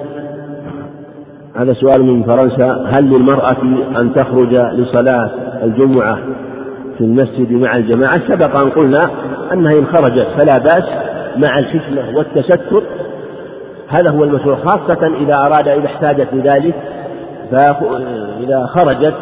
[1.55, 3.61] هذا سؤال من فرنسا هل للمرأة
[3.99, 5.31] أن تخرج لصلاة
[5.63, 6.17] الجمعة
[6.97, 9.09] في المسجد مع الجماعة سبق أن قلنا
[9.53, 10.83] أنها إن خرجت فلا بأس
[11.37, 12.83] مع الحكمة والتستر.
[13.87, 16.73] هذا هو المشروع خاصة إذا أراد إذا احتاجت لذلك
[17.51, 19.13] فإذا خرجت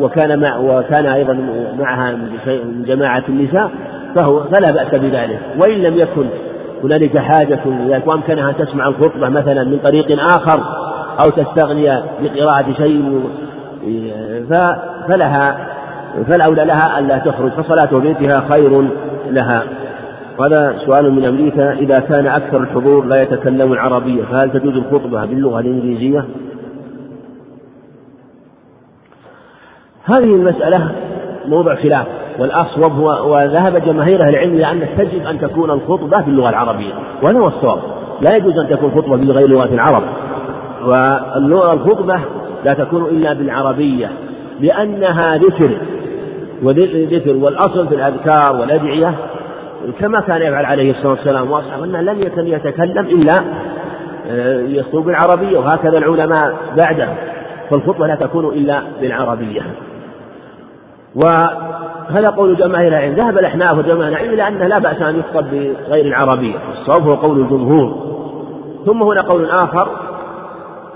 [0.00, 1.38] وكان مع وكان أيضا
[1.78, 2.10] معها
[2.46, 3.70] من جماعة النساء
[4.14, 5.40] فهو فلا بأس بذلك.
[5.58, 6.26] وإن لم يكن
[6.84, 10.60] هنالك حاجة لذلك وأمكنها تسمع الخطبة مثلا من طريق آخر
[11.24, 13.20] أو تستغني بقراءة شيء
[15.08, 15.68] فلها
[16.24, 18.90] فالأولى لها ألا تخرج فصلاة بيتها خير
[19.30, 19.62] لها.
[20.38, 25.60] وهذا سؤال من أمريكا إذا كان أكثر الحضور لا يتكلم العربية فهل تجوز الخطبة باللغة
[25.60, 26.24] الإنجليزية؟
[30.04, 30.92] هذه المسألة
[31.46, 32.06] موضع خلاف
[32.38, 37.38] والأصوب هو وذهب جماهير أهل العلم إلى أن تجب أن تكون الخطبة باللغة العربية وهذا
[37.38, 37.78] هو الصواب.
[38.20, 40.02] لا يجوز أن تكون خطبة بغير لغة العرب.
[41.42, 42.20] والخطبة
[42.64, 44.10] لا تكون إلا بالعربية
[44.60, 45.78] لأنها ذكر
[46.62, 49.14] وذكر والأصل في الأذكار والأدعية
[50.00, 53.42] كما كان يفعل عليه الصلاة والسلام وأصحابه أنه لم يكن يتكلم إلا
[54.30, 57.08] آه، يخطب بالعربية وهكذا العلماء بعده.
[57.70, 59.62] فالخطبة لا تكون إلا بالعربية.
[61.14, 66.06] وهذا قول جماهير العلم ذهب الأحناف وجماهير العلم إلى أنه لا بأس أن يخطب بغير
[66.06, 66.54] العربية.
[66.72, 68.16] الصواب هو قول الجمهور.
[68.86, 69.88] ثم هنا قول آخر.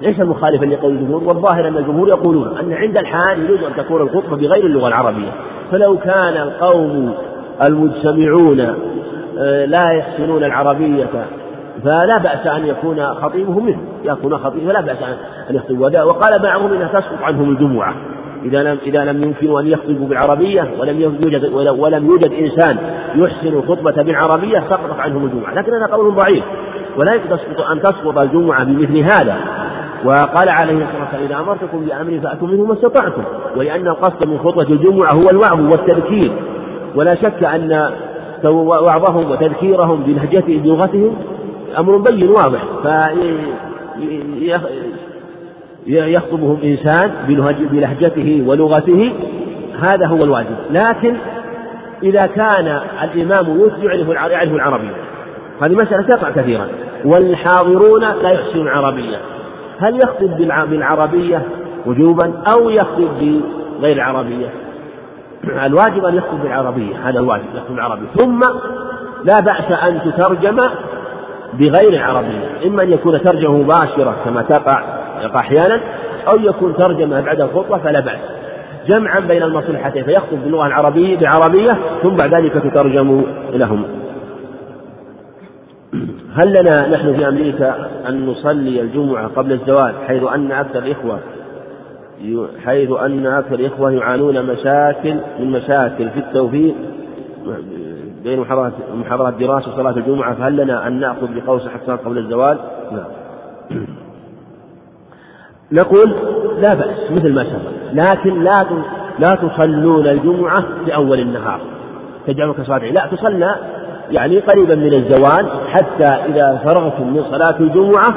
[0.01, 4.37] ليس مخالفا لقول الجمهور والظاهر أن الجمهور يقولون أن عند الحال يجوز أن تكون الخطبة
[4.37, 5.31] بغير اللغة العربية.
[5.71, 7.15] فلو كان القوم
[7.63, 8.61] المجتمعون
[9.39, 11.07] آه، لا يحسنون العربية
[11.85, 15.03] فلا بأس أن يكون خطيبهم منه يكون خطيبا فلا بأس
[15.51, 17.95] أن يخطب وقال بعضهم إنها تسقط عنهم الجمعة
[18.45, 22.77] إذا لم إذا لم يمكنوا أن يخطبوا بالعربية ولم يوجد ولم يوجد إنسان
[23.15, 26.45] يحسن الخطبة بالعربية سقطت عنهم الجمعة، لكن هذا قول ضعيف.
[26.97, 29.37] ولا تسقط أن تسقط الجمعة بمثل هذا.
[30.05, 33.23] وقال عليه الصلاة والسلام إذا أمرتكم بأمر فأتوا منه ما استطعتم
[33.57, 36.33] ولأن القصد من خطبة الجمعة هو الوعظ والتذكير.
[36.95, 37.91] ولا شك أن
[38.45, 41.17] وعظهم وتذكيرهم بلهجته بلغتهم
[41.79, 42.65] أمر بين واضح
[45.87, 47.11] يخطبهم إنسان
[47.73, 49.13] بلهجته ولغته
[49.81, 50.57] هذا هو الواجب.
[50.71, 51.15] لكن
[52.03, 54.95] إذا كان الإمام يعرف العربية
[55.63, 56.67] هذه مسألة تقع كثيرا
[57.05, 59.17] والحاضرون لا يحسنون العربية.
[59.81, 60.37] هل يخطب
[60.71, 61.43] بالعربية
[61.87, 63.41] وجوبا أو يخطب
[63.81, 64.47] بغير العربية؟
[65.67, 68.07] الواجب أن يخطب بالعربية هذا الواجب يخطب بالعربية.
[68.17, 68.45] ثم
[69.25, 70.57] لا بأس أن تترجم
[71.53, 72.67] بغير العربية.
[72.67, 74.83] إما أن يكون ترجمة مباشرة كما تقع
[75.37, 75.81] أحيانا
[76.29, 78.21] أو يكون ترجمة بعد الخطبة فلا بأس.
[78.89, 84.00] جمعا بين المصلحتين فيخطب باللغة العربية بعربية ثم بعد ذلك تترجم لهم.
[86.35, 91.21] هل لنا نحن في أمريكا أن نصلي الجمعة قبل الزواج حيث أن أكثر الإخوة
[92.65, 96.75] حيث أن أكثر الإخوة يعانون مشاكل من مشاكل في التوفيق
[98.25, 102.59] بين محاضرات محاضرات دراسة وصلاة الجمعة فهل لنا أن نأخذ بقول صحة قبل الزوال؟
[102.93, 103.87] نعم.
[105.73, 106.15] نقول
[106.61, 108.67] لا بأس مثل ما سبق لكن لا
[109.19, 111.61] لا تصلون الجمعة في أول النهار
[112.27, 113.57] تجعلون كصلاة لا تصلى
[114.11, 118.15] يعني قريبا من الزوال حتى إذا فرغتم من صلاة الجمعة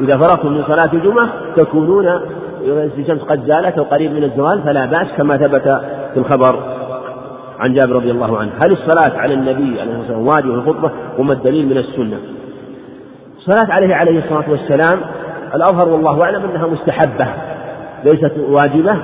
[0.00, 2.20] إذا فرغتم من صلاة الجمعة تكونون
[2.98, 5.62] الشمس قد زالت أو قريب من الزوال فلا بأس كما ثبت
[6.12, 6.58] في الخبر
[7.58, 8.50] عن جابر رضي الله عنه.
[8.60, 12.18] هل الصلاة على النبي عليه الصلاة والسلام واجب في الخطبة وما الدليل من السنة؟
[13.38, 15.00] الصلاة عليه عليه الصلاة والسلام
[15.54, 17.26] الأظهر والله أعلم أنها مستحبة
[18.04, 18.96] ليست واجبة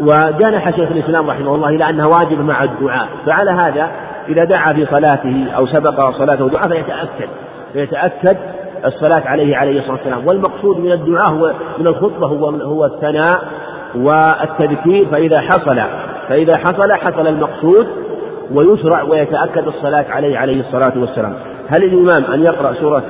[0.00, 3.90] وجانح شيخ الإسلام رحمه الله إلى أنها واجبة مع الدعاء فعلى هذا
[4.28, 7.28] إذا دعا في صلاته أو سبق صلاته دعاء فيتأكد
[7.72, 8.36] فيتأكد
[8.84, 10.26] الصلاة عليه عليه الصلاة والسلام.
[10.26, 13.42] والمقصود من الدعاء هو من الخطبة هو هو الثناء
[13.94, 15.06] والتذكير.
[15.06, 15.80] فإذا حصل
[16.28, 17.86] فإذا حصل حصل المقصود
[18.54, 21.34] ويشرع ويتأكد الصلاة عليه عليه الصلاة والسلام.
[21.68, 23.02] هل الإمام أن يقرأ سورة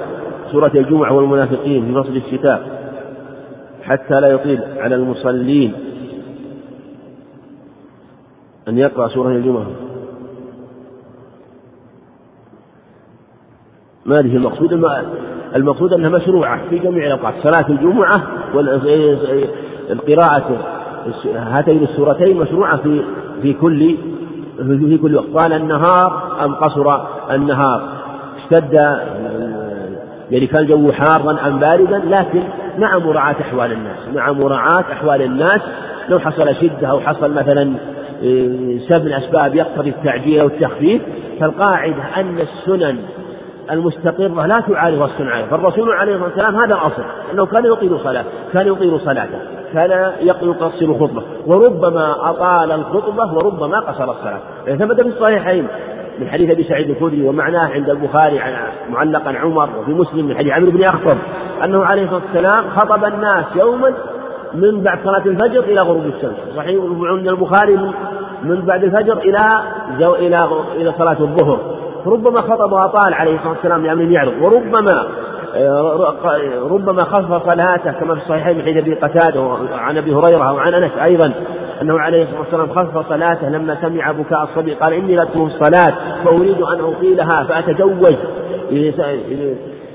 [0.53, 2.62] سورة الجمعة والمنافقين في فصل الشتاء
[3.82, 5.73] حتى لا يطيل على المصلين؟
[8.69, 9.66] أن يقرأ سورة الجمعة.
[14.07, 14.85] ما هذه المقصود
[15.57, 18.23] المقصود أنها مشروعة في جميع الأوقات صلاة الجمعة
[19.91, 20.57] والقراءة
[21.35, 23.03] هاتين السورتين مشروعة في
[23.43, 23.97] في كل
[24.59, 25.27] في كل وقت.
[25.35, 26.97] طال النهار أم قصر
[27.31, 27.83] النهار.
[28.37, 28.73] اشتد
[30.31, 32.43] يعني كان الجو حارا أم باردا لكن
[32.79, 35.61] مع مراعاة أحوال الناس مع مراعاة أحوال الناس.
[36.09, 37.73] لو حصل شدة أو حصل مثلا
[38.89, 41.03] سبب من أسباب يقتضي التعجيل أو التخفيف
[41.41, 42.97] فالقاعدة أن السنن
[43.71, 47.03] المستقرة لا تعارض الصنعة فالرسول عليه الصلاة والسلام هذا الأصل
[47.33, 49.39] أنه كان يطيل صلاة كان يطيل صلاته
[49.73, 54.41] كان يقصر خطبة وربما أطال الخطبة وربما قصر الصلاة.
[54.67, 55.67] ثبت في الصحيحين
[56.21, 58.41] من حديث أبي سعيد الخدري ومعناه عند البخاري
[58.91, 61.17] معلقا عمر وفي مسلم من حديث عمرو بن اخطب
[61.65, 63.95] أنه عليه الصلاة والسلام خطب الناس يوما
[64.55, 67.77] من بعد صلاة الفجر إلى غروب الشمس، صحيح عند البخاري
[68.43, 69.61] من بعد الفجر إلى
[69.99, 71.59] إلى إلى صلاة الظهر،
[72.07, 75.07] ربما خطب وأطال عليه الصلاة والسلام لأمر يعرض، وربما
[76.71, 80.93] ربما خفف صلاته كما في الصحيحين من حديث أبي قتادة عن أبي هريرة وعن أنس
[81.03, 81.33] أيضا
[81.83, 85.93] أنه عليه الصلاة والسلام خفف صلاته لما سمع بكاء الصبي قال إني لاتم الصلاة
[86.25, 88.17] فأريد أن أطيلها فأتجوز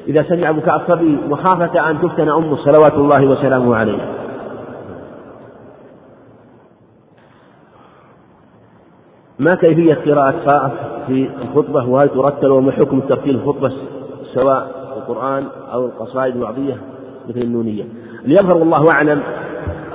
[0.08, 3.98] إذا سمع بكاء الصبي مخافة أن تفتن امه صلوات الله وسلامه عليه.
[9.40, 10.72] ما كيفية قراءة
[11.08, 13.72] في الخطبة؟ وهل ترتل وما حكم ترتيل الخطبة
[14.34, 14.68] سواء
[14.98, 15.44] القرآن
[15.74, 16.78] أو القصائد الوعظية
[17.30, 17.84] مثل النونية؟
[18.26, 19.22] ليظهر والله أعلم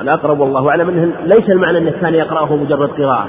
[0.01, 3.29] الأقرب والله أعلم أنه ليس المعنى أنه كان يقرأه مجرد قراءة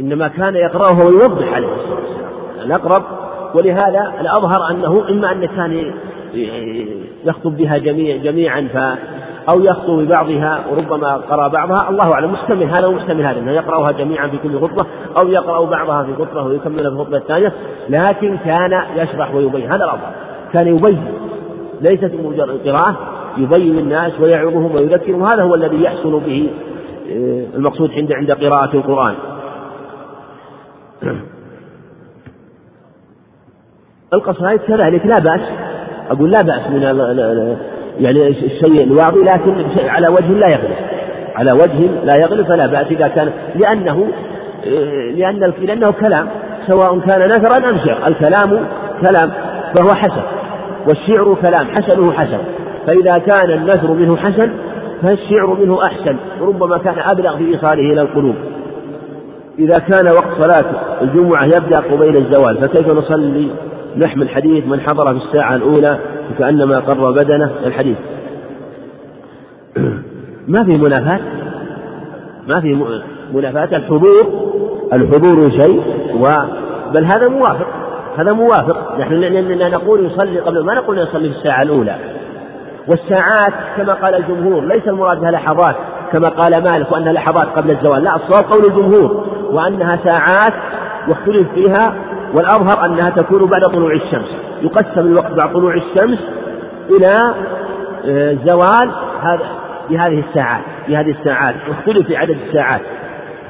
[0.00, 2.30] إنما كان يقرأه ويوضح عليه الصلاة والسلام.
[2.62, 3.02] الأقرب
[3.54, 5.92] ولهذا الأظهر أنه إما أنه كان
[7.24, 8.68] يخطب بها جميع جميعا
[9.48, 11.90] أو يخطو ببعضها وربما قرأ بعضها.
[11.90, 14.86] الله أعلم محتمل هذا ومحتمل هذا أنه يقرأها جميعا في كل خطبة
[15.18, 17.52] أو يقرأ بعضها في خطبة ويكملها في الخطبة الثانية.
[17.88, 20.12] لكن كان يشرح ويبين هذا الأفضل.
[20.52, 21.04] كان يبين
[21.80, 22.96] ليست مجرد قراءة
[23.36, 25.24] يبين الناس ويعظهم ويذكرهم.
[25.24, 26.50] هذا هو الذي يحصل به
[27.10, 29.14] آه، المقصود عند عند قراءة القرآن.
[34.14, 35.40] القصائد كذلك لا بأس.
[36.10, 36.84] أقول لا بأس من
[38.00, 39.52] يعني الشيء الواضي لكن
[39.88, 40.76] على وجه لا يغلب.
[41.34, 44.08] على وجه لا يغلب فلا بأس إذا كان لأنه
[45.14, 46.26] لأن لأنه كلام
[46.66, 48.60] سواء كان نثرا أم شعر الكلام
[49.06, 49.30] كلام
[49.74, 50.22] فهو حسن
[50.88, 52.38] والشعر كلام حسنه حسن.
[52.86, 54.50] فإذا كان النثر منه حسن
[55.02, 58.34] فالشعر منه أحسن وربما كان أبلغ في إيصاله إلى القلوب.
[59.58, 60.64] إذا كان وقت صلاة
[61.02, 63.48] الجمعة يبدأ قبيل الزوال فكيف نصلي؟
[63.96, 65.98] نحمل حديث من حضر في الساعة الأولى
[66.38, 67.96] كأنما قر بدنه الحديث.
[70.48, 71.20] ما في منافاة؟
[72.48, 72.84] ما في
[73.34, 74.26] منافاة الحضور
[74.92, 75.82] الحضور شيء
[76.20, 76.28] و
[76.94, 77.66] بل هذا موافق
[78.18, 78.98] هذا موافق.
[78.98, 79.14] نحن
[79.72, 81.96] نقول يصلي قبل ما نقول يصلي في الساعة الأولى.
[82.88, 85.76] والساعات كما قال الجمهور ليس المراد بها لحظات
[86.12, 88.04] كما قال مالك وأنها لحظات قبل الزوال.
[88.04, 90.54] لا الصواب قول الجمهور وأنها ساعات
[91.08, 91.94] واختلف فيها
[92.34, 94.38] والأظهر أنها تكون بعد طلوع الشمس.
[94.62, 96.18] يقسم الوقت بعد طلوع الشمس
[96.90, 97.34] إلى
[98.06, 98.90] آه، زوال
[99.20, 99.46] هذا
[99.90, 100.64] بهذه الساعات.
[100.88, 101.54] بهذه الساعات.
[101.68, 102.80] واختلف في عدد الساعات.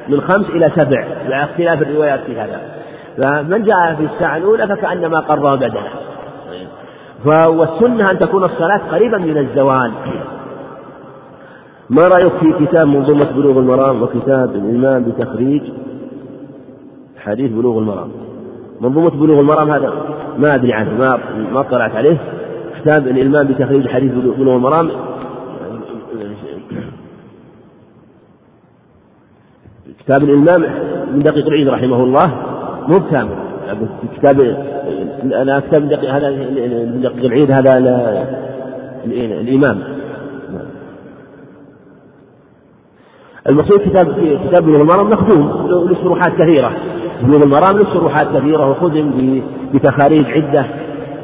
[0.08, 1.04] من خمس إلى سبع.
[1.28, 2.60] مع اختلاف الروايات في هذا.
[3.16, 5.90] فمن جاء في الساعة الأولى فكأنما قرر بدنه
[7.26, 9.92] والسنة أن تكون الصلاة قريبا من الزوال.
[11.90, 15.62] ما رأيك في كتاب منظومة بلوغ المرام وكتاب الإمام بتخريج؟
[17.18, 18.23] حديث بلوغ المرام.
[18.84, 19.92] منظومة بلوغ المرام هذا
[20.38, 21.18] ما أدري عنه ما
[21.52, 22.18] ما اطلعت عليه.
[22.80, 24.90] كتاب الإلمام بتخريج حديث بلوغ المرام.
[29.98, 30.60] كتاب الإلمام
[31.12, 32.34] من دقيق العيد رحمه الله
[32.88, 33.36] مو كامل
[34.16, 34.40] كتاب
[35.22, 37.78] أنا كتاب دقيق هذا من دقيق العيد هذا
[39.06, 39.82] الإمام.
[43.48, 44.06] المقصود كتاب
[44.48, 46.72] كتاب بلوغ المرام مخدوم له شروحات كثيرة.
[47.22, 49.40] بلوغ المرام له شروحات كثيرة وخدم
[49.74, 50.66] بتخاريج عدة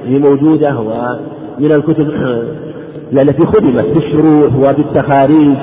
[0.06, 2.10] موجودة ومن الكتب
[3.12, 5.56] التي خدمت بالشروح وبالتخاريج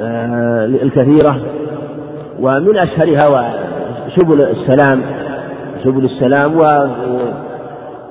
[0.00, 1.40] آه، الكثيرة.
[2.40, 3.54] ومن أشهرها
[4.16, 5.02] سبل السلام
[5.84, 6.88] سبل السلام و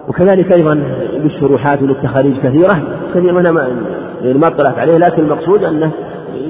[0.08, 0.84] وكذلك أيضا
[1.24, 2.82] بالشروحات وللتخاريج كثيرة
[3.16, 4.98] كثير منها ما, اطلعت عليه.
[4.98, 5.92] لكن المقصود أنه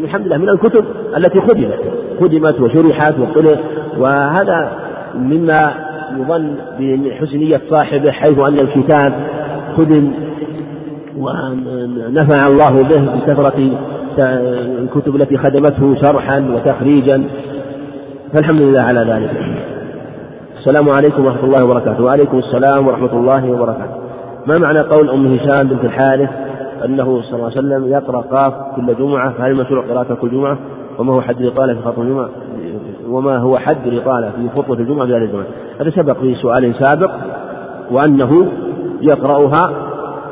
[0.04, 0.86] الحمد لله من الكتب
[1.18, 1.80] التي خدمت
[2.20, 3.14] خدمت وشرحت
[3.98, 4.72] وهذا
[5.16, 5.74] مما
[6.20, 9.14] يظن بحسنية صاحبه حيث أن الكتاب
[9.78, 10.12] خدم
[11.18, 13.70] ونفع الله به بكثرة
[14.80, 17.24] الكتب التي خدمته شرحا وتخريجا.
[18.34, 19.32] فالحمد لله على ذلك.
[20.58, 22.04] السلام عليكم ورحمة الله وبركاته.
[22.04, 23.96] وعليكم السلام ورحمة الله وبركاته.
[24.48, 26.30] ما معنى قول أم هشام بنت الحارث؟
[26.86, 30.58] أنه صلى الله عليه وسلم يقرأ قاف كل جمعة فهل مشروع قراءة كل جمعة؟
[31.00, 32.30] وما هو حد الإطالة في خطبة الجمعة؟
[33.10, 35.46] وما هو حد الإطالة في خطبة الجمعة في هذه الجمعة؟
[35.82, 37.12] هذا سبق في سؤال سابق
[37.92, 38.48] وأنه
[39.02, 39.72] يقرأها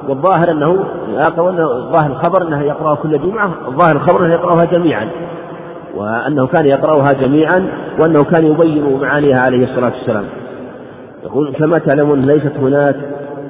[0.09, 0.85] والظاهر أنه
[1.91, 5.09] ظاهر الخبر أنه يقرأها كل جمعة الظاهر الخبر أنه يقرأها جميعا.
[5.95, 7.67] وأنه كان يقرأها جميعا
[7.99, 10.25] وأنه كان يبين معانيها عليه الصلاة والسلام.
[11.23, 12.95] يقول كما تعلمون ليست هناك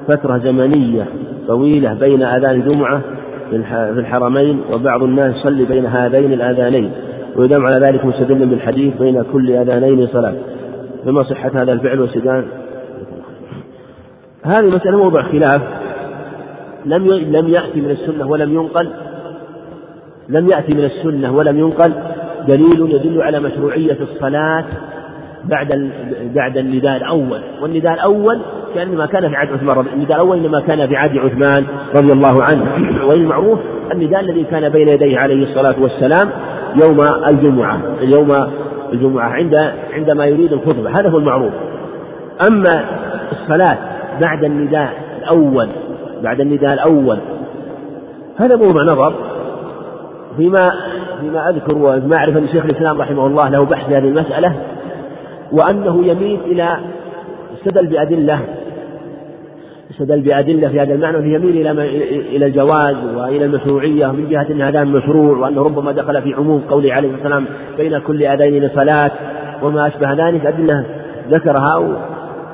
[0.07, 1.05] فترة زمنية
[1.47, 3.01] طويلة بين أذان الجمعة
[3.49, 3.55] في
[3.99, 6.91] الحرمين وبعض الناس يصلي بين هذين الآذانين
[7.35, 10.33] ويدام على ذلك مستدل بالحديث بين كل أذانين صلاة.
[11.05, 12.45] فما صحة هذا الفعل واستدان
[14.43, 15.61] هذه مسألة موضوع خلاف.
[16.85, 18.87] لم لم يأتي من السنة ولم ينقل.
[20.29, 21.93] لم يأتي من السنة ولم ينقل.
[22.47, 24.65] دليل يدل على مشروعية الصلاة
[25.45, 25.91] بعد
[26.35, 27.41] بعد النداء الأول.
[27.61, 28.39] والنداء الأول
[28.75, 31.65] كأنما كان في عهد عثمان رضي النداء الأول إنما كان في عهد عثمان
[31.95, 32.65] رضي الله عنه.
[33.07, 33.59] والمعروف
[33.91, 36.29] النداء الذي كان بين يديه عليه الصلاة والسلام
[36.83, 38.47] يوم الجمعة يوم
[38.93, 40.99] الجمعة عند عندما يريد الخطبة.
[40.99, 41.53] هذا هو المعروف.
[42.47, 42.85] أما
[43.31, 43.77] الصلاة
[44.21, 45.67] بعد النداء الأول
[46.23, 47.17] بعد النداء الأول
[48.37, 49.13] هذا موضوع نظر
[50.37, 50.69] فيما
[51.21, 54.55] فيما أذكر وما أعرف أن شيخ الإسلام رحمه الله له بحث في هذه المسألة.
[55.53, 56.77] وأنه يميل إلى
[57.57, 58.39] استدل بأدلة
[59.91, 61.71] استدل بأدلة في هذا المعنى يميل إلى
[62.35, 66.93] إلى الجواز وإلى المشروعية من جهة أن هذا مشروع وأنه ربما دخل في عموم قوله
[66.93, 67.45] عليه الصلاة والسلام
[67.77, 69.11] بين كل أذين صلاة
[69.63, 70.85] وما أشبه ذلك أدلة
[71.29, 71.77] ذكرها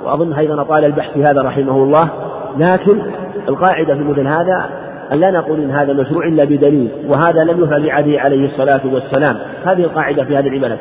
[0.03, 2.09] وأظن أيضا طال البحث في هذا رحمه الله.
[2.57, 3.01] لكن
[3.49, 4.69] القاعدة في مثل هذا
[5.13, 9.35] أن لا نقول إن هذا مشروع إلا بدليل وهذا لم يفعل لعلي عليه الصلاة والسلام.
[9.65, 10.77] هذه القاعدة في هذه العبادة.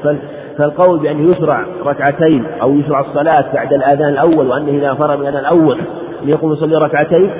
[0.58, 5.40] فالقول بأنه يشرع ركعتين أو يشرع الصلاة بعد الآذان الأول وأنه إذا فرغ من الآذان
[5.40, 5.78] الأول
[6.24, 7.30] ليقوم يصلي ركعتين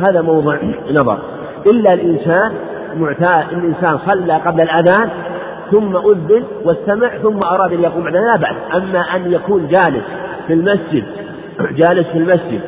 [0.00, 0.56] هذا موضع
[0.92, 1.18] نظر.
[1.66, 2.52] إلا الإنسان
[2.96, 5.10] معتاد الإنسان صلى قبل الأذان
[5.70, 8.82] ثم أذن واستمع ثم أراد أن يقوم بعد لا بأس.
[8.82, 10.04] أما أن يكون جالس
[10.46, 11.04] في المسجد
[11.76, 12.60] جالس في المسجد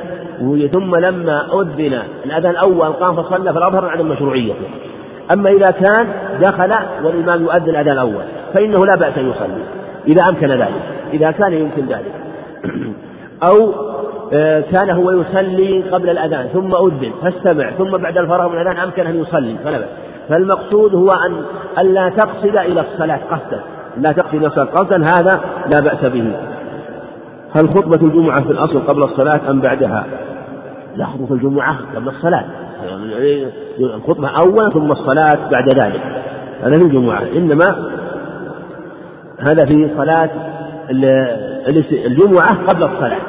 [0.73, 4.55] ثم لما أذن الأذان الأول قام فصلى فالأظهر عدم مشروعيته
[5.33, 6.07] أما إذا كان
[6.41, 9.63] دخل والإمام يؤذن الأذان الأول فإنه لا بأس أن يصلي
[10.09, 10.83] إذا أمكن ذلك.
[11.13, 12.13] إذا كان يمكن ذلك.
[13.49, 13.73] أو
[14.33, 19.07] آه، كان هو يصلي قبل الأذان ثم أذن فاستمع ثم بعد الفراغ من الأذان أمكن
[19.07, 19.89] أن يصلي فلا بأس.
[20.29, 21.43] فالمقصود هو أن
[21.79, 23.61] ألا تقصد إلى الصلاة قصدا.
[23.97, 26.33] لا تقصد إلى الصلاة قصدا هذا لا بأس به.
[27.55, 30.07] هل خطبة الجمعة في الأصل قبل الصلاة أم بعدها؟
[30.97, 32.45] لا خطبة الجمعة قبل الصلاة.
[33.81, 36.01] الخطبة أولا ثم الصلاة بعد ذلك.
[36.63, 37.23] هذا في الجمعة.
[37.37, 37.91] إنما
[39.39, 40.31] هذا في صلاة
[42.07, 43.21] الجمعة قبل الصلاة.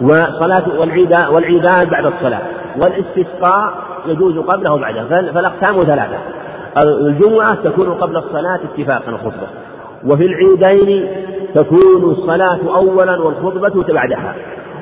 [0.00, 2.42] وصلاة والعيدان والعيدان بعد الصلاة.
[2.76, 3.74] والاستسقاء
[4.06, 5.04] يجوز قبله وبعده.
[5.04, 6.18] فالأقسام ثلاثة.
[6.78, 9.46] الجمعة تكون قبل الصلاة اتفاقا الخطبة.
[10.06, 11.08] وفي العيدين
[11.54, 14.34] تكون الصلاة أولا والخطبة بعدها.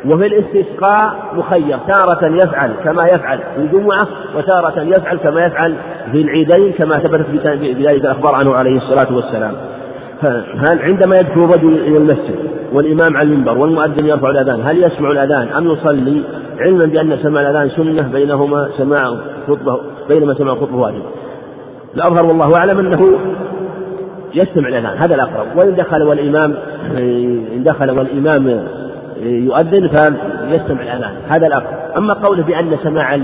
[0.06, 4.06] وفي الاستسقاء مخير تارة يفعل كما يفعل في الجمعة
[4.36, 5.74] وتارة يفعل كما يفعل
[6.12, 9.52] في العيدين كما ثبتت بذلك الأخبار عنه عليه الصلاة والسلام.
[10.68, 12.36] هل عندما يدخل الرجل إلى المسجد
[12.72, 16.22] والإمام على المنبر والمؤذن يرفع الأذان هل يسمع الأذان أم يصلي؟
[16.60, 19.16] علما بأن سماع الأذان سنة بينهما سماع
[19.48, 21.02] خطبة بينما سماع خطبة واجب.
[21.96, 23.18] الأظهر والله أعلم أنه
[24.34, 25.46] يستمع الأذان هذا الأقرب.
[25.56, 26.54] وإن دخل والإمام
[27.56, 28.66] إن دخل والإمام
[29.22, 33.14] يؤذن فيستمع الأذان هذا الأقرب أما قوله بأن سماع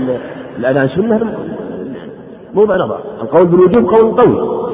[0.59, 1.33] الأذان سنة
[2.53, 4.66] موضع نظر القول بالوجوب قول قوي.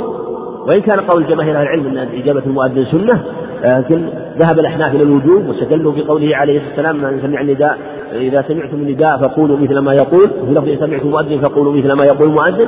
[0.67, 3.23] وإن كان قول جماهير أهل العلم أن إجابة المؤذن سنة
[3.63, 4.05] لكن
[4.37, 7.77] ذهب الأحناف إلى الوجوب واستدلوا بقوله عليه الصلاة والسلام من سمع النداء
[8.11, 12.27] إذا سمعتم النداء فقولوا مثل ما يقول في لفظ سمعتم مؤذن فقولوا مثل ما يقول
[12.27, 12.67] المؤذن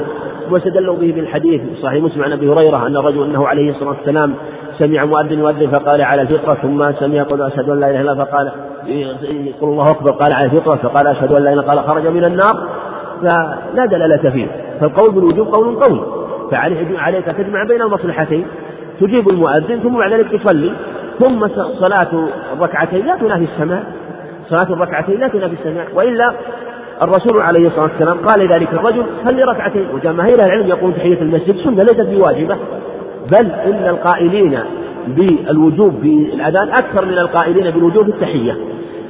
[0.52, 4.34] واستدلوا به بالحديث صحيح مسلم عن أبي هريرة أن الرجل أنه عليه الصلاة والسلام
[4.78, 8.26] سمع مؤذن يؤذن فقال على الفطرة ثم سمع يقول أشهد أن لا إله إلا الله
[8.26, 8.52] فقال
[8.88, 12.24] يقول الله أكبر قال على الفطرة فقال أشهد أن لا إله إلا قال خرج من
[12.24, 12.68] النار.
[13.22, 14.48] فلا دلالة فيه.
[14.80, 16.02] فالقول بالوجوب قول
[16.52, 18.46] فعليك تجمع بين المصلحتين.
[19.02, 20.72] تجيب المؤذن ثم بعد ذلك تصلي
[21.20, 21.48] ثم
[21.80, 23.84] صلاة الركعتين لا تنافي السماع.
[24.50, 25.86] صلاة الركعتين لا تنافي السماع.
[25.94, 26.26] وإلا
[27.02, 29.88] الرسول عليه الصلاة والسلام قال لذلك الرجل صلي ركعتين.
[29.94, 32.58] وجماهير العلم يقول تحية المسجد سنة ليست بواجبة.
[33.32, 34.60] بل إن القائلين
[35.08, 38.58] بالوجوب في الأذان أكثر من القائلين بالوجوب التحية.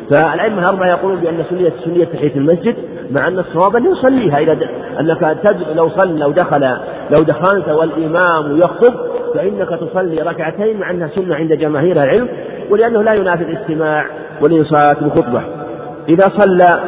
[0.09, 2.75] فالأئمة الأربعة يقولون بأن سنية سنية تحية المسجد
[3.11, 4.39] مع أن الصواب أن يصليها.
[4.39, 4.57] إذا
[4.99, 5.37] أنك
[5.75, 6.77] لو صلى لو دخل
[7.11, 8.93] لو دخلت والإمام يخطب
[9.35, 12.29] فإنك تصلي ركعتين مع أنها سنة عند جماهير العلم
[12.69, 14.05] ولأنه لا ينافي الاستماع
[14.41, 15.43] والإنصات بالخطبة
[16.09, 16.79] إذا صلى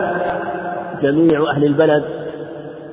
[1.01, 2.03] جميع أهل البلد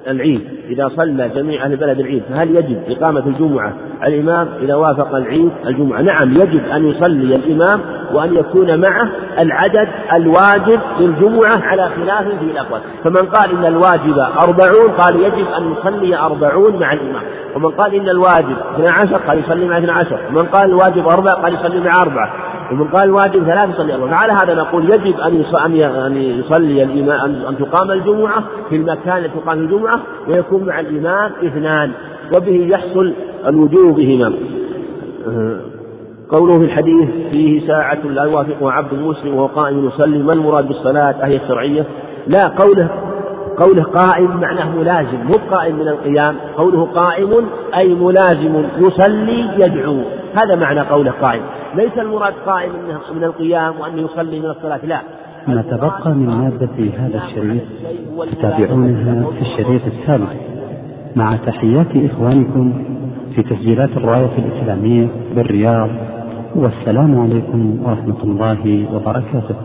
[0.09, 3.72] العيد إذا صلى جميع أهل البلد العيد فهل يجب إقامة الجمعة؟
[4.06, 6.02] الإمام إذا وافق العيد الجمعة.
[6.02, 7.80] نعم يجب أن يصلي الإمام
[8.12, 9.08] وأن يكون معه
[9.38, 12.80] العدد الواجب للجمعة على خلاف في الأقوال.
[13.04, 17.22] فمن قال إن الواجب أربعون قال يجب أن يصلي أربعون مع الإمام.
[17.56, 21.80] ومن قال إن الواجب 12 قال يصلي مع 12 ومن قال الواجب أربع قال يصلي
[21.80, 22.32] مع أربعة.
[22.74, 25.34] ومن قال الواجب ثلاث يصلي أربعة فعلى هذا نقول يجب أن
[25.84, 31.92] أن يصلي الإمام أن تقام الجمعة في المكان الذي تقام الجمعة ويكون مع الإمام اثنان
[32.36, 33.12] وبه يحصل
[33.46, 34.32] الوجوب بهما.
[36.28, 41.24] قوله في الحديث فيه ساعة لا يوافقها عبد مسلم وهو قائم يصلي ما المراد بالصلاة؟
[41.24, 41.86] أهي الشرعية؟
[42.26, 42.88] لا قوله
[43.56, 46.36] قوله قائم معناه ملازم مو قائم من القيام.
[46.56, 47.46] قوله قائم
[47.80, 50.02] أي ملازم يصلي يدعو.
[50.34, 51.42] هذا معنى قوله قائم.
[51.76, 52.72] ليس المراد قائم
[53.14, 55.01] من القيام وأن يصلي من الصلاة لا.
[55.48, 57.62] ما تبقى من مادة هذا الشريط
[58.32, 60.32] تتابعونها في الشريط السابق.
[61.16, 62.72] مع تحيات إخوانكم
[63.34, 65.88] في تسجيلات الراية الإسلامية بالرياض
[66.56, 69.56] والسلام عليكم ورحمة الله وبركاته.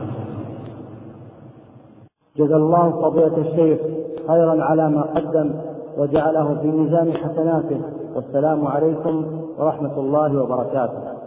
[2.38, 3.80] جزا الله فضيلة الشيخ
[4.28, 5.52] خيرا على ما قدم
[5.98, 7.82] وجعله في ميزان حسناته.
[8.16, 9.26] والسلام عليكم
[9.60, 11.19] ورحمة الله وبركاته.